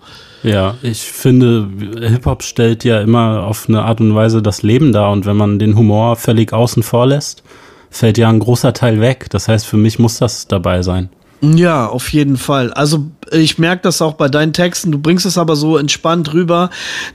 Ja, 0.44 0.76
ich 0.82 1.02
finde, 1.02 1.68
Hip-Hop 2.00 2.42
stellt 2.44 2.84
ja 2.84 3.02
immer 3.02 3.44
auf 3.44 3.68
eine 3.68 3.84
Art 3.84 4.00
und 4.00 4.16
Weise 4.16 4.42
das 4.42 4.64
Leben 4.64 4.92
dar 4.94 5.12
und 5.12 5.26
wenn 5.26 5.36
man 5.38 5.60
den 5.60 5.76
Humor 5.78 6.16
völlig 6.16 6.52
außen 6.54 6.82
vor 6.84 7.06
lässt, 7.06 7.44
fällt 7.92 8.18
ja 8.18 8.30
ein 8.30 8.40
großer 8.40 8.74
Teil 8.74 9.00
weg. 9.00 9.28
Das 9.30 9.48
heißt, 9.48 9.68
für 9.68 9.78
mich 9.78 10.00
muss 10.00 10.18
das 10.18 10.48
dabei 10.48 10.82
sein. 10.82 11.10
Ja, 11.42 11.88
auf 11.88 12.10
jeden 12.14 12.38
Fall. 12.38 12.74
Also 12.74 13.06
ich 13.32 13.58
merke 13.58 13.84
das 13.84 14.02
auch 14.02 14.14
bei 14.14 14.28
deinen 14.28 14.54
Texten. 14.54 14.92
Du 14.92 15.00
bringst 15.00 15.26
es 15.26 15.38
aber 15.38 15.56
so 15.56 15.78
entspannt 15.78 16.34
rüber, 16.34 16.70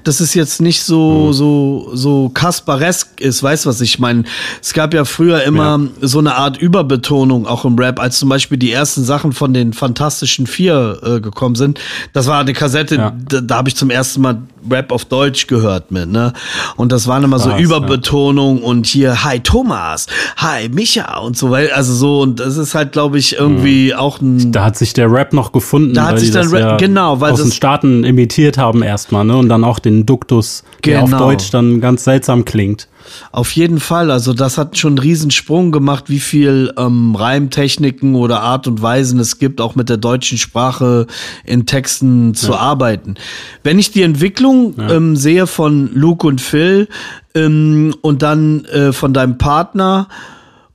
dass 0.05 0.21
es 0.21 0.35
jetzt 0.35 0.61
nicht 0.61 0.83
so 0.83 1.33
so 1.33 1.91
so 1.95 2.29
Kasparesk 2.31 3.21
ist. 3.21 3.43
Weißt 3.43 3.67
was 3.67 3.81
ich 3.81 3.99
meine? 3.99 4.25
Es 4.63 4.73
gab 4.73 4.95
ja 4.95 5.05
früher 5.05 5.43
immer 5.43 5.81
so 6.01 6.19
eine 6.19 6.35
Art 6.37 6.57
Überbetonung 6.57 7.47
auch 7.47 7.65
im 7.65 7.77
Rap, 7.79 8.01
als 8.01 8.19
zum 8.19 8.29
Beispiel 8.29 8.59
die 8.59 8.73
ersten 8.73 9.05
Sachen 9.05 9.33
von 9.33 9.53
den 9.55 9.73
Fantastischen 9.73 10.47
Vier 10.47 10.99
äh, 11.03 11.21
gekommen 11.21 11.55
sind. 11.55 11.81
Das 12.13 12.27
war 12.27 12.41
eine 12.41 12.53
Kassette, 12.53 12.97
Ja. 12.97 13.13
da, 13.29 13.41
da 13.41 13.57
habe 13.57 13.69
ich 13.69 13.77
zum 13.77 13.91
ersten 13.91 14.21
Mal 14.23 14.43
Rap 14.71 14.91
auf 14.91 15.05
Deutsch 15.05 15.47
gehört 15.47 15.93
mit, 15.93 16.09
ne? 16.09 16.33
Und 16.77 16.91
das 16.91 17.07
waren 17.07 17.23
immer 17.23 17.39
so 17.39 17.51
Krass, 17.51 17.61
Überbetonung 17.61 18.63
und 18.63 18.87
hier 18.87 19.23
Hi 19.25 19.39
Thomas, 19.41 20.07
Hi 20.37 20.69
Micha 20.69 21.19
und 21.19 21.37
so 21.37 21.51
weiter. 21.51 21.77
Also 21.77 21.95
so 21.95 22.21
und 22.21 22.41
das 22.41 22.57
ist 22.57 22.75
halt, 22.75 22.93
glaube 22.93 23.19
ich, 23.19 23.37
irgendwie 23.39 23.95
auch 23.95 24.21
ein 24.21 24.51
Da 24.53 24.65
hat 24.65 24.77
sich 24.77 24.93
der 24.93 25.11
Rap 25.11 25.33
noch 25.33 25.53
gefunden 25.53 25.95
da 25.95 26.06
hat 26.07 26.21
sich 26.21 26.31
dann 26.31 26.51
ja 26.51 26.77
genau, 26.77 27.21
weil 27.21 27.33
aus 27.33 27.43
den 27.43 27.53
Staaten 27.53 28.05
imitiert 28.05 28.59
haben 28.59 28.83
erstmal, 28.83 29.25
ne? 29.25 29.37
Und 29.37 29.49
dann 29.49 29.65
auch 29.65 29.79
den 29.79 30.07
Duktus, 30.07 30.65
der 30.85 31.03
auf 31.03 31.11
Genau. 31.11 31.19
Deutsch 31.19 31.51
dann 31.51 31.81
ganz 31.81 32.05
seltsam 32.05 32.45
klingt. 32.45 32.89
Auf 33.31 33.53
jeden 33.53 33.79
Fall, 33.79 34.11
also 34.11 34.33
das 34.33 34.59
hat 34.59 34.77
schon 34.77 34.93
einen 34.95 34.99
Riesensprung 34.99 35.71
gemacht, 35.71 36.05
wie 36.09 36.19
viel 36.19 36.73
ähm, 36.77 37.15
Reimtechniken 37.15 38.17
oder 38.17 38.41
Art 38.43 38.67
und 38.67 38.83
Weisen 38.83 39.21
es 39.21 39.39
gibt, 39.39 39.61
auch 39.61 39.77
mit 39.77 39.89
der 39.89 39.97
deutschen 39.97 40.39
Sprache 40.39 41.07
in 41.45 41.67
Texten 41.67 42.35
zu 42.35 42.57
arbeiten. 42.57 43.15
Wenn 43.63 43.79
ich 43.79 43.93
die 43.93 44.03
Entwicklung 44.03 44.75
ähm, 44.79 45.15
sehe 45.17 45.47
von 45.47 45.91
Luke 45.95 46.27
und 46.27 46.41
Phil 46.41 46.89
ähm, 47.35 47.95
und 48.01 48.23
dann 48.23 48.65
äh, 48.67 48.93
von 48.93 49.13
deinem 49.13 49.39
Partner 49.39 50.09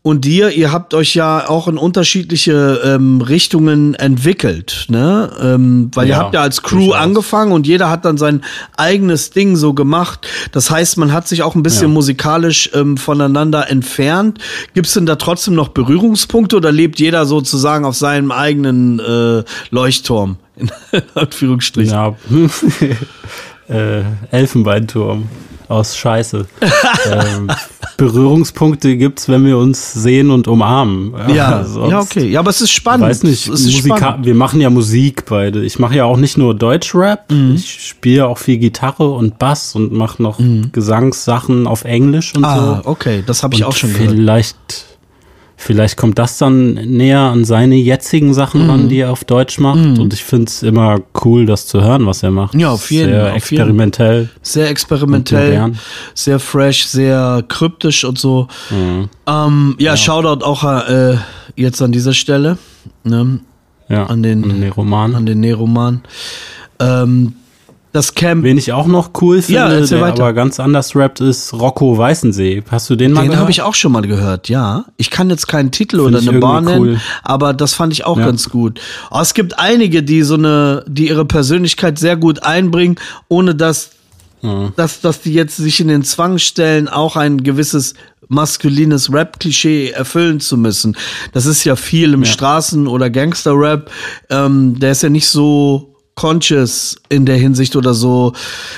und 0.04 0.26
dir, 0.26 0.50
ihr 0.50 0.72
habt 0.72 0.96
euch 0.96 1.14
ja 1.14 1.48
auch 1.48 1.68
in 1.68 1.78
unterschiedliche 1.78 2.82
ähm, 2.84 3.22
Richtungen 3.22 3.94
entwickelt, 3.94 4.88
ne? 4.90 5.32
Ähm, 5.40 5.92
weil 5.94 6.08
ihr 6.08 6.14
Ja, 6.14 6.18
habt 6.18 6.34
ja 6.34 6.42
als 6.42 6.64
Crew 6.64 6.94
angefangen 6.94 7.52
und 7.52 7.68
jeder 7.68 7.92
hat 7.92 8.04
dann 8.04 8.18
sein 8.18 8.42
eigenes 8.78 9.30
Ding 9.30 9.56
so 9.56 9.74
gemacht. 9.76 10.28
Das 10.54 10.72
heißt, 10.72 10.98
man 10.98 11.14
hat 11.14 11.28
sich 11.28 11.44
auch 11.44 11.54
ein 11.54 11.62
bisschen 11.62 11.90
Ja. 11.90 11.94
musikalisch 11.94 12.72
ähm, 12.74 12.98
voneinander 12.98 13.70
entfernt. 13.70 14.40
Gibt 14.74 14.88
es 14.88 14.94
denn 14.94 15.06
da 15.06 15.18
trotzdem 15.18 15.54
noch 15.54 15.68
Berührungspunkte 15.68 16.56
oder 16.58 16.72
lebt 16.72 17.00
jeder 17.00 17.28
sozusagen 17.28 17.86
auf 17.86 17.96
seinem 17.96 18.32
eigenen 18.32 19.00
äh, 19.00 19.44
Leuchtturm? 19.70 20.38
In 20.92 21.02
Anführungsstrichen. 21.14 21.94
Ja. 21.94 22.16
äh, 23.70 24.02
Elfenbeinturm 24.32 25.30
aus 25.72 25.96
Scheiße. 25.98 26.46
ähm, 27.12 27.50
Berührungspunkte 27.98 28.98
gibt's, 28.98 29.30
wenn 29.30 29.46
wir 29.46 29.58
uns 29.58 29.94
sehen 29.94 30.32
und 30.32 30.48
umarmen. 30.48 31.14
Ja, 31.34 31.64
ja, 31.88 32.00
okay. 32.00 32.28
Ja, 32.30 32.40
aber 32.40 32.50
es 32.50 32.62
ist 32.62 32.72
spannend. 32.72 33.06
Weiß 33.08 33.24
nicht, 33.24 33.48
es 33.48 33.64
Musika 33.66 33.98
spannend. 33.98 34.26
wir 34.26 34.36
machen 34.36 34.60
ja 34.62 34.70
Musik 34.70 35.26
beide. 35.30 35.64
Ich 35.64 35.78
mache 35.80 35.96
ja 35.96 36.06
auch 36.06 36.18
nicht 36.18 36.38
nur 36.38 36.54
Deutschrap, 36.56 37.32
Mhm. 37.32 37.56
ich 37.56 37.88
spiele 37.90 38.28
auch 38.28 38.38
viel 38.38 38.58
Gitarre 38.58 39.10
und 39.12 39.38
Bass 39.40 39.76
und 39.76 39.92
mache 39.94 40.22
noch 40.22 40.40
Gesangssachen 40.72 41.68
auf 41.68 41.84
Englisch 41.86 42.34
und 42.36 42.42
Mhm. 42.42 42.46
Ah, 42.48 42.82
so. 42.84 42.90
okay, 42.90 43.24
das 43.26 43.44
habe 43.44 43.54
ich 43.56 43.62
Und 43.64 43.70
auch 43.70 43.76
schon 43.76 43.94
gehört. 43.94 44.12
vielleicht, 44.12 44.86
vielleicht 45.62 45.96
kommt 45.98 46.18
das 46.20 46.38
dann 46.38 46.74
näher 46.74 47.20
an 47.20 47.46
seine 47.46 47.76
jetzigen 47.76 48.34
Sachen 48.34 48.64
Mhm. 48.64 48.70
ran, 48.70 48.90
die 48.90 49.00
er 49.00 49.12
auf 49.12 49.24
Deutsch 49.24 49.60
macht. 49.60 49.78
Und 50.00 50.14
ich 50.14 50.24
finde 50.24 50.46
es 50.48 50.64
immer 50.64 51.00
cool, 51.24 51.46
das 51.46 51.68
zu 51.68 51.82
hören, 51.82 52.06
was 52.06 52.24
er 52.24 52.32
macht. 52.32 52.56
Ja, 52.56 52.70
auf 52.72 52.92
jeden, 52.92 53.10
Sehr 53.12 53.22
auf 53.22 53.28
jeden. 53.52 53.62
experimentell. 53.62 54.30
Sehr 54.42 54.70
experimentell, 54.70 55.74
sehr 56.14 56.40
fresh, 56.40 56.86
sehr 56.86 57.44
kryptisch 57.48 58.04
und 58.04 58.18
so. 58.20 58.48
Mhm. 58.70 59.10
Ähm, 59.28 59.76
ja, 59.80 59.96
Shoutout 59.96 60.44
auch 60.46 60.64
äh, 60.64 61.16
jetzt 61.56 61.82
an 61.82 61.92
dieser 61.92 62.14
Stelle 62.14 62.58
ne, 63.04 63.40
Ja, 63.90 64.06
An 64.06 64.24
den- 64.24 64.44
an 64.50 64.62
den 64.62 64.72
Roman. 64.72 65.16
an 65.16 65.26
den 65.26 65.42
Neroman. 65.42 66.02
Ähm, 66.80 67.34
das 67.94 68.16
Camp, 68.16 68.44
Wen 68.44 68.58
ich 68.58 68.72
auch 68.72 68.88
noch 68.88 69.12
cool 69.22 69.42
finde, 69.42 69.54
Ja, 69.60 69.68
der 69.70 70.02
weiter. 70.02 70.24
aber 70.24 70.34
ganz 70.34 70.60
anders 70.60 70.96
rappt, 70.96 71.20
ist 71.20 71.54
Rocco 71.54 71.98
Weißensee. 71.98 72.64
Hast 72.72 72.90
du 72.90 72.96
den 72.96 73.12
mal 73.12 73.22
den 73.22 73.28
gehört? 73.32 73.42
habe 73.42 73.52
ich 73.52 73.62
auch 73.62 73.76
schon 73.76 73.92
mal 73.92 74.02
gehört, 74.02 74.48
ja. 74.50 74.86
Ich 74.98 75.10
kann 75.10 75.30
jetzt 75.30 75.48
keinen 75.48 75.72
Titel 75.72 75.98
Find 76.04 76.16
oder 76.16 76.20
eine 76.20 76.40
Bar 76.40 76.62
nennen, 76.62 76.82
cool. 76.82 77.02
aber 77.24 77.54
das 77.54 77.74
fand 77.74 77.92
ich 77.94 78.06
auch 78.06 78.18
Ja. 78.18 78.26
ganz 78.28 78.50
gut. 78.50 78.80
Aber 79.10 79.22
es 79.22 79.34
gibt 79.34 79.60
einige, 79.60 80.04
die 80.04 80.22
so 80.24 80.36
eine, 80.36 80.86
die 80.88 81.10
ihre 81.10 81.26
Persönlichkeit 81.26 82.00
sehr 82.00 82.16
gut 82.16 82.44
einbringen, 82.44 82.96
ohne 83.28 83.56
dass 83.56 83.92
Ja. 84.42 84.72
dass, 84.76 85.02
dass 85.02 85.22
die 85.22 85.34
jetzt 85.34 85.58
sich 85.58 85.80
in 85.82 85.88
den 85.88 86.04
Zwang 86.04 86.38
stellen, 86.40 86.88
auch 86.88 87.16
ein 87.16 87.44
gewisses 87.44 87.94
maskulines 88.28 89.12
Rap-Klischee 89.14 89.90
erfüllen 89.92 90.40
zu 90.40 90.58
müssen. 90.58 90.96
Das 91.34 91.46
ist 91.46 91.64
ja 91.66 91.76
viel 91.76 92.14
im 92.14 92.24
Straßen- 92.24 92.88
oder 92.88 93.10
Gangster-Rap. 93.10 93.92
Ähm, 94.30 94.80
der 94.80 94.92
ist 94.94 95.04
ja 95.04 95.10
nicht 95.10 95.28
so 95.28 95.91
conscious 96.16 96.98
in 97.10 97.26
der 97.26 97.38
Hinsicht 97.38 97.76
oder 97.76 97.94
so. 97.94 98.34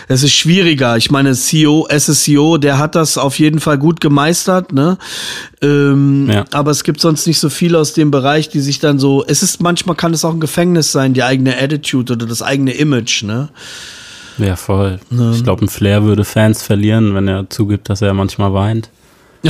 Es 0.07 0.23
ist 0.23 0.33
schwieriger. 0.33 0.97
Ich 0.97 1.11
meine, 1.11 1.33
CEO, 1.33 1.87
SSCO, 1.89 2.57
der 2.57 2.77
hat 2.77 2.95
das 2.95 3.17
auf 3.17 3.39
jeden 3.39 3.59
Fall 3.59 3.77
gut 3.77 3.99
gemeistert, 4.01 4.71
ne? 4.71 4.97
Ähm, 5.61 6.29
Ja. 6.31 6.45
Aber 6.51 6.71
es 6.71 6.83
gibt 6.83 7.01
sonst 7.01 7.25
nicht 7.27 7.39
so 7.39 7.49
viele 7.49 7.79
aus 7.79 7.93
dem 7.93 8.11
Bereich, 8.11 8.49
die 8.49 8.59
sich 8.59 8.79
dann 8.79 8.99
so. 8.99 9.23
Es 9.25 9.43
ist 9.43 9.61
manchmal 9.61 9.95
kann 9.95 10.13
es 10.13 10.23
auch 10.23 10.33
ein 10.33 10.39
Gefängnis 10.39 10.91
sein, 10.91 11.13
die 11.13 11.23
eigene 11.23 11.57
Attitude 11.57 12.13
oder 12.13 12.25
das 12.25 12.41
eigene 12.41 12.73
Image, 12.73 13.23
ne? 13.23 13.49
Ja, 14.37 14.55
voll. 14.55 14.99
Ich 15.33 15.43
glaube, 15.43 15.65
ein 15.65 15.69
Flair 15.69 16.03
würde 16.05 16.23
Fans 16.23 16.63
verlieren, 16.63 17.13
wenn 17.13 17.27
er 17.27 17.49
zugibt, 17.49 17.89
dass 17.89 18.01
er 18.01 18.13
manchmal 18.13 18.53
weint. 18.53 18.89
Äh, 19.43 19.49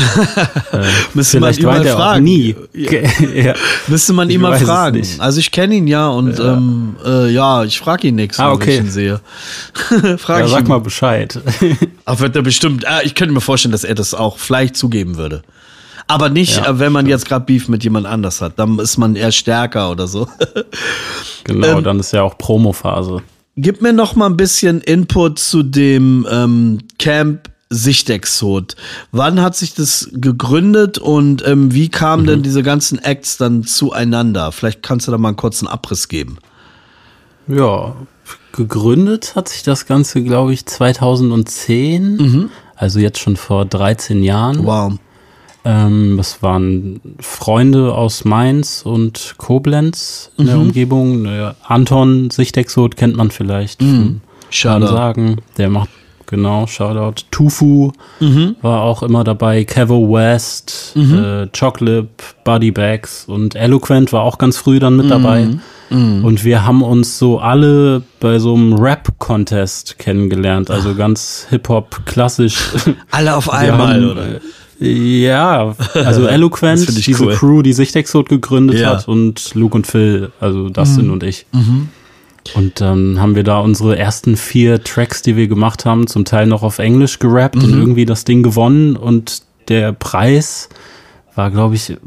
Müsste 1.14 1.40
man 1.40 1.54
ihn 1.56 1.64
mal 1.66 1.86
fragen. 1.86 2.24
nie. 2.24 2.56
ja. 2.74 3.54
Müsste 3.88 4.14
man 4.14 4.30
ihn 4.30 4.42
mal 4.42 4.58
fragen. 4.60 5.06
Also 5.20 5.40
ich 5.40 5.52
kenne 5.52 5.76
ihn 5.76 5.88
ja 5.88 6.08
und 6.08 6.38
ja, 6.40 6.54
ähm, 6.58 6.96
äh, 7.06 7.30
ja 7.32 7.64
ich 7.64 7.80
frage 7.80 8.08
ihn 8.08 8.16
nichts, 8.16 8.40
Ah, 8.40 8.48
wenn 8.48 8.54
okay. 8.56 8.74
ich 8.76 8.80
ihn 8.80 8.90
sehe. 8.90 9.22
frage 10.18 10.42
ja, 10.42 10.46
ich 10.46 10.52
sag 10.52 10.62
ihn. 10.64 10.68
mal 10.70 10.80
Bescheid. 10.80 11.40
Ach, 12.06 12.20
wird 12.20 12.36
er 12.36 12.42
bestimmt. 12.42 12.88
Ah, 12.88 13.02
ich 13.04 13.16
könnte 13.16 13.34
mir 13.34 13.42
vorstellen, 13.42 13.72
dass 13.72 13.84
er 13.84 13.96
das 13.96 14.14
auch 14.14 14.38
vielleicht 14.38 14.76
zugeben 14.76 15.18
würde. 15.18 15.44
Aber 16.08 16.30
nicht, 16.30 16.58
Ja, 16.58 16.68
äh, 16.70 16.80
wenn 16.80 16.92
man 16.92 17.06
jetzt 17.06 17.28
gerade 17.28 17.46
Beef 17.46 17.68
mit 17.70 17.84
jemand 17.84 18.06
anders 18.08 18.42
hat. 18.42 18.54
Dann 18.60 18.78
ist 18.80 18.98
man 18.98 19.16
eher 19.16 19.32
stärker 19.32 19.90
oder 19.92 20.08
so. 20.08 20.28
genau, 21.44 21.78
Ähm, 21.78 21.84
dann 21.84 22.00
ist 22.00 22.12
ja 22.14 22.24
auch 22.24 22.38
Promophase. 22.38 23.22
Gib 23.56 23.82
mir 23.82 23.94
noch 23.94 24.16
mal 24.16 24.26
ein 24.26 24.36
bisschen 24.38 24.82
Input 24.82 25.38
zu 25.40 25.62
dem 25.64 26.28
ähm, 26.30 26.80
Camp 26.98 27.50
Sichtexot. 27.74 28.76
Wann 29.12 29.42
hat 29.42 29.56
sich 29.56 29.74
das 29.74 30.10
gegründet 30.14 30.98
und 30.98 31.46
ähm, 31.48 31.74
wie 31.74 31.90
kamen 31.90 32.24
Mhm. 32.24 32.28
denn 32.28 32.44
diese 32.44 32.64
ganzen 32.64 33.00
Acts 33.00 33.38
dann 33.38 33.64
zueinander? 33.64 34.52
Vielleicht 34.52 34.84
kannst 34.84 35.08
du 35.08 35.12
da 35.12 35.18
mal 35.18 35.30
einen 35.30 35.38
kurzen 35.38 35.68
Abriss 35.68 36.08
geben. 36.08 36.38
Ja, 37.48 37.96
gegründet 38.54 39.36
hat 39.36 39.50
sich 39.50 39.64
das 39.64 39.86
Ganze, 39.86 40.24
glaube 40.24 40.54
ich, 40.54 40.66
2010. 40.66 42.16
Mhm. 42.18 42.50
Also 42.76 43.00
jetzt 43.00 43.20
schon 43.20 43.36
vor 43.36 43.66
13 43.66 44.24
Jahren. 44.24 44.66
Wow. 44.66 44.94
Ähm, 45.66 46.16
das 46.18 46.42
waren 46.44 47.00
Freunde 47.20 47.94
aus 47.94 48.26
Mainz 48.26 48.82
und 48.84 49.36
Koblenz 49.38 50.32
in 50.38 50.44
Mhm. 50.46 50.48
der 50.50 50.58
Umgebung. 50.60 51.28
Anton 51.68 52.30
Sichtexot 52.30 52.96
kennt 52.98 53.16
man 53.16 53.32
vielleicht 53.32 53.82
Mhm. 53.82 54.22
Schade. 54.50 54.88
sagen. 54.88 55.38
Der 55.58 55.70
macht, 55.70 55.90
genau, 56.34 56.66
Shoutout. 56.68 57.24
Tufu 57.32 57.92
Mhm. 58.20 58.56
war 58.64 58.82
auch 58.82 59.04
immer 59.04 59.24
dabei. 59.24 59.64
Kevo 59.64 60.12
West, 60.12 60.96
äh, 60.96 61.48
Chocolate, 61.58 62.08
Buddy 62.44 62.72
Bags 62.72 63.26
und 63.28 63.56
Eloquent 63.56 64.12
war 64.12 64.24
auch 64.24 64.38
ganz 64.40 64.58
früh 64.58 64.80
dann 64.80 64.98
mit 64.98 65.10
dabei. 65.12 65.48
Mhm. 65.90 66.26
Und 66.26 66.44
wir 66.44 66.66
haben 66.66 66.82
uns 66.82 67.20
so 67.20 67.38
alle 67.40 68.02
bei 68.20 68.40
so 68.40 68.56
einem 68.56 68.74
Rap-Contest 68.74 70.00
kennengelernt. 70.00 70.72
Also 70.72 70.96
ganz 70.96 71.46
Hip-Hop, 71.52 72.06
klassisch. 72.08 72.58
Alle 73.12 73.36
auf 73.36 73.48
einmal, 73.52 73.94
haben, 74.02 74.10
oder? 74.12 74.26
äh, 74.82 75.20
Ja, 75.22 75.76
also 75.94 76.26
Eloquent, 76.28 77.06
diese 77.06 77.24
cool. 77.26 77.34
Crew, 77.36 77.62
die 77.62 77.74
Sichtexot 77.74 78.28
gegründet 78.28 78.80
Ja. 78.80 78.92
hat 78.98 79.08
und 79.08 79.54
Luke 79.54 79.76
und 79.76 79.86
Phil, 79.86 80.32
also 80.40 80.70
Dustin 80.70 81.12
und 81.12 81.22
ich. 81.22 81.46
Und 82.56 82.82
dann 82.82 83.20
haben 83.20 83.36
wir 83.36 83.44
da 83.44 83.60
unsere 83.60 83.98
ersten 83.98 84.36
vier 84.36 84.84
Tracks, 84.84 85.22
die 85.22 85.36
wir 85.36 85.48
gemacht 85.48 85.86
haben, 85.86 86.08
zum 86.08 86.26
Teil 86.26 86.46
noch 86.48 86.64
auf 86.64 86.80
Englisch 86.80 87.20
gerappt 87.20 87.56
und 87.56 87.70
irgendwie 87.74 88.06
das 88.06 88.26
Ding 88.26 88.44
gewonnen 88.44 88.96
und 88.96 89.44
der 89.70 89.94
Preis 89.94 90.70
war, 91.36 91.50
glaube 91.50 91.74
ich, 91.74 91.98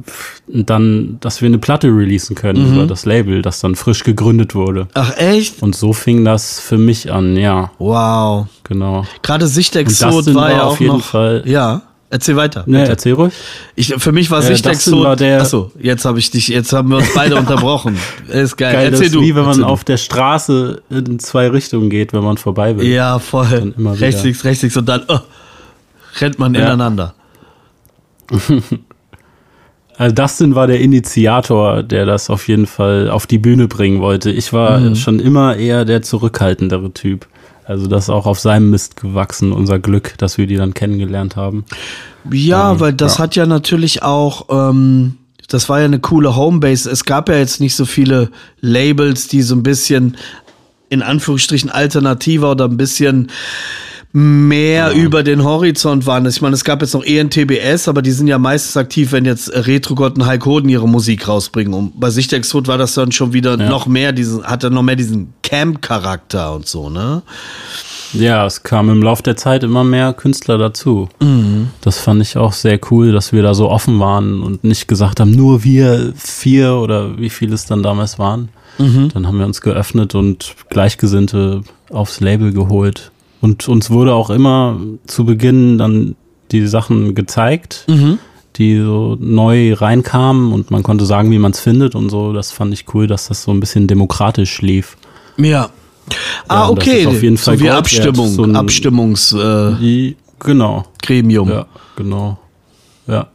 dann, 0.46 1.16
dass 1.20 1.40
wir 1.42 1.46
eine 1.46 1.58
Platte 1.58 1.88
releasen 1.88 2.36
können 2.36 2.74
über 2.74 2.86
das 2.86 3.06
Label, 3.06 3.42
das 3.42 3.58
dann 3.60 3.74
frisch 3.74 4.04
gegründet 4.04 4.54
wurde. 4.54 4.86
Ach 4.94 5.16
echt? 5.16 5.62
Und 5.62 5.74
so 5.74 5.92
fing 5.92 6.24
das 6.24 6.60
für 6.60 6.78
mich 6.78 7.10
an, 7.12 7.36
ja, 7.36 7.72
Wow. 7.78 8.46
genau. 8.62 9.04
Gerade 9.22 9.48
Sichtexot 9.48 10.32
war 10.34 10.50
ja 10.50 10.58
war 10.58 10.66
auch 10.66 10.72
auf 10.72 10.80
jeden 10.80 10.92
noch. 10.98 11.02
Fall- 11.04 11.42
Ja. 11.44 11.82
Erzähl 12.08 12.36
weiter. 12.36 12.62
Ne, 12.66 12.78
bitte. 12.78 12.90
erzähl 12.92 13.12
ruhig. 13.14 13.32
Ich, 13.74 13.92
für 13.98 14.12
mich 14.12 14.30
war 14.30 14.38
Äh, 14.38 14.48
Dustin 14.48 14.56
Sichtexot. 14.74 15.04
war 15.04 15.16
der- 15.16 15.40
Achso, 15.42 15.72
jetzt 15.80 16.04
habe 16.04 16.20
ich 16.20 16.30
dich, 16.30 16.46
jetzt 16.48 16.72
haben 16.72 16.88
wir 16.90 16.98
uns 16.98 17.12
beide 17.14 17.34
unterbrochen. 17.38 17.98
Ist 18.28 18.56
geil. 18.56 18.72
Geil, 18.74 18.90
das 18.92 19.00
Erzähl 19.00 19.06
ist 19.06 19.14
du. 19.16 19.20
wie 19.22 19.34
wenn 19.34 19.44
man 19.44 19.64
auf 19.64 19.82
der 19.82 19.96
Straße 19.96 20.82
in 20.88 21.18
zwei 21.18 21.48
Richtungen 21.48 21.90
geht, 21.90 22.12
wenn 22.12 22.22
man 22.22 22.36
vorbei 22.38 22.76
will. 22.78 22.86
Ja, 22.86 23.18
voll. 23.18 23.72
Rechts, 23.76 24.22
links, 24.22 24.44
rechts, 24.44 24.62
links 24.62 24.76
und 24.76 24.88
dann 24.88 25.02
oh, 25.08 25.18
rennt 26.20 26.38
man 26.38 26.54
Ja. 26.54 26.60
ineinander. 26.66 27.14
Also 29.98 30.14
Dustin 30.14 30.54
war 30.54 30.66
der 30.66 30.80
Initiator, 30.80 31.82
der 31.82 32.04
das 32.04 32.28
auf 32.28 32.48
jeden 32.48 32.66
Fall 32.66 33.08
auf 33.08 33.26
die 33.26 33.38
Bühne 33.38 33.66
bringen 33.66 34.00
wollte. 34.02 34.30
Ich 34.30 34.52
war 34.52 34.78
Mhm. 34.78 34.94
schon 34.94 35.20
immer 35.20 35.56
eher 35.56 35.86
der 35.86 36.02
zurückhaltendere 36.02 36.92
Typ. 36.92 37.26
Also 37.66 37.88
das 37.88 38.04
ist 38.04 38.10
auch 38.10 38.26
auf 38.26 38.38
seinem 38.38 38.70
Mist 38.70 38.96
gewachsen, 38.96 39.52
unser 39.52 39.80
Glück, 39.80 40.14
dass 40.18 40.38
wir 40.38 40.46
die 40.46 40.56
dann 40.56 40.72
kennengelernt 40.72 41.34
haben. 41.34 41.64
Ja, 42.30 42.72
Ähm, 42.72 42.80
weil 42.80 42.92
das 42.92 43.18
ja. 43.18 43.24
hat 43.24 43.34
ja 43.34 43.44
natürlich 43.46 44.02
auch, 44.02 44.46
ähm, 44.50 45.16
das 45.48 45.68
war 45.68 45.80
ja 45.80 45.86
eine 45.86 45.98
coole 45.98 46.36
Homebase. 46.36 46.88
Es 46.88 47.04
gab 47.04 47.28
ja 47.28 47.36
jetzt 47.36 47.60
nicht 47.60 47.74
so 47.74 47.84
viele 47.84 48.30
Labels, 48.60 49.26
die 49.26 49.42
so 49.42 49.56
ein 49.56 49.64
bisschen 49.64 50.16
in 50.88 51.02
Anführungsstrichen 51.02 51.68
alternativer 51.70 52.52
oder 52.52 52.66
ein 52.66 52.76
bisschen 52.76 53.30
mehr 54.18 54.92
ja. 54.92 54.98
über 54.98 55.22
den 55.22 55.44
Horizont 55.44 56.06
waren. 56.06 56.24
Ich 56.24 56.40
meine, 56.40 56.54
es 56.54 56.64
gab 56.64 56.80
jetzt 56.80 56.94
noch 56.94 57.04
ENTBS, 57.04 57.86
aber 57.86 58.00
die 58.00 58.12
sind 58.12 58.28
ja 58.28 58.38
meistens 58.38 58.74
aktiv, 58.78 59.12
wenn 59.12 59.26
jetzt 59.26 59.52
Retro-Gott 59.52 60.16
und 60.16 60.26
Hulk 60.26 60.46
Hoden 60.46 60.70
ihre 60.70 60.88
Musik 60.88 61.28
rausbringen. 61.28 61.74
Und 61.74 62.00
bei 62.00 62.08
Sichtexot 62.08 62.66
war 62.66 62.78
das 62.78 62.94
dann 62.94 63.12
schon 63.12 63.34
wieder 63.34 63.58
ja. 63.58 63.68
noch 63.68 63.86
mehr 63.86 64.12
diesen, 64.12 64.42
hatte 64.42 64.70
noch 64.70 64.82
mehr 64.82 64.96
diesen 64.96 65.34
Camp-Charakter 65.42 66.54
und 66.54 66.66
so, 66.66 66.88
ne? 66.88 67.20
Ja, 68.14 68.46
es 68.46 68.62
kam 68.62 68.88
im 68.88 69.02
Laufe 69.02 69.22
der 69.22 69.36
Zeit 69.36 69.62
immer 69.62 69.84
mehr 69.84 70.14
Künstler 70.14 70.56
dazu. 70.56 71.10
Mhm. 71.20 71.68
Das 71.82 71.98
fand 71.98 72.22
ich 72.22 72.38
auch 72.38 72.54
sehr 72.54 72.80
cool, 72.90 73.12
dass 73.12 73.34
wir 73.34 73.42
da 73.42 73.52
so 73.52 73.68
offen 73.68 74.00
waren 74.00 74.42
und 74.42 74.64
nicht 74.64 74.88
gesagt 74.88 75.20
haben, 75.20 75.32
nur 75.32 75.62
wir 75.62 76.14
vier 76.16 76.76
oder 76.76 77.18
wie 77.18 77.28
viele 77.28 77.54
es 77.54 77.66
dann 77.66 77.82
damals 77.82 78.18
waren. 78.18 78.48
Mhm. 78.78 79.10
Dann 79.12 79.26
haben 79.26 79.38
wir 79.38 79.44
uns 79.44 79.60
geöffnet 79.60 80.14
und 80.14 80.56
Gleichgesinnte 80.70 81.60
aufs 81.90 82.20
Label 82.20 82.54
geholt. 82.54 83.10
Und 83.40 83.68
uns 83.68 83.90
wurde 83.90 84.14
auch 84.14 84.30
immer 84.30 84.78
zu 85.06 85.24
Beginn 85.24 85.78
dann 85.78 86.16
die 86.52 86.66
Sachen 86.66 87.14
gezeigt, 87.14 87.84
mhm. 87.88 88.18
die 88.56 88.78
so 88.78 89.16
neu 89.20 89.74
reinkamen 89.74 90.52
und 90.52 90.70
man 90.70 90.82
konnte 90.82 91.04
sagen, 91.04 91.30
wie 91.30 91.38
man 91.38 91.52
es 91.52 91.60
findet 91.60 91.94
und 91.94 92.08
so. 92.08 92.32
Das 92.32 92.52
fand 92.52 92.72
ich 92.72 92.92
cool, 92.94 93.06
dass 93.06 93.28
das 93.28 93.42
so 93.42 93.50
ein 93.50 93.60
bisschen 93.60 93.86
demokratisch 93.86 94.62
lief. 94.62 94.96
Ja. 95.36 95.70
Ah, 96.48 96.68
okay. 96.68 97.06
auf 97.06 97.22
jeden 97.22 97.36
Fall 97.36 97.58
so 97.58 97.64
wie 97.64 97.70
Abstimmung, 97.70 98.28
so 98.28 98.44
ein, 98.44 98.54
Abstimmungs. 98.54 99.32
Äh, 99.32 100.14
genau. 100.38 100.84
Gremium. 101.02 101.48
Ja, 101.48 101.66
genau. 101.96 102.38
Ja. 103.08 103.28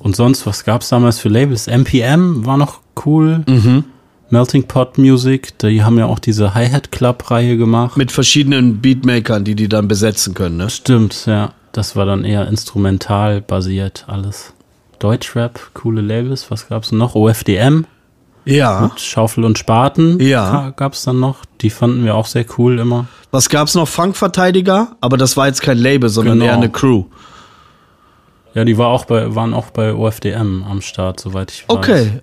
Und 0.00 0.16
sonst, 0.16 0.46
was 0.46 0.64
gab 0.64 0.82
es 0.82 0.90
damals 0.90 1.18
für 1.18 1.28
Labels? 1.28 1.66
MPM 1.66 2.44
war 2.44 2.56
noch 2.56 2.80
cool. 3.04 3.42
Mhm. 3.48 3.84
Melting 4.30 4.64
Pot 4.64 4.96
Music, 4.96 5.58
die 5.58 5.82
haben 5.82 5.98
ja 5.98 6.06
auch 6.06 6.20
diese 6.20 6.54
Hi-Hat 6.54 6.92
Club-Reihe 6.92 7.56
gemacht. 7.56 7.96
Mit 7.96 8.12
verschiedenen 8.12 8.80
Beatmakern, 8.80 9.44
die 9.44 9.56
die 9.56 9.68
dann 9.68 9.88
besetzen 9.88 10.34
können, 10.34 10.56
ne? 10.56 10.70
Stimmt, 10.70 11.26
ja. 11.26 11.52
Das 11.72 11.96
war 11.96 12.06
dann 12.06 12.24
eher 12.24 12.48
instrumental 12.48 13.40
basiert 13.40 14.04
alles. 14.08 14.54
Deutschrap, 14.98 15.70
coole 15.74 16.00
Labels, 16.00 16.50
was 16.50 16.68
gab's 16.68 16.92
noch? 16.92 17.14
OFDM. 17.14 17.86
Ja. 18.44 18.80
Mit 18.82 19.00
Schaufel 19.00 19.44
und 19.44 19.58
Spaten. 19.58 20.20
Ja. 20.20 20.72
Gab's 20.76 21.04
dann 21.04 21.20
noch. 21.20 21.44
Die 21.60 21.70
fanden 21.70 22.04
wir 22.04 22.14
auch 22.14 22.26
sehr 22.26 22.46
cool 22.58 22.78
immer. 22.78 23.06
Was 23.30 23.48
gab's 23.48 23.74
noch? 23.74 23.88
Funkverteidiger, 23.88 24.96
aber 25.00 25.16
das 25.16 25.36
war 25.36 25.46
jetzt 25.46 25.62
kein 25.62 25.78
Label, 25.78 26.08
sondern 26.08 26.38
genau. 26.38 26.50
eher 26.50 26.56
eine 26.56 26.70
Crew. 26.70 27.04
Ja, 28.54 28.64
die 28.64 28.78
war 28.78 28.88
auch 28.88 29.04
bei, 29.04 29.34
waren 29.34 29.54
auch 29.54 29.70
bei 29.70 29.94
OFDM 29.94 30.64
am 30.68 30.80
Start, 30.80 31.20
soweit 31.20 31.52
ich 31.52 31.68
weiß. 31.68 31.76
Okay. 31.76 32.20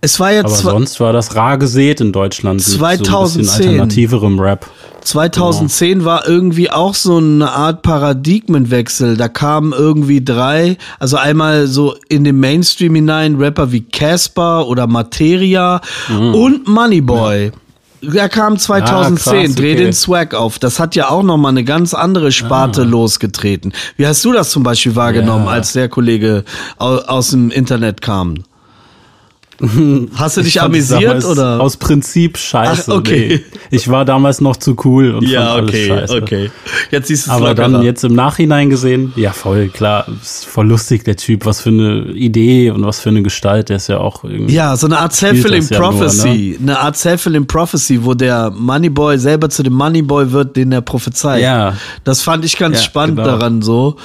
Es 0.00 0.20
war 0.20 0.32
jetzt 0.32 0.62
Aber 0.62 0.72
sonst 0.72 1.00
war 1.00 1.12
das 1.12 1.34
rar 1.34 1.58
gesät 1.58 2.00
in 2.00 2.12
Deutschland 2.12 2.62
2010. 2.62 3.40
mit 3.40 3.48
so 3.48 3.62
ein 3.62 3.68
alternativerem 3.68 4.38
Rap. 4.38 4.66
2010 5.06 5.98
genau. 5.98 6.04
war 6.04 6.28
irgendwie 6.28 6.70
auch 6.70 6.94
so 6.94 7.18
eine 7.18 7.50
Art 7.50 7.82
Paradigmenwechsel. 7.82 9.16
Da 9.16 9.28
kamen 9.28 9.72
irgendwie 9.72 10.22
drei, 10.22 10.76
also 10.98 11.16
einmal 11.16 11.66
so 11.66 11.94
in 12.08 12.24
den 12.24 12.38
Mainstream 12.40 12.94
hinein 12.94 13.36
Rapper 13.36 13.72
wie 13.72 13.82
Casper 13.82 14.66
oder 14.66 14.86
Materia 14.86 15.80
mhm. 16.08 16.34
und 16.34 16.68
Moneyboy. 16.68 17.46
Ja. 17.46 17.52
Der 18.02 18.28
kam 18.28 18.58
2010, 18.58 19.32
ah, 19.32 19.42
krass, 19.42 19.54
dreh 19.54 19.72
okay. 19.72 19.84
den 19.84 19.92
Swag 19.92 20.34
auf. 20.34 20.58
Das 20.58 20.78
hat 20.78 20.94
ja 20.94 21.08
auch 21.08 21.22
nochmal 21.22 21.50
eine 21.50 21.64
ganz 21.64 21.94
andere 21.94 22.30
Sparte 22.30 22.82
ah. 22.82 22.84
losgetreten. 22.84 23.72
Wie 23.96 24.06
hast 24.06 24.24
du 24.24 24.32
das 24.32 24.50
zum 24.50 24.62
Beispiel 24.62 24.94
wahrgenommen, 24.94 25.46
ja. 25.46 25.52
als 25.52 25.72
der 25.72 25.88
Kollege 25.88 26.44
aus, 26.78 27.02
aus 27.04 27.30
dem 27.30 27.50
Internet 27.50 28.02
kam? 28.02 28.44
Hast 30.14 30.36
du 30.36 30.42
dich 30.42 30.60
amüsiert 30.60 31.24
oder? 31.24 31.60
Aus 31.60 31.76
Prinzip 31.76 32.36
scheiße. 32.36 32.92
Ach, 32.92 32.98
okay. 32.98 33.42
Nee. 33.50 33.58
Ich 33.70 33.88
war 33.88 34.04
damals 34.04 34.40
noch 34.40 34.56
zu 34.56 34.76
cool 34.84 35.14
und 35.14 35.26
ja, 35.26 35.54
fand 35.54 35.68
okay, 35.68 35.90
alles 35.90 36.10
scheiße. 36.10 36.22
okay. 36.22 36.50
Jetzt 36.90 37.08
siehst 37.08 37.26
du 37.26 37.30
es 37.30 37.36
Aber 37.36 37.54
dann 37.54 37.82
jetzt 37.82 38.04
im 38.04 38.14
Nachhinein 38.14 38.68
gesehen, 38.68 39.12
ja 39.16 39.32
voll, 39.32 39.68
klar, 39.68 40.06
ist 40.20 40.44
voll 40.44 40.68
lustig 40.68 41.04
der 41.04 41.16
Typ, 41.16 41.46
was 41.46 41.60
für 41.60 41.70
eine 41.70 42.12
Idee 42.12 42.70
und 42.70 42.84
was 42.84 43.00
für 43.00 43.08
eine 43.08 43.22
Gestalt, 43.22 43.70
der 43.70 43.76
ist 43.76 43.88
ja 43.88 43.98
auch 43.98 44.24
irgendwie. 44.24 44.54
Ja, 44.54 44.76
so 44.76 44.86
eine 44.86 44.98
Art 44.98 45.14
Self-Fulfilling 45.14 45.68
Prophecy, 45.68 46.56
nur, 46.58 46.66
ne? 46.66 46.72
eine 46.72 46.80
Art 46.80 46.96
Self-Fulfilling 46.96 47.46
Prophecy, 47.46 48.04
wo 48.04 48.14
der 48.14 48.50
Moneyboy 48.50 49.18
selber 49.18 49.48
zu 49.48 49.62
dem 49.62 49.72
Moneyboy 49.72 50.32
wird, 50.32 50.56
den 50.56 50.72
er 50.72 50.82
prophezeit. 50.82 51.42
Ja. 51.42 51.74
Das 52.04 52.22
fand 52.22 52.44
ich 52.44 52.58
ganz 52.58 52.76
ja, 52.78 52.82
spannend 52.82 53.16
genau. 53.16 53.28
daran 53.28 53.62
so. 53.62 53.96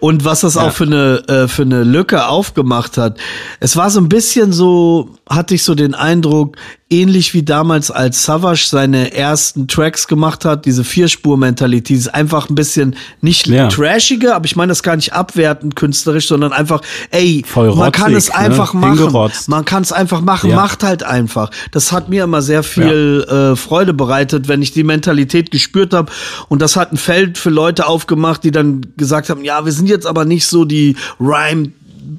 Und 0.00 0.24
was 0.24 0.40
das 0.40 0.56
ja. 0.56 0.62
auch 0.62 0.72
für 0.72 0.84
eine, 0.84 1.22
äh, 1.28 1.48
für 1.48 1.62
eine 1.62 1.84
Lücke 1.84 2.26
aufgemacht 2.26 2.98
hat. 2.98 3.18
Es 3.60 3.76
war 3.76 3.90
so 3.90 4.00
ein 4.00 4.08
bisschen 4.08 4.52
so, 4.52 4.79
hatte 5.28 5.54
ich 5.54 5.62
so 5.62 5.74
den 5.74 5.94
Eindruck, 5.94 6.56
ähnlich 6.90 7.34
wie 7.34 7.44
damals 7.44 7.90
als 7.90 8.24
Savage 8.24 8.66
seine 8.68 9.14
ersten 9.14 9.68
Tracks 9.68 10.08
gemacht 10.08 10.44
hat, 10.44 10.66
diese 10.66 10.82
Vierspur-Mentalität, 10.82 11.96
ist 11.96 12.12
einfach 12.12 12.50
ein 12.50 12.56
bisschen 12.56 12.96
nicht 13.20 13.46
ja. 13.46 13.68
trashige, 13.68 14.34
aber 14.34 14.44
ich 14.46 14.56
meine 14.56 14.70
das 14.70 14.82
gar 14.82 14.96
nicht 14.96 15.12
abwertend 15.12 15.76
künstlerisch, 15.76 16.26
sondern 16.26 16.52
einfach, 16.52 16.82
ey, 17.10 17.44
Voll 17.46 17.74
man 17.76 17.92
kann 17.92 18.14
es 18.14 18.28
ne? 18.28 18.34
einfach 18.34 18.74
machen. 18.74 18.98
Hingerotzt. 18.98 19.48
Man 19.48 19.64
kann 19.64 19.82
es 19.82 19.92
einfach 19.92 20.20
machen, 20.20 20.50
ja. 20.50 20.56
macht 20.56 20.82
halt 20.82 21.04
einfach. 21.04 21.50
Das 21.70 21.92
hat 21.92 22.08
mir 22.08 22.24
immer 22.24 22.42
sehr 22.42 22.64
viel 22.64 23.24
ja. 23.26 23.52
äh, 23.52 23.56
Freude 23.56 23.94
bereitet, 23.94 24.48
wenn 24.48 24.60
ich 24.60 24.72
die 24.72 24.84
Mentalität 24.84 25.52
gespürt 25.52 25.94
habe. 25.94 26.10
Und 26.48 26.60
das 26.60 26.74
hat 26.74 26.92
ein 26.92 26.96
Feld 26.96 27.38
für 27.38 27.50
Leute 27.50 27.86
aufgemacht, 27.86 28.42
die 28.42 28.50
dann 28.50 28.80
gesagt 28.96 29.30
haben, 29.30 29.44
ja, 29.44 29.64
wir 29.64 29.72
sind 29.72 29.88
jetzt 29.88 30.06
aber 30.06 30.24
nicht 30.24 30.46
so 30.46 30.64
die 30.64 30.96
Rhyme 31.20 31.70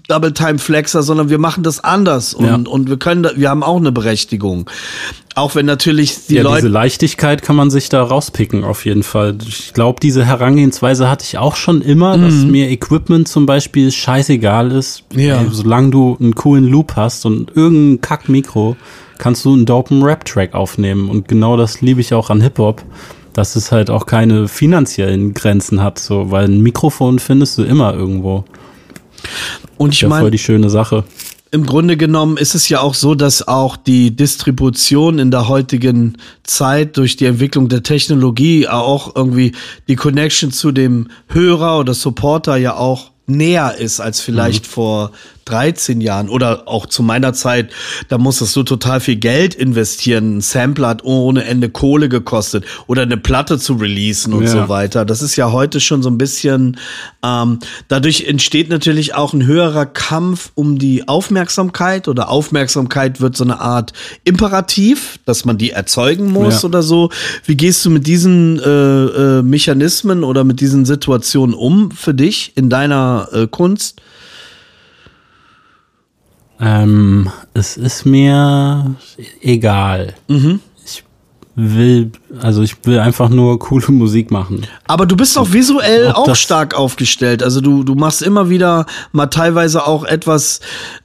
Double 0.08 0.34
Time 0.34 0.60
Flexer, 0.60 1.04
sondern 1.04 1.30
wir 1.30 1.38
machen 1.38 1.64
das 1.64 1.84
anders 1.84 2.34
und, 2.34 2.46
ja. 2.46 2.56
und 2.56 2.90
wir 2.90 2.98
können, 2.98 3.28
wir 3.36 3.50
haben 3.50 3.64
auch 3.64 3.78
eine 3.78 3.92
Berechtigung. 3.92 4.70
Auch 5.34 5.56
wenn 5.56 5.66
natürlich 5.66 6.28
die 6.28 6.36
ja, 6.36 6.44
Leute. 6.44 6.58
Diese 6.58 6.68
Leichtigkeit 6.68 7.42
kann 7.42 7.56
man 7.56 7.70
sich 7.70 7.88
da 7.88 8.04
rauspicken, 8.04 8.64
auf 8.64 8.86
jeden 8.86 9.04
Fall. 9.04 9.38
Ich 9.48 9.74
glaube, 9.74 10.00
diese 10.02 10.26
Herangehensweise 10.26 11.10
hatte 11.10 11.24
ich 11.26 11.38
auch 11.38 11.56
schon 11.56 11.82
immer, 11.82 12.18
mhm. 12.18 12.22
dass 12.24 12.34
mir 12.34 12.70
Equipment 12.70 13.28
zum 13.28 13.46
Beispiel 13.46 13.92
scheißegal 13.92 14.72
ist. 14.72 15.04
Ja. 15.16 15.40
Ey, 15.40 15.48
solange 15.52 15.92
du 15.92 16.18
einen 16.20 16.36
coolen 16.36 16.68
Loop 16.68 16.96
hast 16.96 17.26
und 17.26 17.56
irgendein 17.56 18.02
Kack-Mikro, 18.02 18.76
kannst 19.18 19.46
du 19.46 19.54
einen 19.54 19.66
dopen 19.66 20.04
Rap-Track 20.04 20.54
aufnehmen. 20.54 21.10
Und 21.10 21.30
genau 21.30 21.56
das 21.56 21.80
liebe 21.80 22.02
ich 22.02 22.14
auch 22.14 22.30
an 22.30 22.42
Hip-Hop 22.42 22.84
dass 23.34 23.56
es 23.56 23.72
halt 23.72 23.90
auch 23.90 24.06
keine 24.06 24.48
finanziellen 24.48 25.34
Grenzen 25.34 25.82
hat, 25.82 26.00
so, 26.00 26.32
weil 26.32 26.46
ein 26.46 26.62
Mikrofon 26.62 27.20
findest 27.20 27.58
du 27.58 27.64
immer 27.64 27.94
irgendwo. 27.94 28.44
Und 29.78 29.94
ich 29.94 30.02
ja 30.02 30.10
meine, 30.10 30.22
voll 30.22 30.32
die 30.32 30.38
schöne 30.38 30.70
Sache. 30.70 31.04
Im 31.54 31.66
Grunde 31.66 31.98
genommen 31.98 32.38
ist 32.38 32.56
es 32.56 32.70
ja 32.70 32.80
auch 32.80 32.94
so, 32.94 33.14
dass 33.14 33.46
auch 33.46 33.76
die 33.76 34.16
Distribution 34.16 35.20
in 35.20 35.32
der 35.32 35.50
heutigen 35.50 36.18
Zeit 36.44 36.96
durch 36.96 37.18
die 37.18 37.26
Entwicklung 37.26 37.68
der 37.68 37.84
Technologie 37.84 38.70
auch 38.70 39.16
irgendwie 39.16 39.52
die 39.90 39.98
Connection 39.98 40.52
zu 40.52 40.72
dem 40.72 41.10
Hörer 41.28 41.80
oder 41.80 41.94
Supporter 41.94 42.56
ja 42.56 42.76
auch 42.76 43.12
näher 43.28 43.76
ist 43.78 44.00
als 44.00 44.22
vielleicht 44.22 44.66
mhm. 44.66 44.70
vor 44.70 45.12
13 45.52 46.00
Jahren 46.00 46.30
oder 46.30 46.68
auch 46.68 46.86
zu 46.86 47.04
meiner 47.04 47.34
Zeit, 47.34 47.72
da 48.08 48.18
musstest 48.18 48.56
du 48.56 48.64
total 48.64 49.00
viel 49.00 49.18
Geld 49.18 49.54
investieren. 49.54 50.38
Ein 50.38 50.42
Sampler 50.42 50.88
hat 50.88 51.04
ohne 51.04 51.44
Ende 51.44 51.70
Kohle 51.70 52.08
gekostet 52.08 52.64
oder 52.88 53.02
eine 53.02 53.18
Platte 53.18 53.60
zu 53.60 53.74
releasen 53.74 54.34
und 54.34 54.44
ja. 54.44 54.50
so 54.50 54.70
weiter. 54.70 55.04
Das 55.04 55.22
ist 55.22 55.36
ja 55.36 55.52
heute 55.52 55.80
schon 55.82 56.04
so 56.04 56.10
ein 56.10 56.18
bisschen, 56.18 56.78
ähm, 57.24 57.60
dadurch 57.90 58.28
entsteht 58.28 58.70
natürlich 58.70 59.14
auch 59.14 59.34
ein 59.34 59.46
höherer 59.46 59.86
Kampf 59.86 60.52
um 60.56 60.80
die 60.80 61.08
Aufmerksamkeit 61.08 62.08
oder 62.08 62.30
Aufmerksamkeit 62.30 63.20
wird 63.20 63.36
so 63.36 63.44
eine 63.44 63.60
Art 63.60 63.92
Imperativ, 64.24 65.20
dass 65.26 65.44
man 65.44 65.58
die 65.58 65.72
erzeugen 65.72 66.32
muss 66.32 66.62
ja. 66.62 66.70
oder 66.70 66.82
so. 66.82 67.10
Wie 67.46 67.58
gehst 67.58 67.84
du 67.84 67.90
mit 67.90 68.08
diesen 68.08 68.60
äh, 68.60 68.70
äh, 68.70 69.42
Mechanismen 69.42 70.24
oder 70.24 70.44
mit 70.44 70.62
diesen 70.62 70.86
Situationen 70.86 71.54
um 71.54 71.92
für 71.92 72.14
dich 72.14 72.54
in 72.56 72.70
deiner 72.70 73.28
äh, 73.34 73.48
Kunst? 73.48 74.02
Ähm, 76.62 77.30
es 77.56 77.76
ist 77.76 78.06
mir 78.06 78.96
egal. 79.42 80.14
Mhm. 80.28 80.60
Ich 80.86 81.04
will, 81.56 82.12
also 82.40 82.62
ich 82.62 82.76
will 82.86 83.00
einfach 83.00 83.30
nur 83.30 83.58
coole 83.58 83.92
Musik 83.92 84.30
machen. 84.30 84.68
Aber 84.88 85.08
du 85.08 85.18
bist 85.18 85.38
auch 85.40 85.52
visuell 85.52 86.10
Ob 86.10 86.30
auch 86.30 86.36
stark 86.36 86.76
aufgestellt. 86.76 87.42
Also 87.42 87.62
du, 87.62 87.84
du 87.84 87.96
machst 87.96 88.22
immer 88.22 88.50
wieder 88.50 88.86
mal 89.12 89.26
teilweise 89.26 89.88
auch 89.88 90.04
etwas, 90.04 90.60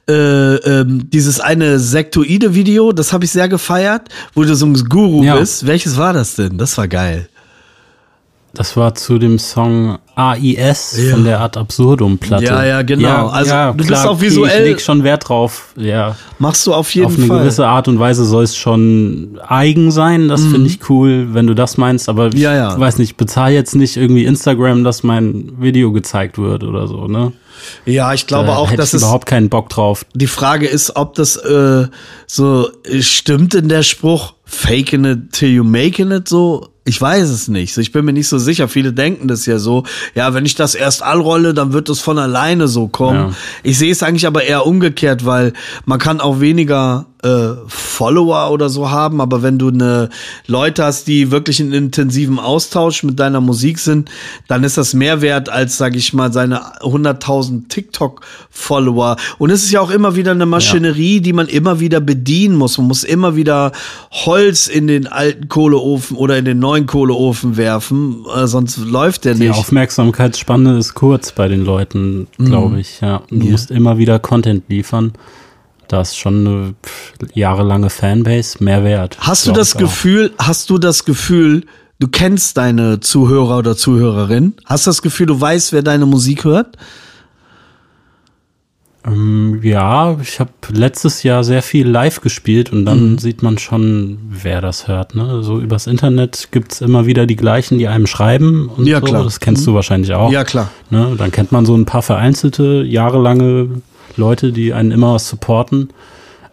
äh, 0.07 0.13
ähm, 0.13 1.09
dieses 1.09 1.39
eine 1.39 1.79
sektoide 1.79 2.53
Video, 2.53 2.91
das 2.91 3.11
habe 3.11 3.25
ich 3.25 3.31
sehr 3.31 3.49
gefeiert, 3.49 4.09
wo 4.35 4.43
du 4.43 4.55
so 4.55 4.67
ein 4.67 4.75
Guru 4.87 5.23
ja. 5.23 5.37
bist. 5.37 5.65
Welches 5.65 5.97
war 5.97 6.13
das 6.13 6.35
denn? 6.35 6.59
Das 6.59 6.77
war 6.77 6.87
geil. 6.87 7.29
Das 8.57 8.75
war 8.75 8.95
zu 8.95 9.19
dem 9.19 9.37
Song 9.37 9.99
AIS 10.15 10.97
ja. 10.97 11.11
von 11.11 11.23
der 11.23 11.41
Art 11.41 11.57
Absurdum 11.57 12.17
Platte. 12.17 12.45
Ja, 12.45 12.65
ja, 12.65 12.81
genau. 12.81 13.07
Ja, 13.07 13.27
also 13.27 13.51
ja, 13.51 13.71
du 13.71 13.83
klar, 13.83 13.99
bist 13.99 14.07
auch 14.07 14.19
visuell. 14.19 14.63
Ich 14.63 14.69
leg 14.69 14.81
schon 14.81 15.03
Wert 15.03 15.29
drauf. 15.29 15.75
Ja. 15.75 16.15
Machst 16.39 16.65
du 16.65 16.73
auf 16.73 16.89
jeden 16.95 17.11
Fall. 17.11 17.25
Auf 17.25 17.31
eine 17.31 17.39
gewisse 17.41 17.67
Art 17.67 17.87
und 17.87 17.99
Weise 17.99 18.25
soll 18.25 18.43
es 18.43 18.57
schon 18.57 19.39
eigen 19.47 19.91
sein. 19.91 20.27
Das 20.27 20.41
mhm. 20.41 20.51
finde 20.53 20.69
ich 20.69 20.89
cool, 20.89 21.35
wenn 21.35 21.45
du 21.45 21.53
das 21.53 21.77
meinst. 21.77 22.09
Aber 22.09 22.33
ich 22.33 22.43
weiß 22.43 22.97
nicht, 22.97 23.15
bezahle 23.15 23.53
jetzt 23.53 23.75
nicht 23.75 23.95
irgendwie 23.95 24.25
Instagram, 24.25 24.83
dass 24.83 25.03
mein 25.03 25.51
Video 25.59 25.91
gezeigt 25.91 26.39
wird 26.39 26.63
oder 26.63 26.87
so, 26.87 27.07
ne? 27.07 27.33
Ja, 27.85 28.13
ich 28.13 28.25
glaube 28.25 28.47
da 28.47 28.55
auch, 28.55 28.71
dass 28.71 28.93
es 28.93 29.03
überhaupt 29.03 29.27
keinen 29.27 29.49
Bock 29.49 29.69
drauf. 29.69 30.03
Die 30.15 30.27
Frage 30.27 30.65
ist, 30.65 30.95
ob 30.95 31.13
das 31.13 31.35
äh, 31.37 31.87
so 32.25 32.69
stimmt 33.01 33.53
in 33.53 33.69
der 33.69 33.83
Spruch 33.83 34.33
"Faking 34.45 35.05
it 35.05 35.31
till 35.31 35.49
you 35.49 35.63
making 35.63 36.11
it" 36.11 36.27
so 36.27 36.69
Ich 36.87 37.01
weiß 37.01 37.29
es 37.29 37.49
nicht. 37.49 37.77
Ich 37.77 37.91
bin 37.91 38.05
mir 38.05 38.13
nicht 38.13 38.29
so 38.29 38.37
sicher. 38.37 38.69
Viele 38.69 38.93
denken 38.93 39.27
das 39.27 39.45
ja 39.45 39.59
so. 39.59 39.83
Ja, 40.15 40.33
wenn 40.33 40.45
ich 40.45 40.55
das 40.55 40.73
erst 40.73 41.03
anrolle, 41.03 41.53
dann 41.53 41.73
wird 41.73 41.89
es 41.89 41.99
von 41.99 42.17
alleine 42.17 42.69
so 42.69 42.87
kommen. 42.87 43.29
Ja. 43.29 43.33
Ich 43.61 43.77
sehe 43.77 43.91
es 43.91 44.03
eigentlich 44.03 44.25
aber 44.25 44.45
eher 44.45 44.65
umgekehrt, 44.65 45.25
weil 45.25 45.51
man 45.83 45.99
kann 45.99 46.21
auch 46.21 46.39
weniger 46.39 47.05
äh, 47.27 47.55
Follower 47.67 48.51
oder 48.51 48.69
so 48.69 48.89
haben, 48.89 49.19
aber 49.19 49.41
wenn 49.41 49.57
du 49.57 49.69
eine 49.69 50.09
Leute 50.45 50.83
hast, 50.83 51.07
die 51.07 51.31
wirklich 51.31 51.59
in 51.59 51.73
intensiven 51.73 52.39
Austausch 52.39 53.03
mit 53.03 53.19
deiner 53.19 53.41
Musik 53.41 53.79
sind, 53.79 54.09
dann 54.47 54.63
ist 54.63 54.77
das 54.77 54.93
mehr 54.93 55.21
wert 55.21 55.49
als, 55.49 55.77
sag 55.77 55.95
ich 55.95 56.13
mal, 56.13 56.31
seine 56.31 56.61
100.000 56.81 57.67
TikTok-Follower. 57.69 59.17
Und 59.37 59.49
es 59.49 59.63
ist 59.63 59.71
ja 59.71 59.81
auch 59.81 59.89
immer 59.89 60.15
wieder 60.15 60.31
eine 60.31 60.45
Maschinerie, 60.45 61.15
ja. 61.15 61.21
die 61.21 61.33
man 61.33 61.47
immer 61.47 61.79
wieder 61.79 61.99
bedienen 61.99 62.55
muss. 62.55 62.77
Man 62.77 62.87
muss 62.87 63.03
immer 63.03 63.35
wieder 63.35 63.71
Holz 64.11 64.67
in 64.67 64.87
den 64.87 65.07
alten 65.07 65.49
Kohleofen 65.49 66.15
oder 66.17 66.37
in 66.37 66.45
den 66.45 66.59
neuen 66.59 66.85
Kohleofen 66.85 67.57
werfen, 67.57 68.25
äh, 68.35 68.47
sonst 68.47 68.77
läuft 68.77 69.25
der 69.25 69.35
nicht. 69.35 69.43
Die 69.43 69.49
Aufmerksamkeitsspanne 69.51 70.77
ist 70.77 70.93
kurz 70.93 71.31
bei 71.31 71.47
den 71.47 71.65
Leuten, 71.65 72.27
glaube 72.37 72.75
mhm. 72.75 72.79
ich. 72.79 73.01
Ja, 73.01 73.21
du 73.29 73.37
ja. 73.37 73.51
musst 73.51 73.71
immer 73.71 73.97
wieder 73.97 74.19
Content 74.19 74.63
liefern. 74.69 75.13
Das 75.87 76.09
ist 76.09 76.17
schon 76.17 76.47
eine 76.47 76.75
jahrelange 77.33 77.89
Fanbase 77.89 78.63
mehr 78.63 78.83
wert. 78.83 79.17
Hast 79.19 79.47
du 79.47 79.51
das 79.51 79.77
Gefühl, 79.77 80.31
hast 80.37 80.69
du 80.69 80.77
das 80.77 81.05
Gefühl, 81.05 81.65
du 81.99 82.07
kennst 82.07 82.57
deine 82.57 82.99
Zuhörer 82.99 83.57
oder 83.57 83.75
Zuhörerin? 83.75 84.53
Hast 84.65 84.85
du 84.85 84.89
das 84.89 85.01
Gefühl, 85.01 85.27
du 85.27 85.39
weißt, 85.39 85.73
wer 85.73 85.81
deine 85.81 86.05
Musik 86.05 86.43
hört? 86.43 86.77
Ähm, 89.07 89.61
ja, 89.63 90.17
ich 90.21 90.39
habe 90.39 90.51
letztes 90.69 91.23
Jahr 91.23 91.43
sehr 91.43 91.61
viel 91.61 91.87
live 91.87 92.21
gespielt 92.21 92.73
und 92.73 92.85
dann 92.85 93.11
mhm. 93.11 93.17
sieht 93.19 93.41
man 93.41 93.57
schon, 93.57 94.17
wer 94.29 94.59
das 94.59 94.87
hört. 94.87 95.15
Ne? 95.15 95.43
So 95.43 95.59
übers 95.59 95.87
Internet 95.87 96.49
gibt 96.51 96.73
es 96.73 96.81
immer 96.81 97.05
wieder 97.05 97.25
die 97.25 97.37
gleichen, 97.37 97.77
die 97.77 97.87
einem 97.87 98.07
schreiben 98.07 98.69
und 98.75 98.85
ja, 98.85 98.99
so. 98.99 99.05
Klar. 99.05 99.23
Das 99.23 99.39
kennst 99.39 99.61
mhm. 99.61 99.71
du 99.71 99.75
wahrscheinlich 99.75 100.13
auch. 100.13 100.31
Ja, 100.31 100.43
klar. 100.43 100.71
Ne? 100.89 101.15
Dann 101.17 101.31
kennt 101.31 101.51
man 101.51 101.65
so 101.65 101.75
ein 101.75 101.85
paar 101.85 102.01
vereinzelte, 102.01 102.83
jahrelange 102.83 103.81
Leute, 104.17 104.51
die 104.51 104.73
einen 104.73 104.91
immer 104.91 105.17
supporten. 105.19 105.89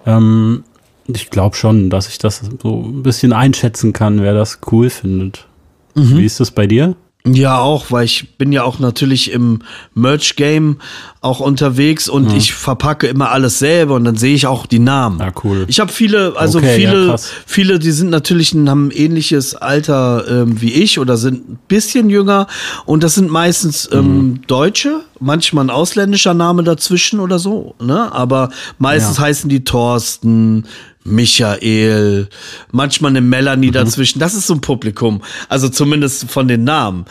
Ähm, 0.06 0.64
ich 1.06 1.30
glaube 1.30 1.56
schon, 1.56 1.90
dass 1.90 2.08
ich 2.08 2.18
das 2.18 2.42
so 2.62 2.82
ein 2.82 3.02
bisschen 3.02 3.32
einschätzen 3.32 3.92
kann, 3.92 4.22
wer 4.22 4.34
das 4.34 4.60
cool 4.70 4.90
findet. 4.90 5.46
Mhm. 5.94 6.18
Wie 6.18 6.24
ist 6.24 6.40
das 6.40 6.50
bei 6.50 6.66
dir? 6.66 6.96
Ja, 7.26 7.58
auch, 7.58 7.90
weil 7.90 8.04
ich 8.04 8.36
bin 8.36 8.52
ja 8.52 8.64
auch 8.64 8.80
natürlich 8.80 9.32
im 9.32 9.60
Merch-Game 9.94 10.76
auch 11.22 11.40
unterwegs 11.40 12.06
und 12.06 12.30
ja. 12.30 12.36
ich 12.36 12.52
verpacke 12.52 13.06
immer 13.06 13.30
alles 13.30 13.58
selber 13.58 13.94
und 13.94 14.04
dann 14.04 14.16
sehe 14.16 14.34
ich 14.34 14.46
auch 14.46 14.66
die 14.66 14.78
Namen. 14.78 15.20
Ja, 15.20 15.32
cool. 15.42 15.64
Ich 15.68 15.80
habe 15.80 15.90
viele, 15.90 16.34
also 16.36 16.58
okay, 16.58 16.76
viele, 16.76 17.06
ja, 17.06 17.16
viele, 17.46 17.78
die 17.78 17.92
sind 17.92 18.10
natürlich 18.10 18.52
haben 18.52 18.88
ein 18.88 18.90
ähnliches 18.90 19.54
Alter 19.54 20.26
ähm, 20.28 20.60
wie 20.60 20.74
ich 20.74 20.98
oder 20.98 21.16
sind 21.16 21.48
ein 21.48 21.58
bisschen 21.66 22.10
jünger 22.10 22.46
und 22.84 23.02
das 23.02 23.14
sind 23.14 23.30
meistens 23.30 23.88
ähm, 23.90 24.02
mhm. 24.02 24.40
Deutsche, 24.46 25.00
manchmal 25.18 25.64
ein 25.64 25.70
ausländischer 25.70 26.34
Name 26.34 26.62
dazwischen 26.62 27.20
oder 27.20 27.38
so, 27.38 27.74
ne? 27.80 28.12
Aber 28.12 28.50
meistens 28.78 29.16
ja. 29.16 29.22
heißen 29.22 29.48
die 29.48 29.64
Thorsten, 29.64 30.66
Michael, 31.04 32.28
manchmal 32.72 33.10
eine 33.10 33.20
Melanie 33.20 33.68
mhm. 33.68 33.72
dazwischen. 33.72 34.18
Das 34.18 34.34
ist 34.34 34.46
so 34.46 34.54
ein 34.54 34.60
Publikum. 34.60 35.22
Also 35.48 35.68
zumindest 35.68 36.30
von 36.30 36.48
den 36.48 36.64
Namen. 36.64 37.04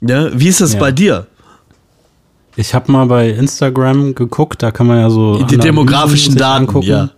Ne? 0.00 0.30
Wie 0.34 0.48
ist 0.48 0.60
das 0.60 0.74
ja. 0.74 0.80
bei 0.80 0.92
dir? 0.92 1.26
Ich 2.56 2.74
habe 2.74 2.90
mal 2.90 3.06
bei 3.06 3.30
Instagram 3.30 4.14
geguckt, 4.14 4.62
da 4.62 4.70
kann 4.70 4.86
man 4.86 4.98
ja 4.98 5.10
so 5.10 5.42
die 5.44 5.58
demografischen 5.58 6.34
Daten 6.34 6.66
angucken. 6.66 6.88
Ja. 6.88 7.10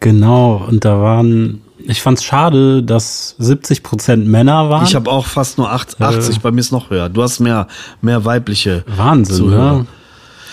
Genau, 0.00 0.64
und 0.68 0.84
da 0.84 1.00
waren 1.00 1.62
ich 1.86 2.02
fand 2.02 2.18
es 2.18 2.24
schade, 2.24 2.82
dass 2.82 3.34
70 3.38 3.82
Prozent 3.82 4.26
Männer 4.26 4.70
waren. 4.70 4.84
Ich 4.84 4.94
habe 4.94 5.10
auch 5.10 5.26
fast 5.26 5.58
nur 5.58 5.70
80, 5.70 6.00
äh, 6.00 6.38
bei 6.40 6.50
mir 6.50 6.60
ist 6.60 6.72
noch 6.72 6.90
höher. 6.90 7.08
Du 7.08 7.22
hast 7.22 7.40
mehr, 7.40 7.66
mehr 8.00 8.24
weibliche 8.24 8.84
Wahnsinn, 8.86 9.36
Zuhörer. 9.36 9.78
Ne? 9.78 9.86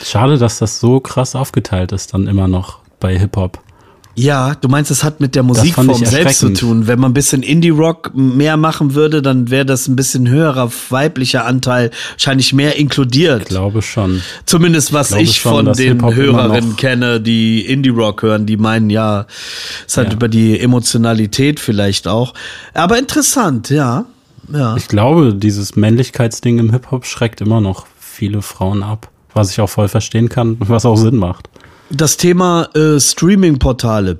Schade, 0.03 0.37
dass 0.37 0.59
das 0.59 0.79
so 0.79 0.99
krass 0.99 1.35
aufgeteilt 1.35 1.91
ist 1.91 2.13
dann 2.13 2.27
immer 2.27 2.47
noch 2.47 2.79
bei 2.99 3.17
Hip-Hop. 3.17 3.59
Ja, 4.15 4.53
du 4.55 4.67
meinst, 4.67 4.91
es 4.91 5.03
hat 5.03 5.21
mit 5.21 5.35
der 5.35 5.43
Musikform 5.43 5.93
selbst 5.93 6.39
zu 6.39 6.53
tun. 6.53 6.87
Wenn 6.87 6.99
man 6.99 7.11
ein 7.11 7.13
bisschen 7.13 7.41
Indie-Rock 7.41 8.11
mehr 8.13 8.57
machen 8.57 8.93
würde, 8.93 9.21
dann 9.21 9.49
wäre 9.49 9.65
das 9.65 9.87
ein 9.87 9.95
bisschen 9.95 10.27
höherer 10.27 10.69
weiblicher 10.89 11.45
Anteil, 11.45 11.91
wahrscheinlich 12.11 12.51
mehr 12.51 12.75
inkludiert. 12.75 13.43
Ich 13.43 13.47
glaube 13.47 13.81
schon. 13.81 14.21
Zumindest 14.45 14.91
was 14.91 15.11
ich, 15.11 15.21
ich 15.21 15.37
schon, 15.37 15.67
von 15.67 15.73
den 15.73 16.03
Hörerinnen 16.03 16.75
kenne, 16.75 17.21
die 17.21 17.65
Indie-Rock 17.65 18.23
hören, 18.23 18.45
die 18.45 18.57
meinen, 18.57 18.89
ja, 18.89 19.25
es 19.87 19.95
hat 19.95 20.07
ja. 20.07 20.13
über 20.13 20.27
die 20.27 20.59
Emotionalität 20.59 21.59
vielleicht 21.59 22.07
auch. 22.07 22.33
Aber 22.73 22.97
interessant, 22.99 23.69
ja. 23.69 24.05
ja. 24.51 24.75
Ich 24.75 24.89
glaube, 24.89 25.33
dieses 25.33 25.77
Männlichkeitsding 25.77 26.59
im 26.59 26.71
Hip-Hop 26.71 27.05
schreckt 27.05 27.39
immer 27.39 27.61
noch 27.61 27.85
viele 27.97 28.41
Frauen 28.41 28.83
ab. 28.83 29.09
Was 29.33 29.51
ich 29.51 29.61
auch 29.61 29.69
voll 29.69 29.87
verstehen 29.87 30.27
kann, 30.27 30.57
was 30.59 30.85
auch 30.85 30.97
Sinn 30.97 31.15
macht 31.15 31.47
das 31.89 32.17
Thema 32.17 32.69
äh, 32.75 32.99
Streaming-Portale 32.99 34.19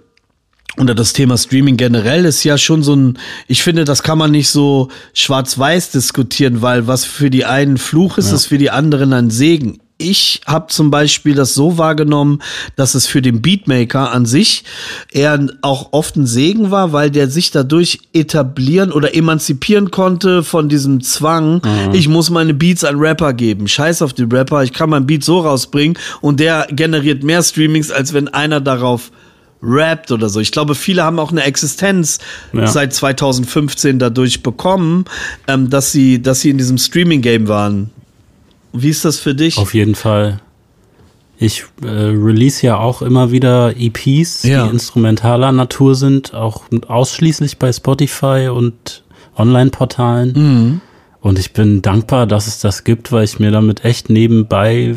oder 0.77 0.95
das 0.95 1.13
Thema 1.13 1.37
Streaming 1.37 1.77
generell 1.77 2.25
ist 2.25 2.43
ja 2.43 2.57
schon 2.57 2.83
so 2.83 2.95
ein, 2.95 3.19
ich 3.47 3.63
finde, 3.63 3.85
das 3.85 4.03
kann 4.03 4.17
man 4.17 4.31
nicht 4.31 4.49
so 4.49 4.89
schwarz-weiß 5.13 5.91
diskutieren, 5.91 6.61
weil 6.61 6.87
was 6.87 7.05
für 7.05 7.29
die 7.29 7.45
einen 7.45 7.77
Fluch 7.77 8.17
ist, 8.17 8.29
ja. 8.29 8.35
ist 8.35 8.45
für 8.45 8.57
die 8.57 8.69
anderen 8.69 9.13
ein 9.13 9.29
Segen. 9.29 9.81
Ich 10.01 10.39
habe 10.47 10.67
zum 10.67 10.91
Beispiel 10.91 11.35
das 11.35 11.53
so 11.53 11.77
wahrgenommen, 11.77 12.41
dass 12.77 12.95
es 12.95 13.05
für 13.05 13.21
den 13.21 13.41
Beatmaker 13.41 14.13
an 14.13 14.25
sich 14.25 14.63
eher 15.11 15.45
auch 15.61 15.89
oft 15.91 16.15
ein 16.15 16.25
Segen 16.25 16.71
war, 16.71 16.93
weil 16.93 17.11
der 17.11 17.29
sich 17.29 17.51
dadurch 17.51 17.99
etablieren 18.13 18.93
oder 18.93 19.13
emanzipieren 19.13 19.91
konnte 19.91 20.41
von 20.41 20.69
diesem 20.69 21.01
Zwang, 21.01 21.55
mhm. 21.55 21.93
ich 21.93 22.07
muss 22.07 22.29
meine 22.29 22.53
Beats 22.53 22.85
an 22.85 22.97
Rapper 22.97 23.33
geben. 23.33 23.67
Scheiß 23.67 24.01
auf 24.01 24.13
die 24.13 24.23
Rapper, 24.23 24.63
ich 24.63 24.71
kann 24.71 24.89
mein 24.89 25.05
Beat 25.05 25.25
so 25.25 25.41
rausbringen 25.41 25.97
und 26.21 26.39
der 26.39 26.67
generiert 26.71 27.23
mehr 27.23 27.43
Streamings, 27.43 27.91
als 27.91 28.13
wenn 28.13 28.29
einer 28.29 28.61
darauf 28.61 29.11
rappt 29.61 30.11
oder 30.13 30.29
so. 30.29 30.39
Ich 30.39 30.53
glaube, 30.53 30.75
viele 30.75 31.03
haben 31.03 31.19
auch 31.19 31.31
eine 31.31 31.43
Existenz 31.43 32.19
ja. 32.53 32.67
seit 32.67 32.93
2015 32.93 33.99
dadurch 33.99 34.43
bekommen, 34.43 35.03
ähm, 35.47 35.69
dass 35.69 35.91
sie, 35.91 36.21
dass 36.21 36.39
sie 36.39 36.51
in 36.51 36.57
diesem 36.57 36.77
Streaming-Game 36.77 37.49
waren. 37.49 37.89
Wie 38.73 38.89
ist 38.89 39.05
das 39.05 39.19
für 39.19 39.35
dich? 39.35 39.57
Auf 39.57 39.73
jeden 39.73 39.95
Fall. 39.95 40.41
Ich 41.37 41.63
äh, 41.81 41.87
release 41.87 42.65
ja 42.65 42.77
auch 42.77 43.01
immer 43.01 43.31
wieder 43.31 43.75
EPs, 43.77 44.43
ja. 44.43 44.65
die 44.65 44.71
instrumentaler 44.71 45.51
Natur 45.53 45.95
sind, 45.95 46.33
auch 46.33 46.63
ausschließlich 46.87 47.57
bei 47.57 47.71
Spotify 47.71 48.49
und 48.53 49.03
Online-Portalen. 49.37 50.33
Mhm. 50.33 50.81
Und 51.21 51.39
ich 51.39 51.53
bin 51.53 51.81
dankbar, 51.81 52.27
dass 52.27 52.47
es 52.47 52.59
das 52.59 52.83
gibt, 52.83 53.11
weil 53.11 53.23
ich 53.23 53.39
mir 53.39 53.51
damit 53.51 53.85
echt 53.85 54.09
nebenbei 54.09 54.95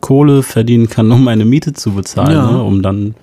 Kohle 0.00 0.42
verdienen 0.42 0.88
kann, 0.88 1.10
um 1.10 1.24
meine 1.24 1.44
Miete 1.44 1.72
zu 1.72 1.92
bezahlen, 1.92 2.32
ja. 2.32 2.52
ne? 2.52 2.62
um 2.62 2.82
dann 2.82 3.14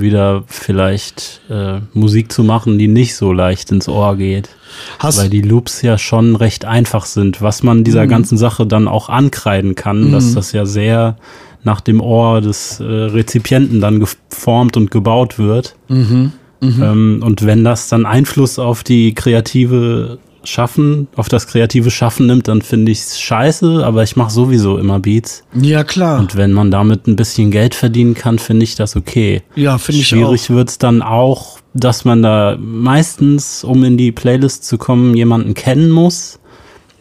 wieder 0.00 0.44
vielleicht 0.46 1.40
äh, 1.48 1.80
Musik 1.92 2.32
zu 2.32 2.44
machen, 2.44 2.78
die 2.78 2.88
nicht 2.88 3.14
so 3.14 3.32
leicht 3.32 3.70
ins 3.72 3.88
Ohr 3.88 4.16
geht. 4.16 4.50
Hast 4.98 5.18
weil 5.18 5.30
die 5.30 5.42
Loops 5.42 5.82
ja 5.82 5.98
schon 5.98 6.36
recht 6.36 6.64
einfach 6.64 7.06
sind, 7.06 7.40
was 7.40 7.62
man 7.62 7.84
dieser 7.84 8.04
mhm. 8.04 8.08
ganzen 8.08 8.38
Sache 8.38 8.66
dann 8.66 8.88
auch 8.88 9.08
ankreiden 9.08 9.74
kann, 9.74 10.08
mhm. 10.08 10.12
dass 10.12 10.34
das 10.34 10.52
ja 10.52 10.66
sehr 10.66 11.16
nach 11.62 11.80
dem 11.80 12.00
Ohr 12.00 12.40
des 12.40 12.80
äh, 12.80 12.84
Rezipienten 12.84 13.80
dann 13.80 14.00
geformt 14.00 14.76
und 14.76 14.90
gebaut 14.90 15.38
wird. 15.38 15.76
Mhm. 15.88 16.32
mhm. 16.60 16.82
Ähm, 16.82 17.22
und 17.24 17.46
wenn 17.46 17.64
das 17.64 17.88
dann 17.88 18.06
Einfluss 18.06 18.58
auf 18.58 18.82
die 18.82 19.14
kreative 19.14 20.18
Schaffen, 20.44 21.08
auf 21.16 21.28
das 21.28 21.46
kreative 21.46 21.90
Schaffen 21.90 22.26
nimmt, 22.26 22.48
dann 22.48 22.62
finde 22.62 22.92
ich 22.92 22.98
es 22.98 23.20
scheiße, 23.20 23.84
aber 23.84 24.02
ich 24.02 24.16
mache 24.16 24.30
sowieso 24.30 24.78
immer 24.78 25.00
Beats. 25.00 25.44
Ja, 25.54 25.84
klar. 25.84 26.18
Und 26.20 26.36
wenn 26.36 26.52
man 26.52 26.70
damit 26.70 27.06
ein 27.06 27.16
bisschen 27.16 27.50
Geld 27.50 27.74
verdienen 27.74 28.14
kann, 28.14 28.38
finde 28.38 28.64
ich 28.64 28.74
das 28.74 28.96
okay. 28.96 29.42
Ja, 29.54 29.78
finde 29.78 30.00
ich 30.00 30.06
auch. 30.06 30.10
Schwierig 30.10 30.50
wird 30.50 30.68
es 30.68 30.78
dann 30.78 31.02
auch, 31.02 31.58
dass 31.72 32.04
man 32.04 32.22
da 32.22 32.56
meistens, 32.58 33.64
um 33.64 33.82
in 33.84 33.96
die 33.96 34.12
Playlist 34.12 34.64
zu 34.64 34.78
kommen, 34.78 35.16
jemanden 35.16 35.54
kennen 35.54 35.90
muss, 35.90 36.38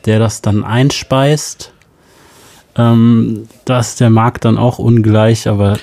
der 0.06 0.20
das 0.20 0.42
dann 0.42 0.64
einspeist 0.64 1.73
ähm, 2.76 3.48
da 3.66 3.80
ist 3.80 4.00
der 4.00 4.10
Markt 4.10 4.46
dann 4.46 4.58
auch 4.58 4.80
ungleich, 4.80 5.48
aber 5.48 5.78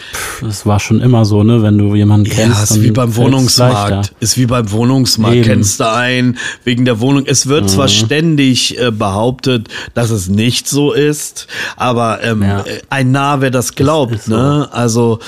es 0.46 0.66
war 0.66 0.80
schon 0.80 1.00
immer 1.00 1.24
so, 1.24 1.44
ne? 1.44 1.62
Wenn 1.62 1.78
du 1.78 1.94
jemanden 1.94 2.28
kennst. 2.28 2.70
Ja, 2.70 2.76
ist 2.76 2.82
wie 2.82 2.90
beim 2.90 3.14
Wohnungsmarkt. 3.14 4.12
Ist 4.18 4.36
wie 4.36 4.46
beim 4.46 4.70
Wohnungsmarkt. 4.72 5.36
Eben. 5.36 5.46
Kennst 5.46 5.78
du 5.78 5.88
einen 5.88 6.38
wegen 6.64 6.84
der 6.84 6.98
Wohnung. 6.98 7.24
Es 7.26 7.46
wird 7.46 7.64
mhm. 7.64 7.68
zwar 7.68 7.88
ständig 7.88 8.78
äh, 8.78 8.90
behauptet, 8.90 9.68
dass 9.94 10.10
es 10.10 10.28
nicht 10.28 10.68
so 10.68 10.92
ist, 10.92 11.46
aber 11.76 12.22
ähm, 12.24 12.42
ja. 12.42 12.64
ein 12.88 13.12
Nah, 13.12 13.40
wer 13.40 13.50
das 13.50 13.74
glaubt, 13.74 14.26
ne? 14.28 14.68
So. 14.68 14.76
Also 14.76 15.18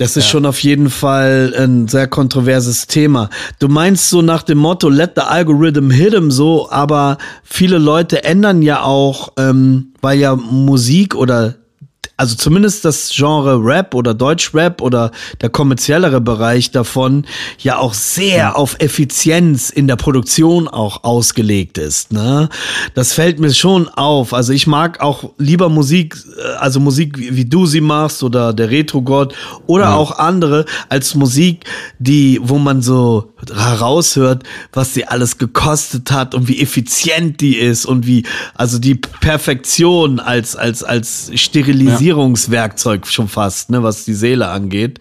das 0.00 0.16
ist 0.16 0.24
ja. 0.24 0.30
schon 0.30 0.46
auf 0.46 0.60
jeden 0.60 0.88
Fall 0.88 1.52
ein 1.54 1.86
sehr 1.86 2.08
kontroverses 2.08 2.86
Thema. 2.86 3.28
Du 3.58 3.68
meinst 3.68 4.08
so 4.08 4.22
nach 4.22 4.42
dem 4.42 4.56
Motto, 4.56 4.88
let 4.88 5.12
the 5.14 5.20
algorithm 5.20 5.90
hit 5.90 6.14
him 6.14 6.30
so, 6.30 6.70
aber 6.70 7.18
viele 7.44 7.76
Leute 7.76 8.24
ändern 8.24 8.62
ja 8.62 8.82
auch, 8.82 9.34
ähm, 9.36 9.92
weil 10.00 10.18
ja 10.18 10.36
Musik 10.36 11.14
oder 11.14 11.56
also 12.20 12.34
zumindest 12.34 12.84
das 12.84 13.10
Genre 13.14 13.64
Rap 13.64 13.94
oder 13.94 14.12
Deutschrap 14.12 14.82
oder 14.82 15.10
der 15.40 15.48
kommerziellere 15.48 16.20
Bereich 16.20 16.70
davon 16.70 17.24
ja 17.60 17.78
auch 17.78 17.94
sehr 17.94 18.58
auf 18.58 18.76
Effizienz 18.78 19.70
in 19.70 19.88
der 19.88 19.96
Produktion 19.96 20.68
auch 20.68 21.02
ausgelegt 21.02 21.78
ist. 21.78 22.12
Ne? 22.12 22.50
Das 22.94 23.14
fällt 23.14 23.40
mir 23.40 23.54
schon 23.54 23.88
auf. 23.88 24.34
Also 24.34 24.52
ich 24.52 24.66
mag 24.66 25.00
auch 25.00 25.30
lieber 25.38 25.70
Musik, 25.70 26.14
äh, 26.36 26.56
also 26.58 26.78
Musik 26.78 27.16
wie, 27.16 27.36
wie 27.36 27.46
du 27.46 27.64
sie 27.64 27.80
machst 27.80 28.22
oder 28.22 28.52
der 28.52 28.68
Retro-Gott 28.70 29.34
oder 29.66 29.84
ja. 29.84 29.94
auch 29.94 30.18
andere 30.18 30.66
als 30.90 31.14
Musik, 31.14 31.64
die, 31.98 32.38
wo 32.42 32.58
man 32.58 32.82
so 32.82 33.32
heraushört, 33.50 34.42
was 34.74 34.92
sie 34.92 35.06
alles 35.06 35.38
gekostet 35.38 36.10
hat 36.10 36.34
und 36.34 36.48
wie 36.48 36.60
effizient 36.60 37.40
die 37.40 37.56
ist 37.56 37.86
und 37.86 38.06
wie, 38.06 38.24
also 38.54 38.78
die 38.78 38.96
Perfektion 38.96 40.20
als, 40.20 40.54
als, 40.54 40.84
als 40.84 41.30
Sterilisierungswerkzeug 42.10 43.06
schon 43.06 43.28
fast, 43.28 43.70
ne, 43.70 43.82
was 43.82 44.04
die 44.04 44.14
Seele 44.14 44.48
angeht. 44.48 44.98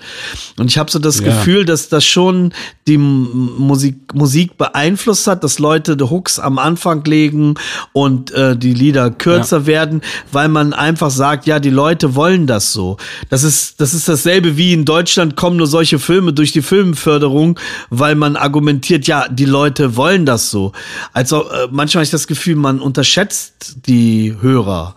Und 0.57 0.67
ich 0.67 0.77
habe 0.77 0.91
so 0.91 0.99
das 0.99 1.19
ja. 1.19 1.25
Gefühl, 1.25 1.65
dass 1.65 1.89
das 1.89 2.05
schon 2.05 2.53
die 2.87 2.97
Musik, 2.97 4.13
Musik 4.13 4.57
beeinflusst 4.57 5.27
hat, 5.27 5.43
dass 5.43 5.59
Leute 5.59 5.97
die 5.97 6.03
Hooks 6.03 6.39
am 6.39 6.59
Anfang 6.59 7.03
legen 7.05 7.55
und 7.93 8.31
äh, 8.31 8.55
die 8.55 8.73
Lieder 8.73 9.11
kürzer 9.11 9.59
ja. 9.59 9.65
werden, 9.65 10.01
weil 10.31 10.49
man 10.49 10.73
einfach 10.73 11.09
sagt, 11.09 11.45
ja, 11.45 11.59
die 11.59 11.69
Leute 11.69 12.15
wollen 12.15 12.47
das 12.47 12.73
so. 12.73 12.97
Das 13.29 13.43
ist, 13.43 13.81
das 13.81 13.93
ist 13.93 14.07
dasselbe 14.07 14.57
wie 14.57 14.73
in 14.73 14.85
Deutschland 14.85 15.35
kommen 15.35 15.57
nur 15.57 15.67
solche 15.67 15.99
Filme 15.99 16.33
durch 16.33 16.51
die 16.51 16.61
Filmförderung, 16.61 17.59
weil 17.89 18.15
man 18.15 18.35
argumentiert, 18.35 19.07
ja, 19.07 19.27
die 19.27 19.45
Leute 19.45 19.95
wollen 19.95 20.25
das 20.25 20.51
so. 20.51 20.71
Also 21.13 21.49
äh, 21.49 21.67
manchmal 21.71 22.01
habe 22.01 22.05
ich 22.05 22.11
das 22.11 22.27
Gefühl, 22.27 22.55
man 22.55 22.79
unterschätzt 22.79 23.77
die 23.87 24.35
Hörer. 24.41 24.95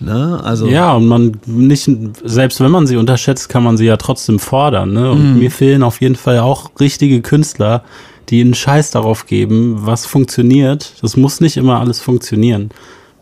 Ne? 0.00 0.40
Also 0.42 0.66
ja, 0.66 0.94
und 0.94 1.06
man 1.06 1.32
nicht, 1.46 1.88
selbst 2.24 2.60
wenn 2.60 2.70
man 2.70 2.86
sie 2.86 2.96
unterschätzt, 2.96 3.48
kann 3.48 3.62
man 3.62 3.76
sie 3.76 3.86
ja 3.86 3.96
trotzdem 3.96 4.38
fordern. 4.38 4.92
Ne? 4.92 5.10
Und 5.10 5.34
mm. 5.34 5.38
mir 5.38 5.50
fehlen 5.50 5.82
auf 5.82 6.00
jeden 6.00 6.16
Fall 6.16 6.40
auch 6.40 6.70
richtige 6.80 7.20
Künstler, 7.22 7.84
die 8.28 8.40
einen 8.40 8.54
Scheiß 8.54 8.90
darauf 8.90 9.26
geben, 9.26 9.76
was 9.80 10.06
funktioniert. 10.06 10.94
Das 11.02 11.16
muss 11.16 11.40
nicht 11.40 11.56
immer 11.56 11.80
alles 11.80 12.00
funktionieren. 12.00 12.70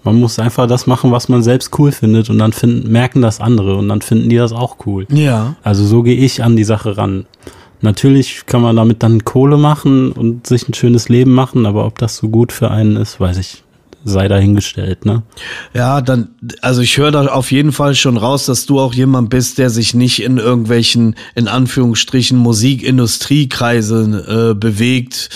Man 0.04 0.18
muss 0.18 0.38
einfach 0.38 0.66
das 0.66 0.86
machen, 0.86 1.12
was 1.12 1.28
man 1.28 1.42
selbst 1.42 1.78
cool 1.78 1.92
findet 1.92 2.28
und 2.30 2.38
dann 2.38 2.52
finden, 2.52 2.90
merken 2.90 3.22
das 3.22 3.40
andere 3.40 3.76
und 3.76 3.88
dann 3.88 4.00
finden 4.00 4.30
die 4.30 4.36
das 4.36 4.52
auch 4.52 4.78
cool. 4.86 5.06
Ja. 5.10 5.54
Also 5.62 5.84
so 5.84 6.02
gehe 6.02 6.16
ich 6.16 6.42
an 6.42 6.56
die 6.56 6.64
Sache 6.64 6.96
ran. 6.96 7.26
Natürlich 7.82 8.46
kann 8.46 8.62
man 8.62 8.76
damit 8.76 9.02
dann 9.02 9.24
Kohle 9.24 9.58
machen 9.58 10.12
und 10.12 10.46
sich 10.46 10.68
ein 10.68 10.74
schönes 10.74 11.08
Leben 11.08 11.32
machen, 11.32 11.66
aber 11.66 11.84
ob 11.86 11.98
das 11.98 12.16
so 12.16 12.28
gut 12.28 12.52
für 12.52 12.70
einen 12.70 12.96
ist, 12.96 13.20
weiß 13.20 13.38
ich 13.38 13.62
sei 14.04 14.28
dahingestellt, 14.28 15.04
ne? 15.04 15.22
Ja, 15.74 16.00
dann, 16.00 16.28
also 16.60 16.80
ich 16.80 16.96
höre 16.98 17.10
da 17.10 17.26
auf 17.26 17.52
jeden 17.52 17.72
Fall 17.72 17.94
schon 17.94 18.16
raus, 18.16 18.46
dass 18.46 18.66
du 18.66 18.80
auch 18.80 18.94
jemand 18.94 19.30
bist, 19.30 19.58
der 19.58 19.70
sich 19.70 19.94
nicht 19.94 20.22
in 20.22 20.38
irgendwelchen, 20.38 21.14
in 21.34 21.48
Anführungsstrichen, 21.48 22.36
Musikindustriekreisen 22.38 24.14
äh, 24.14 24.54
bewegt. 24.54 25.30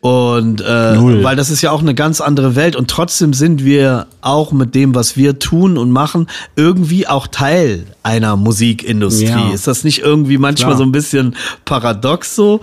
Und 0.00 0.60
äh, 0.60 1.24
weil 1.24 1.36
das 1.36 1.50
ist 1.50 1.62
ja 1.62 1.70
auch 1.70 1.80
eine 1.80 1.94
ganz 1.94 2.20
andere 2.20 2.56
Welt 2.56 2.76
und 2.76 2.90
trotzdem 2.90 3.32
sind 3.32 3.64
wir 3.64 4.06
auch 4.20 4.52
mit 4.52 4.74
dem, 4.74 4.94
was 4.94 5.16
wir 5.16 5.38
tun 5.38 5.78
und 5.78 5.90
machen, 5.90 6.26
irgendwie 6.56 7.06
auch 7.06 7.26
Teil 7.26 7.86
einer 8.02 8.36
Musikindustrie. 8.36 9.26
Ja. 9.26 9.52
Ist 9.52 9.66
das 9.66 9.82
nicht 9.82 10.00
irgendwie 10.00 10.38
manchmal 10.38 10.72
Klar. 10.72 10.78
so 10.78 10.84
ein 10.84 10.92
bisschen 10.92 11.36
paradox 11.64 12.36
so? 12.36 12.60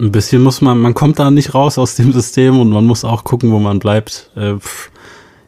Ein 0.00 0.12
bisschen 0.12 0.42
muss 0.42 0.60
man, 0.60 0.78
man 0.78 0.94
kommt 0.94 1.18
da 1.18 1.30
nicht 1.30 1.54
raus 1.54 1.78
aus 1.78 1.94
dem 1.94 2.12
System 2.12 2.58
und 2.60 2.70
man 2.70 2.84
muss 2.84 3.04
auch 3.04 3.24
gucken, 3.24 3.52
wo 3.52 3.58
man 3.58 3.78
bleibt. 3.78 4.30
Äh, 4.36 4.54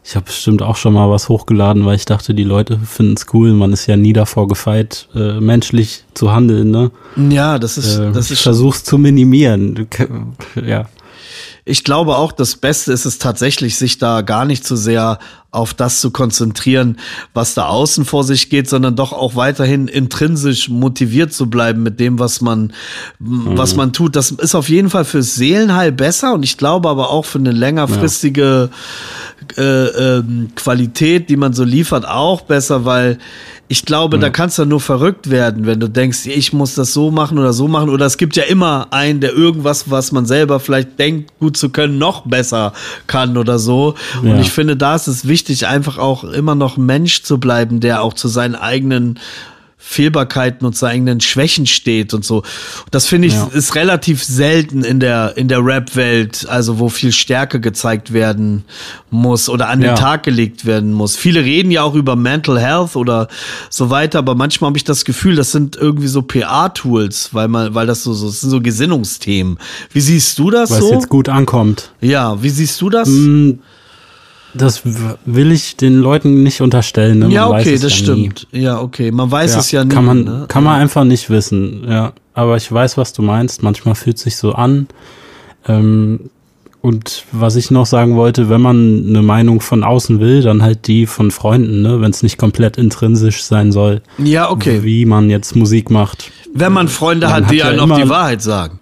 ich 0.06 0.16
habe 0.16 0.26
bestimmt 0.26 0.62
auch 0.62 0.76
schon 0.76 0.92
mal 0.92 1.10
was 1.10 1.30
hochgeladen, 1.30 1.86
weil 1.86 1.96
ich 1.96 2.04
dachte, 2.04 2.34
die 2.34 2.44
Leute 2.44 2.78
finden 2.78 3.14
es 3.14 3.26
cool. 3.32 3.54
Man 3.54 3.72
ist 3.72 3.86
ja 3.86 3.96
nie 3.96 4.12
davor 4.12 4.48
gefeit, 4.48 5.08
äh, 5.14 5.40
menschlich 5.40 6.04
zu 6.12 6.30
handeln. 6.30 6.70
Ne? 6.70 6.90
Ja, 7.16 7.58
das 7.58 7.78
ist. 7.78 7.96
Äh, 7.96 8.12
das 8.12 8.30
ich 8.30 8.42
versuch's 8.42 8.84
zu 8.84 8.98
minimieren. 8.98 9.88
Ja. 10.64 10.86
Ich 11.64 11.82
glaube 11.82 12.16
auch, 12.16 12.32
das 12.32 12.56
Beste 12.56 12.92
ist 12.92 13.06
es 13.06 13.18
tatsächlich, 13.18 13.76
sich 13.76 13.96
da 13.96 14.20
gar 14.20 14.44
nicht 14.44 14.66
zu 14.66 14.76
so 14.76 14.82
sehr 14.82 15.18
auf 15.54 15.74
das 15.74 16.00
zu 16.00 16.10
konzentrieren, 16.10 16.98
was 17.32 17.54
da 17.54 17.66
außen 17.66 18.04
vor 18.04 18.24
sich 18.24 18.50
geht, 18.50 18.68
sondern 18.68 18.96
doch 18.96 19.12
auch 19.12 19.36
weiterhin 19.36 19.88
intrinsisch 19.88 20.68
motiviert 20.68 21.32
zu 21.32 21.48
bleiben 21.48 21.82
mit 21.82 22.00
dem, 22.00 22.18
was 22.18 22.40
man, 22.40 22.72
mhm. 23.18 23.56
was 23.56 23.76
man 23.76 23.92
tut. 23.92 24.16
Das 24.16 24.30
ist 24.30 24.54
auf 24.54 24.68
jeden 24.68 24.90
Fall 24.90 25.04
fürs 25.04 25.34
Seelenheil 25.34 25.92
besser 25.92 26.34
und 26.34 26.42
ich 26.42 26.58
glaube 26.58 26.88
aber 26.88 27.10
auch 27.10 27.24
für 27.24 27.38
eine 27.38 27.52
längerfristige 27.52 28.70
ja. 29.56 29.62
äh, 29.62 30.18
äh, 30.18 30.22
Qualität, 30.56 31.28
die 31.30 31.36
man 31.36 31.52
so 31.52 31.64
liefert, 31.64 32.06
auch 32.06 32.42
besser, 32.42 32.84
weil 32.84 33.18
ich 33.66 33.86
glaube, 33.86 34.16
ja. 34.18 34.20
da 34.20 34.30
kannst 34.30 34.58
du 34.58 34.66
nur 34.66 34.80
verrückt 34.80 35.30
werden, 35.30 35.64
wenn 35.66 35.80
du 35.80 35.88
denkst, 35.88 36.26
ich 36.26 36.52
muss 36.52 36.74
das 36.74 36.92
so 36.92 37.10
machen 37.10 37.38
oder 37.38 37.54
so 37.54 37.66
machen. 37.66 37.88
Oder 37.88 38.04
es 38.04 38.18
gibt 38.18 38.36
ja 38.36 38.42
immer 38.44 38.88
einen, 38.90 39.20
der 39.20 39.32
irgendwas, 39.32 39.90
was 39.90 40.12
man 40.12 40.26
selber 40.26 40.60
vielleicht 40.60 40.98
denkt, 40.98 41.32
gut 41.40 41.56
zu 41.56 41.70
können, 41.70 41.96
noch 41.96 42.26
besser 42.26 42.74
kann 43.06 43.38
oder 43.38 43.58
so. 43.58 43.94
Ja. 44.22 44.32
Und 44.32 44.40
ich 44.40 44.52
finde, 44.52 44.76
da 44.76 44.94
ist 44.94 45.06
es 45.06 45.26
wichtig, 45.26 45.43
einfach 45.66 45.98
auch 45.98 46.24
immer 46.24 46.54
noch 46.54 46.76
Mensch 46.76 47.22
zu 47.22 47.38
bleiben, 47.38 47.80
der 47.80 48.02
auch 48.02 48.14
zu 48.14 48.28
seinen 48.28 48.54
eigenen 48.54 49.18
Fehlbarkeiten 49.86 50.66
und 50.66 50.74
seinen 50.74 50.92
eigenen 50.92 51.20
Schwächen 51.20 51.66
steht 51.66 52.14
und 52.14 52.24
so. 52.24 52.42
Das 52.90 53.06
finde 53.06 53.28
ich 53.28 53.34
ja. 53.34 53.50
ist 53.52 53.74
relativ 53.74 54.24
selten 54.24 54.82
in 54.82 54.98
der 54.98 55.36
in 55.36 55.46
der 55.46 55.64
Rap-Welt, 55.64 56.46
also 56.48 56.78
wo 56.78 56.88
viel 56.88 57.12
Stärke 57.12 57.60
gezeigt 57.60 58.12
werden 58.14 58.64
muss 59.10 59.50
oder 59.50 59.68
an 59.68 59.82
ja. 59.82 59.92
den 59.92 59.96
Tag 59.96 60.22
gelegt 60.22 60.64
werden 60.64 60.92
muss. 60.92 61.16
Viele 61.16 61.44
reden 61.44 61.70
ja 61.70 61.82
auch 61.82 61.94
über 61.94 62.16
Mental 62.16 62.58
Health 62.58 62.96
oder 62.96 63.28
so 63.68 63.90
weiter, 63.90 64.20
aber 64.20 64.34
manchmal 64.34 64.68
habe 64.68 64.78
ich 64.78 64.84
das 64.84 65.04
Gefühl, 65.04 65.36
das 65.36 65.52
sind 65.52 65.76
irgendwie 65.76 66.08
so 66.08 66.22
PA-Tools, 66.22 67.30
weil 67.32 67.48
man, 67.48 67.74
weil 67.74 67.86
das 67.86 68.02
so 68.04 68.14
so, 68.14 68.26
das 68.26 68.40
sind 68.40 68.50
so 68.50 68.62
Gesinnungsthemen. 68.62 69.58
Wie 69.92 70.00
siehst 70.00 70.38
du 70.38 70.50
das 70.50 70.70
Weil 70.70 70.80
so? 70.80 70.86
es 70.86 70.92
jetzt 70.92 71.08
gut 71.10 71.28
ankommt. 71.28 71.90
Ja, 72.00 72.42
wie 72.42 72.50
siehst 72.50 72.80
du 72.80 72.88
das? 72.88 73.08
Mm 73.08 73.58
das 74.54 74.82
will 74.84 75.52
ich 75.52 75.76
den 75.76 75.96
Leuten 75.96 76.42
nicht 76.42 76.60
unterstellen. 76.60 77.20
Ne? 77.20 77.28
ja, 77.28 77.48
okay, 77.48 77.72
das 77.72 77.82
ja 77.82 77.90
stimmt. 77.90 78.46
Nie. 78.52 78.60
Ja, 78.60 78.80
okay. 78.80 79.10
Man 79.10 79.30
weiß 79.30 79.54
ja, 79.54 79.60
es 79.60 79.70
ja 79.70 79.84
nicht. 79.84 79.94
Kann 79.94 80.04
man, 80.04 80.24
ne? 80.24 80.44
kann 80.48 80.64
man 80.64 80.80
einfach 80.80 81.04
nicht 81.04 81.30
wissen. 81.30 81.84
Ja, 81.88 82.12
aber 82.34 82.56
ich 82.56 82.70
weiß, 82.70 82.96
was 82.96 83.12
du 83.12 83.22
meinst. 83.22 83.62
Manchmal 83.62 83.94
fühlt 83.94 84.18
sich 84.18 84.36
so 84.36 84.52
an. 84.52 84.86
Ähm, 85.66 86.30
und 86.84 87.24
was 87.32 87.56
ich 87.56 87.70
noch 87.70 87.86
sagen 87.86 88.14
wollte, 88.14 88.50
wenn 88.50 88.60
man 88.60 89.06
eine 89.08 89.22
Meinung 89.22 89.62
von 89.62 89.82
außen 89.82 90.20
will, 90.20 90.42
dann 90.42 90.62
halt 90.62 90.86
die 90.86 91.06
von 91.06 91.30
Freunden, 91.30 91.80
ne? 91.80 92.02
wenn 92.02 92.10
es 92.10 92.22
nicht 92.22 92.36
komplett 92.36 92.76
intrinsisch 92.76 93.42
sein 93.42 93.72
soll. 93.72 94.02
Ja, 94.18 94.50
okay. 94.50 94.82
Wie 94.82 95.06
man 95.06 95.30
jetzt 95.30 95.56
Musik 95.56 95.90
macht. 95.90 96.30
Wenn 96.52 96.74
man 96.74 96.88
Freunde 96.88 97.32
hat, 97.32 97.50
die 97.50 97.56
ja 97.56 97.68
einem 97.68 97.88
noch 97.88 97.98
die 97.98 98.08
Wahrheit 98.10 98.42
sagen. 98.42 98.80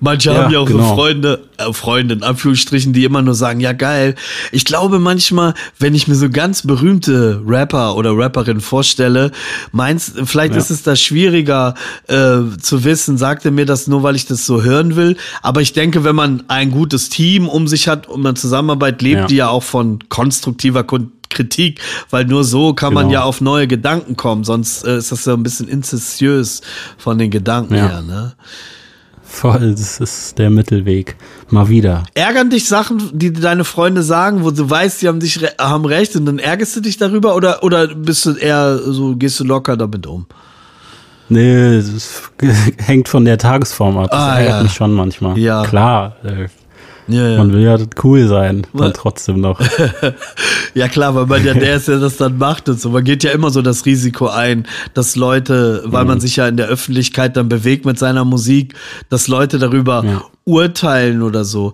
Manche 0.00 0.30
ja, 0.30 0.44
haben 0.44 0.52
ja 0.52 0.60
auch 0.60 0.66
genau. 0.66 0.90
so 0.90 0.94
Freunde, 0.94 1.40
äh, 1.56 1.72
Freunde 1.72 2.14
in 2.14 2.22
Anführungsstrichen, 2.22 2.92
die 2.92 3.04
immer 3.04 3.22
nur 3.22 3.34
sagen, 3.34 3.60
ja 3.60 3.72
geil. 3.72 4.14
Ich 4.52 4.64
glaube 4.64 4.98
manchmal, 4.98 5.54
wenn 5.78 5.94
ich 5.94 6.06
mir 6.06 6.14
so 6.14 6.30
ganz 6.30 6.62
berühmte 6.62 7.42
Rapper 7.44 7.96
oder 7.96 8.16
Rapperinnen 8.16 8.60
vorstelle, 8.60 9.32
meinst, 9.72 10.12
vielleicht 10.24 10.54
ja. 10.54 10.60
ist 10.60 10.70
es 10.70 10.82
da 10.82 10.94
schwieriger 10.94 11.74
äh, 12.06 12.38
zu 12.60 12.84
wissen, 12.84 13.18
sagt 13.18 13.44
er 13.44 13.50
mir 13.50 13.66
das 13.66 13.88
nur, 13.88 14.02
weil 14.02 14.14
ich 14.14 14.26
das 14.26 14.46
so 14.46 14.62
hören 14.62 14.94
will. 14.94 15.16
Aber 15.42 15.60
ich 15.62 15.72
denke, 15.72 16.04
wenn 16.04 16.14
man 16.14 16.44
ein 16.48 16.70
gutes 16.70 17.08
Team 17.08 17.48
um 17.48 17.66
sich 17.66 17.88
hat 17.88 18.06
und 18.06 18.22
man 18.22 18.36
Zusammenarbeit 18.36 19.02
lebt, 19.02 19.20
ja. 19.22 19.26
die 19.26 19.36
ja 19.36 19.48
auch 19.48 19.64
von 19.64 19.98
konstruktiver 20.08 20.84
Kritik, 21.28 21.80
weil 22.10 22.24
nur 22.24 22.44
so 22.44 22.72
kann 22.72 22.90
genau. 22.90 23.02
man 23.02 23.10
ja 23.10 23.22
auf 23.22 23.40
neue 23.40 23.66
Gedanken 23.66 24.16
kommen, 24.16 24.44
sonst 24.44 24.84
äh, 24.84 24.98
ist 24.98 25.12
das 25.12 25.24
ja 25.24 25.34
ein 25.34 25.42
bisschen 25.42 25.68
inzessiös 25.68 26.62
von 26.96 27.18
den 27.18 27.30
Gedanken 27.30 27.74
ja. 27.74 27.88
her, 27.88 28.02
ne? 28.02 28.34
Voll, 29.38 29.70
das 29.70 30.00
ist 30.00 30.36
der 30.36 30.50
Mittelweg. 30.50 31.14
Mal 31.48 31.68
wieder. 31.68 32.02
Ärgern 32.14 32.50
dich 32.50 32.66
Sachen, 32.66 33.00
die 33.12 33.32
deine 33.32 33.62
Freunde 33.62 34.02
sagen, 34.02 34.42
wo 34.42 34.50
du 34.50 34.68
weißt, 34.68 34.98
sie 34.98 35.06
haben 35.06 35.20
dich 35.20 35.38
haben 35.60 35.84
recht 35.84 36.16
und 36.16 36.26
dann 36.26 36.40
ärgerst 36.40 36.74
du 36.74 36.80
dich 36.80 36.96
darüber 36.96 37.36
oder 37.36 37.62
oder 37.62 37.86
bist 37.86 38.26
du 38.26 38.32
eher 38.32 38.78
so 38.78 39.14
gehst 39.14 39.38
du 39.38 39.44
locker 39.44 39.76
damit 39.76 40.08
um? 40.08 40.26
Nee, 41.28 41.76
es 41.76 42.32
hängt 42.78 43.08
von 43.08 43.24
der 43.24 43.38
Tagesform 43.38 43.98
ab. 43.98 44.10
Das 44.10 44.20
ah, 44.20 44.38
ärgert 44.38 44.56
ja. 44.56 44.62
mich 44.64 44.72
schon 44.72 44.92
manchmal. 44.92 45.38
Ja. 45.38 45.62
Klar. 45.62 46.16
Äh, 46.24 46.48
ja, 47.08 47.28
ja. 47.28 47.38
Man 47.38 47.52
will 47.52 47.62
ja 47.62 47.78
cool 48.04 48.28
sein, 48.28 48.66
dann 48.74 48.92
trotzdem 48.92 49.40
noch. 49.40 49.60
ja 50.74 50.88
klar, 50.88 51.14
weil 51.14 51.26
man 51.26 51.44
ja 51.44 51.54
der 51.54 51.76
ist, 51.76 51.88
der 51.88 51.98
das 51.98 52.18
dann 52.18 52.38
macht 52.38 52.68
und 52.68 52.80
so. 52.80 52.90
Man 52.90 53.04
geht 53.04 53.24
ja 53.24 53.30
immer 53.30 53.50
so 53.50 53.62
das 53.62 53.86
Risiko 53.86 54.28
ein, 54.28 54.66
dass 54.94 55.16
Leute, 55.16 55.82
weil 55.86 56.02
mhm. 56.04 56.08
man 56.08 56.20
sich 56.20 56.36
ja 56.36 56.46
in 56.46 56.56
der 56.56 56.66
Öffentlichkeit 56.66 57.36
dann 57.36 57.48
bewegt 57.48 57.86
mit 57.86 57.98
seiner 57.98 58.24
Musik, 58.24 58.74
dass 59.08 59.26
Leute 59.26 59.58
darüber 59.58 60.04
ja. 60.04 60.22
urteilen 60.44 61.22
oder 61.22 61.44
so. 61.44 61.72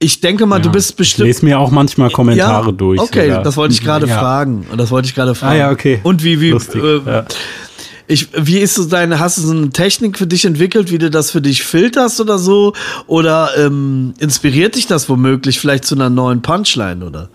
Ich 0.00 0.20
denke 0.20 0.46
mal, 0.46 0.56
ja. 0.56 0.62
du 0.62 0.70
bist 0.70 0.96
bestimmt. 0.96 1.28
Ich 1.28 1.36
lese 1.36 1.44
mir 1.44 1.58
auch 1.58 1.70
manchmal 1.70 2.10
Kommentare 2.10 2.66
ja, 2.66 2.72
durch. 2.72 3.00
Okay, 3.00 3.28
sogar. 3.28 3.42
das 3.42 3.56
wollte 3.56 3.74
ich 3.74 3.82
gerade 3.82 4.06
ja. 4.06 4.18
fragen. 4.18 4.66
Und 4.70 4.78
das 4.78 4.90
wollte 4.90 5.08
ich 5.08 5.14
gerade 5.14 5.34
fragen. 5.34 5.54
Ah 5.54 5.58
ja, 5.58 5.70
okay. 5.70 6.00
Und 6.04 6.22
wie, 6.22 6.40
wie, 6.40 6.50
Lustig, 6.50 6.82
äh, 6.82 7.24
ich, 8.08 8.28
wie 8.34 8.58
ist 8.58 8.74
so 8.74 8.84
deine, 8.86 9.18
hast 9.20 9.38
du 9.38 9.42
so 9.42 9.52
eine 9.52 9.70
Technik 9.70 10.18
für 10.18 10.26
dich 10.26 10.44
entwickelt, 10.46 10.90
wie 10.90 10.98
du 10.98 11.10
das 11.10 11.30
für 11.30 11.40
dich 11.42 11.62
filterst 11.62 12.20
oder 12.20 12.38
so? 12.38 12.72
Oder 13.06 13.50
ähm, 13.58 14.14
inspiriert 14.18 14.74
dich 14.76 14.86
das 14.86 15.08
womöglich 15.08 15.60
vielleicht 15.60 15.84
zu 15.84 15.94
einer 15.94 16.10
neuen 16.10 16.42
Punchline, 16.42 17.04
oder? 17.04 17.28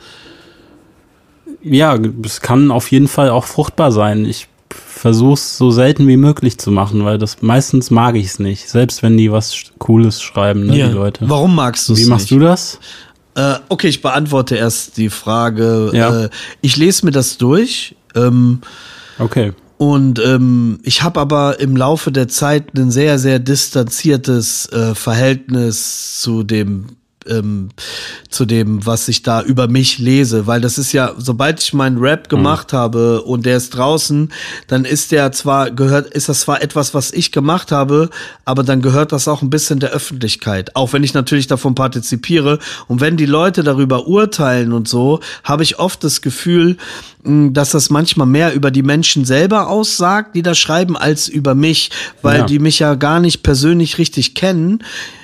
ja, 1.65 1.97
es 2.25 2.41
kann 2.41 2.71
auf 2.71 2.91
jeden 2.91 3.07
Fall 3.07 3.29
auch 3.29 3.45
fruchtbar 3.45 3.91
sein. 3.91 4.25
Ich 4.25 4.47
versuche 4.69 5.33
es 5.35 5.57
so 5.57 5.71
selten 5.71 6.07
wie 6.07 6.17
möglich 6.17 6.57
zu 6.57 6.71
machen, 6.71 7.05
weil 7.05 7.17
das 7.17 7.41
meistens 7.41 7.89
mag 7.91 8.15
ich 8.15 8.25
es 8.25 8.39
nicht. 8.39 8.67
Selbst 8.69 9.03
wenn 9.03 9.15
die 9.17 9.31
was 9.31 9.55
Cooles 9.79 10.21
schreiben, 10.21 10.65
ne, 10.65 10.77
Ja. 10.77 10.87
die 10.87 10.93
Leute. 10.93 11.29
Warum 11.29 11.55
magst 11.55 11.87
du 11.87 11.93
es 11.93 11.99
Wie 11.99 12.03
nicht? 12.03 12.09
machst 12.09 12.31
du 12.31 12.39
das? 12.39 12.79
Äh, 13.35 13.55
okay, 13.69 13.87
ich 13.87 14.01
beantworte 14.01 14.55
erst 14.55 14.97
die 14.97 15.09
Frage. 15.09 15.91
Ja. 15.93 16.23
Äh, 16.25 16.29
ich 16.61 16.77
lese 16.77 17.05
mir 17.05 17.11
das 17.11 17.37
durch. 17.37 17.95
Ähm, 18.15 18.59
Okay. 19.19 19.53
Und 19.83 20.17
ähm, 20.25 20.79
ich 20.83 21.03
habe 21.03 21.19
aber 21.19 21.59
im 21.59 21.75
Laufe 21.75 22.09
der 22.09 22.29
Zeit 22.29 22.73
ein 22.73 22.89
sehr, 22.89 23.19
sehr 23.19 23.37
distanziertes 23.37 24.71
äh, 24.71 24.95
Verhältnis 24.95 26.21
zu 26.21 26.43
dem 26.43 26.95
ähm, 27.27 27.69
zu 28.29 28.45
dem, 28.45 28.85
was 28.85 29.07
ich 29.07 29.23
da 29.23 29.41
über 29.41 29.67
mich 29.67 29.99
lese, 29.99 30.47
weil 30.47 30.61
das 30.61 30.77
ist 30.77 30.91
ja, 30.91 31.13
sobald 31.17 31.61
ich 31.61 31.73
meinen 31.73 31.97
Rap 31.97 32.27
gemacht 32.27 32.73
habe 32.73 33.21
und 33.21 33.45
der 33.45 33.57
ist 33.57 33.71
draußen, 33.71 34.31
dann 34.67 34.85
ist 34.85 35.11
der 35.11 35.31
zwar 35.31 35.71
gehört, 35.71 36.07
ist 36.13 36.29
das 36.29 36.41
zwar 36.41 36.61
etwas, 36.61 36.93
was 36.93 37.11
ich 37.11 37.31
gemacht 37.31 37.71
habe, 37.71 38.09
aber 38.45 38.63
dann 38.63 38.81
gehört 38.81 39.11
das 39.11 39.27
auch 39.27 39.41
ein 39.41 39.49
bisschen 39.49 39.79
der 39.79 39.91
Öffentlichkeit, 39.91 40.75
auch 40.75 40.93
wenn 40.93 41.03
ich 41.03 41.13
natürlich 41.13 41.47
davon 41.47 41.75
partizipiere. 41.75 42.59
Und 42.87 43.01
wenn 43.01 43.17
die 43.17 43.25
Leute 43.25 43.63
darüber 43.63 44.07
urteilen 44.07 44.73
und 44.73 44.87
so, 44.87 45.19
habe 45.43 45.63
ich 45.63 45.79
oft 45.79 46.03
das 46.03 46.21
Gefühl, 46.21 46.77
dass 47.25 47.71
das 47.71 47.89
manchmal 47.89 48.27
mehr 48.27 48.53
über 48.53 48.69
die 48.71 48.83
Menschen 48.83 49.25
selber 49.25 49.69
aussagt, 49.69 50.35
die 50.35 50.41
da 50.41 50.53
schreiben, 50.55 50.97
als 50.97 51.27
über 51.27 51.55
mich, 51.55 51.89
weil 52.21 52.39
Ja. 52.39 52.45
die 52.45 52.59
mich 52.59 52.79
ja 52.79 52.95
gar 52.95 53.19
nicht 53.19 53.43
persönlich 53.43 53.97
richtig 53.97 54.35
kennen. 54.35 54.83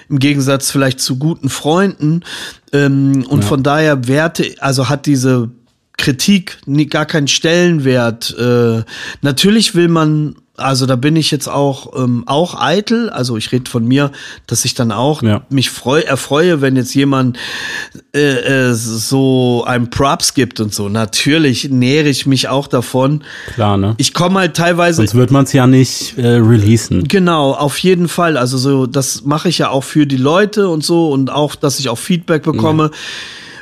Im 0.09 0.19
Gegensatz 0.19 0.71
vielleicht 0.71 0.99
zu 1.01 1.17
guten 1.17 1.49
Freunden. 1.49 2.21
Ähm, 2.73 3.25
und 3.29 3.43
von 3.43 3.63
daher 3.63 4.07
werte, 4.07 4.55
also 4.59 4.89
hat 4.89 5.05
diese 5.05 5.49
Kritik 5.97 6.57
nie, 6.65 6.85
gar 6.85 7.05
keinen 7.05 7.27
Stellenwert. 7.27 8.35
Äh, 8.39 8.83
natürlich 9.21 9.75
will 9.75 9.89
man, 9.89 10.35
also 10.59 10.85
da 10.85 10.95
bin 10.95 11.15
ich 11.15 11.31
jetzt 11.31 11.47
auch 11.47 11.93
ähm, 12.01 12.23
auch 12.27 12.59
eitel, 12.59 13.09
also 13.09 13.37
ich 13.37 13.51
rede 13.51 13.69
von 13.69 13.87
mir, 13.87 14.11
dass 14.47 14.65
ich 14.65 14.75
dann 14.75 14.91
auch 14.91 15.21
Ja. 15.23 15.41
mich 15.49 15.69
freu, 15.69 15.99
erfreue, 16.01 16.61
wenn 16.61 16.75
jetzt 16.75 16.93
jemand 16.93 17.37
äh, 18.13 18.69
äh, 18.69 18.73
so 18.73 19.63
einem 19.65 19.89
Props 19.89 20.33
gibt 20.33 20.59
und 20.59 20.73
so. 20.73 20.89
Natürlich 20.89 21.69
nähere 21.69 22.09
ich 22.09 22.25
mich 22.25 22.47
auch 22.47 22.67
davon. 22.67 23.23
Klar, 23.53 23.77
ne? 23.77 23.95
Ich 23.97 24.13
komme 24.13 24.39
halt 24.39 24.55
teilweise 24.55 24.97
Sonst 24.97 25.15
wird 25.15 25.31
man 25.31 25.45
es 25.45 25.53
ja 25.53 25.67
nicht 25.67 26.17
äh, 26.17 26.27
releasen. 26.27 27.07
Genau, 27.07 27.53
auf 27.53 27.77
jeden 27.79 28.07
Fall. 28.07 28.37
Also 28.37 28.57
so, 28.57 28.85
das 28.85 29.23
mache 29.23 29.49
ich 29.49 29.57
ja 29.57 29.69
auch 29.69 29.83
für 29.83 30.05
die 30.05 30.17
Leute 30.17 30.69
und 30.69 30.83
so 30.83 31.11
und 31.11 31.31
auch, 31.31 31.55
dass 31.55 31.79
ich 31.79 31.89
auch 31.89 31.97
Feedback 31.97 32.43
bekomme. 32.43 32.91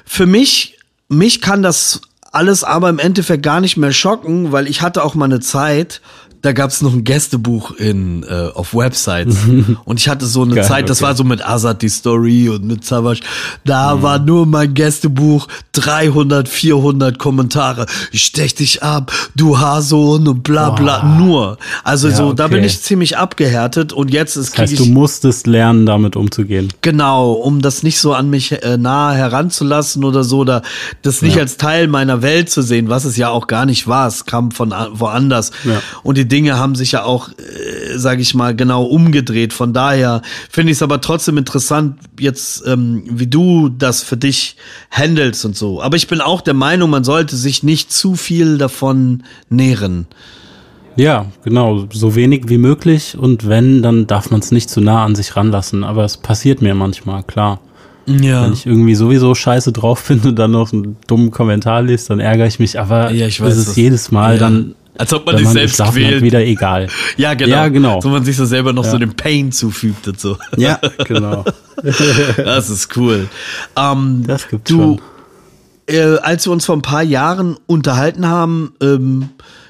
Für 0.06 0.26
mich, 0.26 0.78
mich 1.10 1.42
kann 1.42 1.62
das 1.64 2.02
alles 2.32 2.64
aber 2.64 2.90
im 2.90 3.00
Endeffekt 3.00 3.42
gar 3.44 3.62
nicht 3.62 3.78
mehr 3.78 3.92
schocken, 3.94 4.52
weil 4.52 4.68
ich 4.68 4.82
hatte 4.82 5.04
auch 5.04 5.16
mal 5.16 5.26
eine 5.26 5.40
Zeit, 5.40 6.02
da 6.42 6.52
gab 6.54 6.70
es 6.70 6.82
noch 6.82 6.94
ein 6.94 7.04
Gästebuch 7.04 7.72
in 7.72 8.24
äh, 8.24 8.50
auf 8.54 8.74
Websites 8.76 9.38
und 9.86 10.00
ich 10.00 10.08
hatte 10.10 10.26
so 10.26 10.44
eine 10.44 10.56
Geil, 10.56 10.64
Zeit, 10.66 10.90
das 10.90 11.00
okay. 11.00 11.08
war 11.08 11.16
so 11.16 11.24
mit 11.24 11.46
Azad 11.48 11.82
die 11.82 11.90
Story 11.90 12.50
und 12.50 12.64
mit 12.66 12.86
Savage, 12.86 13.22
da 13.66 13.96
Mhm. 13.96 14.02
war 14.02 14.20
nur 14.20 14.46
mein 14.46 14.74
Gästebuch 14.74 15.48
300, 15.74 16.48
400 16.50 17.18
Kommentare. 17.20 17.86
Ich 18.12 18.24
stech 18.24 18.56
dich 18.56 18.84
ab, 18.84 19.12
du 19.36 19.60
Haarsohn 19.60 20.28
und 20.28 20.44
bla 20.44 20.72
bla, 20.72 21.00
Boah. 21.00 21.08
nur. 21.20 21.58
Also 21.84 22.10
Ja, 22.10 22.16
so, 22.16 22.34
da 22.34 22.48
bin 22.48 22.64
ich 22.64 22.82
ziemlich 22.82 23.18
abgehärtet 23.18 23.94
und 23.94 24.12
jetzt 24.12 24.36
ist 24.36 24.54
Das 24.54 24.58
heißt, 24.60 24.74
ich 24.74 24.80
du 24.80 24.86
musstest 24.86 25.48
lernen, 25.48 25.86
damit 25.86 26.16
umzugehen. 26.16 26.74
Genau, 26.82 27.32
um 27.34 27.62
das 27.62 27.84
nicht 27.84 28.00
so 28.00 28.14
an 28.14 28.30
mich 28.30 28.52
äh, 28.64 28.78
nahe 28.78 29.16
heranzulassen 29.16 30.04
oder 30.04 30.24
so, 30.24 30.40
oder 30.40 30.62
das 31.02 31.22
nicht 31.22 31.36
Ja. 31.36 31.42
als 31.42 31.58
Teil 31.58 31.88
meiner 31.88 32.22
Welt 32.22 32.50
zu 32.50 32.62
sehen, 32.62 32.90
was 32.90 33.06
es 33.06 33.18
ja 33.18 33.30
auch 33.30 33.48
gar 33.48 33.66
nicht 33.66 33.88
war. 33.88 34.08
Es 34.08 34.26
kam 34.26 34.52
von 34.52 34.74
woanders. 34.94 35.52
Ja. 35.64 35.82
Und 36.04 36.18
die 36.18 36.27
Dinge 36.28 36.58
haben 36.58 36.76
sich 36.76 36.94
ja 36.94 37.04
auch, 37.04 37.30
äh, 37.30 37.98
sage 37.98 38.22
ich 38.22 38.36
mal, 38.36 38.56
genau 38.56 38.84
umgedreht. 38.84 39.54
Von 39.54 39.74
daher 39.74 40.22
finde 40.50 40.72
ich 40.72 40.78
es 40.78 40.84
aber 40.84 41.02
trotzdem 41.02 41.38
interessant, 41.38 41.98
jetzt, 42.20 42.64
ähm, 42.66 43.04
wie 43.10 43.28
du 43.28 43.70
das 43.70 44.04
für 44.04 44.18
dich 44.18 44.58
handelst 44.92 45.46
und 45.46 45.56
so. 45.56 45.82
Aber 45.82 45.96
ich 45.96 46.08
bin 46.08 46.22
auch 46.22 46.42
der 46.42 46.54
Meinung, 46.54 46.90
man 46.90 47.04
sollte 47.04 47.36
sich 47.36 47.64
nicht 47.64 47.92
zu 47.92 48.16
viel 48.16 48.58
davon 48.58 49.24
nähren. 49.50 50.08
Ja, 50.96 51.28
genau, 51.44 51.86
so 51.94 52.16
wenig 52.16 52.46
wie 52.48 52.58
möglich 52.58 53.16
und 53.18 53.48
wenn, 53.48 53.84
dann 53.84 54.08
darf 54.08 54.32
man 54.32 54.40
es 54.40 54.52
nicht 54.52 54.70
zu 54.70 54.82
nah 54.82 55.06
an 55.06 55.14
sich 55.14 55.36
ranlassen. 55.36 55.84
Aber 55.84 56.04
es 56.04 56.18
passiert 56.18 56.62
mir 56.62 56.74
manchmal, 56.74 57.22
klar. 57.24 57.60
Ja. 58.08 58.46
Wenn 58.46 58.54
ich 58.54 58.66
irgendwie 58.66 58.96
sowieso 58.96 59.36
scheiße 59.36 59.74
drauf 59.74 60.06
bin 60.08 60.22
und 60.22 60.40
dann 60.40 60.52
noch 60.52 60.72
einen 60.72 60.96
dummen 61.08 61.30
Kommentar 61.30 61.82
lese, 61.82 62.08
dann 62.10 62.20
ärgere 62.20 62.48
ich 62.48 62.58
mich. 62.58 62.80
Aber 62.80 63.12
Ja, 63.12 63.28
ich 63.28 63.42
weiß, 63.42 63.54
es 63.54 63.68
ist 63.68 63.78
jedes 63.78 64.12
Mal 64.12 64.36
ja. 64.36 64.40
dann, 64.40 64.76
Als 64.98 65.14
ob 65.14 65.26
man 65.26 65.34
wenn 65.34 65.40
sich 65.40 65.46
man 65.46 65.54
selbst 65.54 65.72
geschlafen 65.78 66.04
hat, 66.04 66.10
quält. 66.10 66.24
wieder 66.24 66.40
egal. 66.46 66.88
Ja, 67.18 67.34
genau. 67.34 67.50
Ja, 67.52 67.68
genau. 67.68 68.02
So 68.02 68.10
man 68.10 68.24
sich 68.26 68.36
so 68.36 68.46
selber 68.46 68.74
noch 68.74 68.86
Ja. 68.86 68.92
so 68.92 68.98
den 68.98 69.16
Pain 69.16 69.52
zufügt 69.52 70.08
und 70.08 70.20
so. 70.20 70.38
Ja, 70.58 70.80
genau. 71.06 71.44
Das 72.38 72.70
ist 72.70 72.96
cool. 72.98 73.28
Ähm, 73.76 74.24
Das 74.26 74.48
gibt's 74.48 74.70
du, 74.70 74.78
schon. 74.78 75.02
äh, 75.96 76.18
als 76.18 76.46
wir 76.48 76.52
uns 76.52 76.66
vor 76.66 76.76
ein 76.76 76.82
paar 76.82 77.04
Jahren 77.04 77.58
unterhalten 77.68 78.28
haben, 78.28 78.74
ähm, 78.82 79.30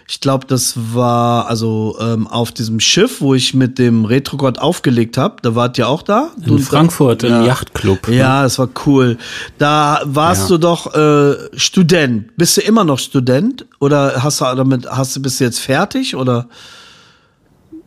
ich 0.09 0.21
glaube, 0.21 0.47
das 0.47 0.73
war 0.93 1.47
also 1.47 1.97
ähm, 1.99 2.27
auf 2.27 2.51
diesem 2.53 2.79
Schiff, 2.79 3.19
wo 3.19 3.33
ich 3.35 3.53
mit 3.53 3.77
dem 3.77 4.05
Retrogott 4.05 4.57
aufgelegt 4.57 5.17
habe. 5.17 5.35
Da 5.41 5.53
wart 5.53 5.77
ihr 5.77 5.89
auch 5.89 6.01
da? 6.01 6.29
Du 6.37 6.43
In 6.45 6.51
und 6.55 6.61
da- 6.61 6.65
Frankfurt, 6.65 7.23
im 7.23 7.43
Yachtclub. 7.45 8.07
ne? 8.07 8.15
Ja, 8.15 8.43
das 8.43 8.57
war 8.57 8.69
cool. 8.85 9.17
Da 9.57 10.01
warst 10.05 10.43
Ja. 10.43 10.55
du 10.55 10.57
doch 10.59 10.93
äh, 10.95 11.35
Student. 11.57 12.37
Bist 12.37 12.55
du 12.55 12.61
immer 12.61 12.85
noch 12.85 12.99
Student? 12.99 13.65
Oder 13.79 14.23
hast 14.23 14.39
du 14.39 14.45
damit, 14.55 14.89
hast 14.89 15.15
du 15.15 15.21
bist 15.21 15.39
du 15.41 15.43
jetzt 15.43 15.59
fertig? 15.59 16.15
Oder? 16.15 16.47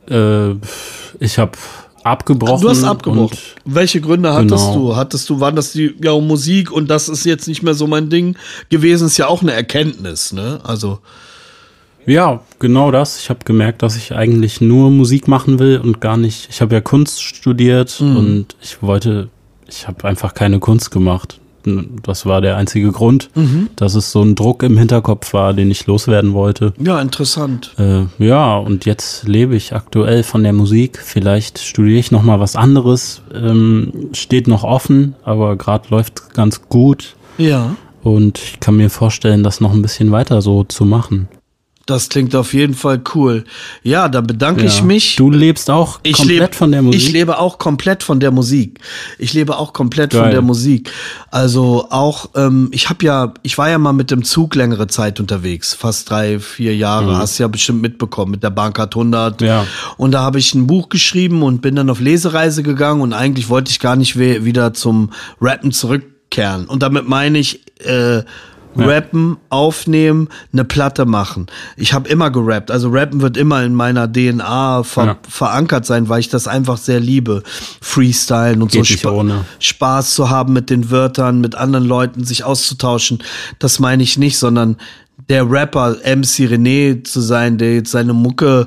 Äh, 0.09 0.53
ich 1.21 1.39
habe 1.39 1.53
abgebrochen. 2.05 2.61
Du 2.63 2.69
hast 2.71 2.85
abgebrochen. 2.85 3.37
Welche 3.65 4.01
Gründe 4.01 4.33
hattest 4.35 4.67
Genau. 4.73 4.75
du? 4.91 4.97
Hattest 4.97 5.29
du, 5.31 5.41
waren 5.41 5.57
das 5.57 5.73
die, 5.73 5.95
ja, 6.03 6.19
Musik 6.19 6.71
und 6.71 6.89
das 6.91 7.09
ist 7.09 7.25
jetzt 7.25 7.47
nicht 7.49 7.63
mehr 7.63 7.75
so 7.75 7.87
mein 7.87 8.11
Ding 8.11 8.37
gewesen, 8.69 9.07
ist 9.07 9.19
ja 9.19 9.27
auch 9.27 9.43
eine 9.43 9.53
Erkenntnis, 9.53 10.33
ne? 10.33 10.61
Also, 10.65 11.01
Ja, 12.07 12.41
genau 12.59 12.91
das. 12.91 13.21
Ich 13.21 13.31
habe 13.31 13.41
gemerkt, 13.45 13.83
dass 13.83 13.97
ich 13.97 14.13
eigentlich 14.15 14.61
nur 14.61 14.91
Musik 14.91 15.29
machen 15.29 15.59
will 15.59 15.79
und 15.83 16.01
gar 16.01 16.17
nicht. 16.17 16.49
Ich 16.51 16.61
habe 16.61 16.75
ja 16.75 16.81
Kunst 16.81 17.23
studiert 17.23 18.01
Mhm. 18.01 18.17
und 18.17 18.47
ich 18.63 18.83
wollte, 18.83 19.29
ich 19.69 19.87
habe 19.87 20.05
einfach 20.09 20.35
keine 20.35 20.59
Kunst 20.59 20.91
gemacht. 20.91 21.39
Das 22.03 22.25
war 22.25 22.41
der 22.41 22.57
einzige 22.57 22.91
Grund, 22.91 23.29
Mhm. 23.35 23.69
dass 23.77 23.95
es 23.95 24.13
so 24.13 24.23
ein 24.23 24.35
Druck 24.35 24.63
im 24.63 24.79
Hinterkopf 24.79 25.35
war, 25.35 25.53
den 25.53 25.71
ich 25.71 25.87
loswerden 25.87 26.33
wollte. 26.33 26.73
ja, 26.83 26.99
interessant. 27.03 27.75
Äh, 27.79 28.05
ja, 28.19 28.57
und 28.57 28.87
jetzt 28.87 29.29
lebe 29.29 29.55
ich 29.55 29.75
aktuell 29.75 30.23
von 30.23 30.43
der 30.43 30.55
Musik. 30.55 30.99
Vielleicht 31.05 31.59
studiere 31.59 31.99
ich 31.99 32.11
noch 32.11 32.23
mal 32.23 32.41
was 32.41 32.57
anderes. 32.57 33.21
Ähm, 33.35 33.93
steht 34.15 34.49
noch 34.49 34.65
offen, 34.65 35.15
aber 35.23 35.57
gerade 35.57 35.89
läuft 35.91 36.33
ganz 36.33 36.63
gut. 36.71 37.15
Ja, 37.37 37.77
Und 38.03 38.39
ich 38.39 38.61
kann 38.61 38.77
mir 38.79 38.89
vorstellen, 38.89 39.43
das 39.43 39.61
noch 39.61 39.75
ein 39.75 39.83
bisschen 39.83 40.11
weiter 40.11 40.41
so 40.41 40.65
zu 40.65 40.87
machen. 40.87 41.29
Das 41.91 42.09
klingt 42.09 42.35
auf 42.35 42.55
jeden 42.55 42.75
Fall 42.75 43.01
cool. 43.15 43.45
Ja, 43.83 44.09
da 44.09 44.21
bedanke 44.21 44.65
ich 44.65 44.79
Ja. 44.79 44.85
mich. 44.85 45.17
Du 45.17 45.31
lebst 45.31 45.69
auch 45.71 46.01
Ich 46.03 46.15
komplett 46.17 46.39
lebe 46.41 46.53
von 46.55 46.73
der 46.73 46.83
Musik. 46.83 47.01
Ich 47.03 47.13
lebe 47.13 47.39
auch 47.39 47.59
komplett 47.59 48.03
von 48.03 48.21
der 48.21 48.31
Musik. 48.31 48.79
Ich 49.19 49.33
lebe 49.35 49.59
auch 49.59 49.73
komplett 49.73 50.13
von 50.13 50.23
Geil. 50.23 50.31
der 50.33 50.43
Musik. 50.43 50.91
Also 51.31 51.89
auch, 51.91 52.31
ähm, 52.37 52.69
ich 52.73 52.89
habe 52.89 53.05
ja, 53.05 53.35
ich 53.43 53.59
war 53.59 53.69
ja 53.69 53.79
mal 53.79 53.93
mit 53.93 54.11
dem 54.11 54.25
Zug 54.25 54.55
längere 54.55 54.87
Zeit 54.87 55.21
unterwegs, 55.21 55.75
fast 55.75 56.09
drei, 56.11 56.39
vier 56.39 56.75
Jahre. 56.77 57.17
Hast 57.19 57.39
ja 57.39 57.49
bestimmt 57.49 57.83
mitbekommen 57.83 58.31
mit 58.33 58.43
der 58.43 58.51
Bankart 58.51 58.95
100. 58.95 59.41
Mhm. 59.41 59.47
Ja. 59.47 59.67
Und 59.97 60.13
da 60.13 60.23
habe 60.23 60.39
ich 60.39 60.55
ein 60.55 60.67
Buch 60.67 60.89
geschrieben 60.89 61.43
und 61.43 61.61
bin 61.61 61.77
dann 61.77 61.91
auf 61.91 62.01
Lesereise 62.01 62.63
gegangen 62.63 63.01
und 63.03 63.13
eigentlich 63.13 63.49
wollte 63.49 63.71
ich 63.71 63.81
gar 63.81 63.97
nicht 63.97 64.17
wieder 64.19 64.73
zum 64.75 65.11
Rappen 65.41 65.73
zurückkehren. 65.73 66.67
Und 66.67 66.83
damit 66.83 67.09
meine 67.09 67.39
ich 67.39 67.61
äh, 67.85 68.23
Rappen, 68.77 69.37
aufnehmen, 69.49 70.29
eine 70.53 70.65
Platte 70.65 71.05
machen. 71.05 71.47
Ich 71.77 71.93
habe 71.93 72.09
immer 72.09 72.31
gerappt. 72.31 72.71
Also 72.71 72.89
Rappen 72.91 73.21
wird 73.21 73.37
immer 73.37 73.63
in 73.65 73.75
meiner 73.75 74.11
DNA 74.11 74.85
ver 74.85 75.05
Ja. 75.07 75.17
verankert 75.29 75.87
sein, 75.87 76.09
weil 76.09 76.21
ich 76.21 76.29
das 76.29 76.47
einfach 76.47 76.77
sehr 76.77 77.01
liebe. 77.01 77.43
Freestylen 77.81 78.63
und 78.63 78.73
Geht 78.73 78.87
so 78.87 78.93
nicht 78.93 79.07
ohne. 79.07 79.45
Spaß 79.59 80.15
zu 80.15 80.31
haben 80.31 80.53
mit 80.53 80.71
den 80.71 80.91
Wörtern, 80.91 81.41
mit 81.41 81.55
anderen 81.55 81.85
Leuten 81.85 82.25
sich 82.25 82.45
auszutauschen. 82.45 83.23
Das 83.59 83.79
meine 83.81 84.03
ich 84.03 84.19
nicht, 84.19 84.39
sondern 84.39 84.77
der 85.29 85.51
Rapper 85.51 85.97
MC 86.05 86.47
René 86.49 87.05
zu 87.05 87.21
sein, 87.21 87.59
der 87.59 87.75
jetzt 87.75 87.91
seine 87.91 88.13
Mucke 88.15 88.67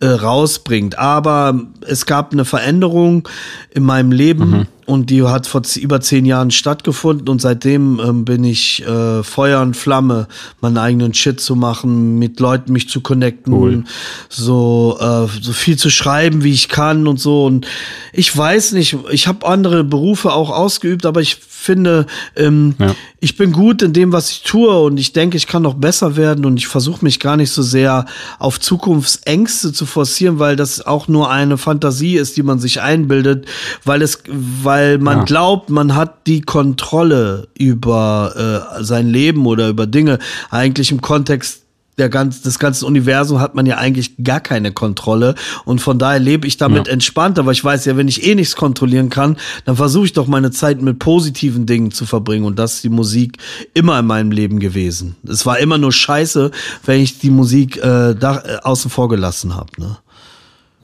äh, 0.00 0.06
rausbringt. 0.08 0.98
Aber 0.98 1.58
es 1.86 2.04
gab 2.04 2.32
eine 2.32 2.44
Veränderung 2.44 3.26
in 3.70 3.82
meinem 3.82 4.12
Leben 4.12 4.50
Mhm. 4.50 4.66
und 4.84 5.08
die 5.08 5.22
hat 5.22 5.46
vor 5.46 5.62
über 5.76 6.02
zehn 6.02 6.26
Jahren 6.26 6.50
stattgefunden 6.50 7.28
und 7.30 7.40
seitdem 7.40 7.98
ähm, 8.04 8.24
bin 8.26 8.44
ich 8.44 8.86
äh, 8.86 9.22
Feuer 9.22 9.62
und 9.62 9.74
Flamme, 9.74 10.28
meinen 10.60 10.76
eigenen 10.76 11.14
Shit 11.14 11.40
zu 11.40 11.56
machen, 11.56 12.18
mit 12.18 12.40
Leuten 12.40 12.72
mich 12.74 12.90
zu 12.90 13.00
connecten, 13.00 13.54
Cool. 13.54 13.84
so 14.28 14.98
äh, 15.00 15.26
so 15.42 15.52
viel 15.54 15.78
zu 15.78 15.88
schreiben, 15.88 16.44
wie 16.44 16.52
ich 16.52 16.68
kann 16.68 17.06
und 17.08 17.18
so. 17.18 17.46
Und 17.46 17.66
ich 18.12 18.36
weiß 18.36 18.72
nicht, 18.72 18.98
ich 19.10 19.26
habe 19.28 19.46
andere 19.46 19.82
Berufe 19.82 20.32
auch 20.32 20.50
ausgeübt, 20.50 21.06
aber 21.06 21.22
ich 21.22 21.38
finde, 21.66 22.06
ähm, 22.36 22.74
ja. 22.78 22.94
ich 23.20 23.36
bin 23.36 23.52
gut 23.52 23.82
in 23.82 23.92
dem, 23.92 24.12
was 24.12 24.30
ich 24.30 24.42
tue 24.42 24.74
und 24.80 24.96
ich 24.96 25.12
denke, 25.12 25.36
ich 25.36 25.46
kann 25.46 25.62
noch 25.62 25.74
besser 25.74 26.16
werden 26.16 26.46
und 26.46 26.56
ich 26.56 26.68
versuche 26.68 27.04
mich 27.04 27.20
gar 27.20 27.36
nicht 27.36 27.50
so 27.50 27.62
sehr 27.62 28.06
auf 28.38 28.58
Zukunftsängste 28.58 29.72
zu 29.72 29.84
forcieren, 29.84 30.38
weil 30.38 30.56
das 30.56 30.86
auch 30.86 31.08
nur 31.08 31.30
eine 31.30 31.58
Fantasie 31.58 32.16
ist, 32.16 32.36
die 32.36 32.42
man 32.42 32.58
sich 32.58 32.80
einbildet, 32.80 33.46
weil 33.84 34.00
es, 34.00 34.22
weil 34.28 34.98
man 34.98 35.18
ja. 35.18 35.24
glaubt, 35.24 35.68
man 35.68 35.94
hat 35.94 36.26
die 36.26 36.40
Kontrolle 36.40 37.48
über 37.58 38.70
äh, 38.78 38.82
sein 38.84 39.08
Leben 39.08 39.44
oder 39.44 39.68
über 39.68 39.86
Dinge 39.86 40.18
eigentlich 40.50 40.90
im 40.90 41.02
Kontext 41.02 41.65
der 41.98 42.08
ganz, 42.08 42.42
das 42.42 42.58
ganze 42.58 42.84
Universum 42.84 43.40
hat 43.40 43.54
man 43.54 43.64
ja 43.64 43.78
eigentlich 43.78 44.16
gar 44.22 44.40
keine 44.40 44.72
Kontrolle. 44.72 45.34
Und 45.64 45.80
von 45.80 45.98
daher 45.98 46.18
lebe 46.18 46.46
ich 46.46 46.56
damit 46.56 46.86
ja. 46.86 46.92
entspannt. 46.92 47.38
Aber 47.38 47.52
ich 47.52 47.64
weiß 47.64 47.86
ja, 47.86 47.96
wenn 47.96 48.08
ich 48.08 48.26
eh 48.26 48.34
nichts 48.34 48.56
kontrollieren 48.56 49.08
kann, 49.08 49.36
dann 49.64 49.76
versuche 49.76 50.06
ich 50.06 50.12
doch 50.12 50.26
meine 50.26 50.50
Zeit 50.50 50.82
mit 50.82 50.98
positiven 50.98 51.66
Dingen 51.66 51.90
zu 51.90 52.04
verbringen. 52.04 52.44
Und 52.44 52.58
das 52.58 52.74
ist 52.74 52.84
die 52.84 52.90
Musik 52.90 53.38
immer 53.72 53.98
in 53.98 54.06
meinem 54.06 54.30
Leben 54.30 54.60
gewesen. 54.60 55.16
Es 55.26 55.46
war 55.46 55.58
immer 55.58 55.78
nur 55.78 55.92
scheiße, 55.92 56.50
wenn 56.84 57.00
ich 57.00 57.18
die 57.18 57.30
Musik 57.30 57.78
äh, 57.78 58.14
da, 58.14 58.42
äh, 58.44 58.58
außen 58.62 58.90
vor 58.90 59.08
gelassen 59.08 59.54
habe. 59.54 59.70
Ne? 59.78 59.96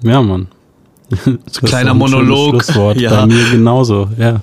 Ja, 0.03 0.23
Mann. 0.23 0.49
Kleiner 1.65 1.95
Monolog. 1.95 2.65
Ja. 2.97 3.11
Bei 3.11 3.27
mir 3.27 3.51
genauso, 3.51 4.09
ja. 4.19 4.43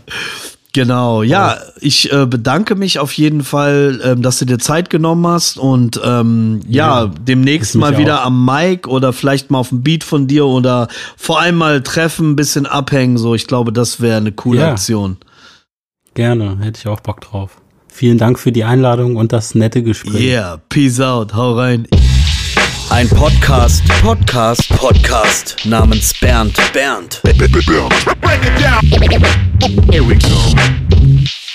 Genau, 0.72 1.24
ja, 1.24 1.58
ich 1.82 2.14
äh, 2.14 2.28
bedanke 2.28 2.76
mich 2.76 3.00
auf 3.00 3.14
jeden 3.14 3.44
Fall, 3.44 4.00
ähm, 4.04 4.22
dass 4.22 4.38
du 4.38 4.46
dir 4.46 4.60
Zeit 4.60 4.92
genommen 4.92 5.26
hast 5.26 5.58
und 5.58 6.00
ähm, 6.04 6.62
ja, 6.68 7.06
ja 7.06 7.12
demnächst 7.22 7.76
mal 7.76 7.98
wieder 7.98 8.22
auch. 8.22 8.28
am 8.28 8.46
Mic 8.46 8.88
oder 8.88 9.12
vielleicht 9.12 9.50
mal 9.50 9.58
auf 9.58 9.70
dem 9.70 9.82
Beat 9.82 10.04
von 10.04 10.28
dir 10.28 10.46
oder 10.46 10.88
vor 11.18 11.40
allem 11.40 11.56
mal 11.56 11.82
treffen, 11.82 12.32
ein 12.32 12.36
bisschen 12.36 12.68
abhängen, 12.68 13.18
so. 13.18 13.34
Ich 13.34 13.48
glaube, 13.48 13.74
das 13.74 14.00
wäre 14.00 14.18
eine 14.18 14.32
coole 14.32 14.62
ja. 14.62 14.72
Aktion. 14.72 15.18
Gerne, 16.14 16.60
hätte 16.62 16.80
ich 16.80 16.88
auch 16.88 17.00
Bock 17.00 17.22
drauf. 17.22 17.58
Vielen 17.88 18.20
Dank 18.20 18.38
für 18.38 18.52
die 18.52 18.64
Einladung 18.64 19.16
und 19.16 19.34
das 19.34 19.56
nette 19.56 19.82
Gespräch. 19.82 20.22
Yeah, 20.22 20.62
peace 20.70 21.00
out, 21.00 21.34
hau 21.34 21.54
rein. 21.54 21.88
Ein 22.90 23.08
Podcast, 23.10 23.84
Podcast, 24.02 24.68
Podcast 24.70 25.56
namens 25.66 26.12
Bernd 26.20 26.58
Bernd. 26.74 27.22
Here 29.92 30.04
we 30.04 30.16
go. 30.16 31.49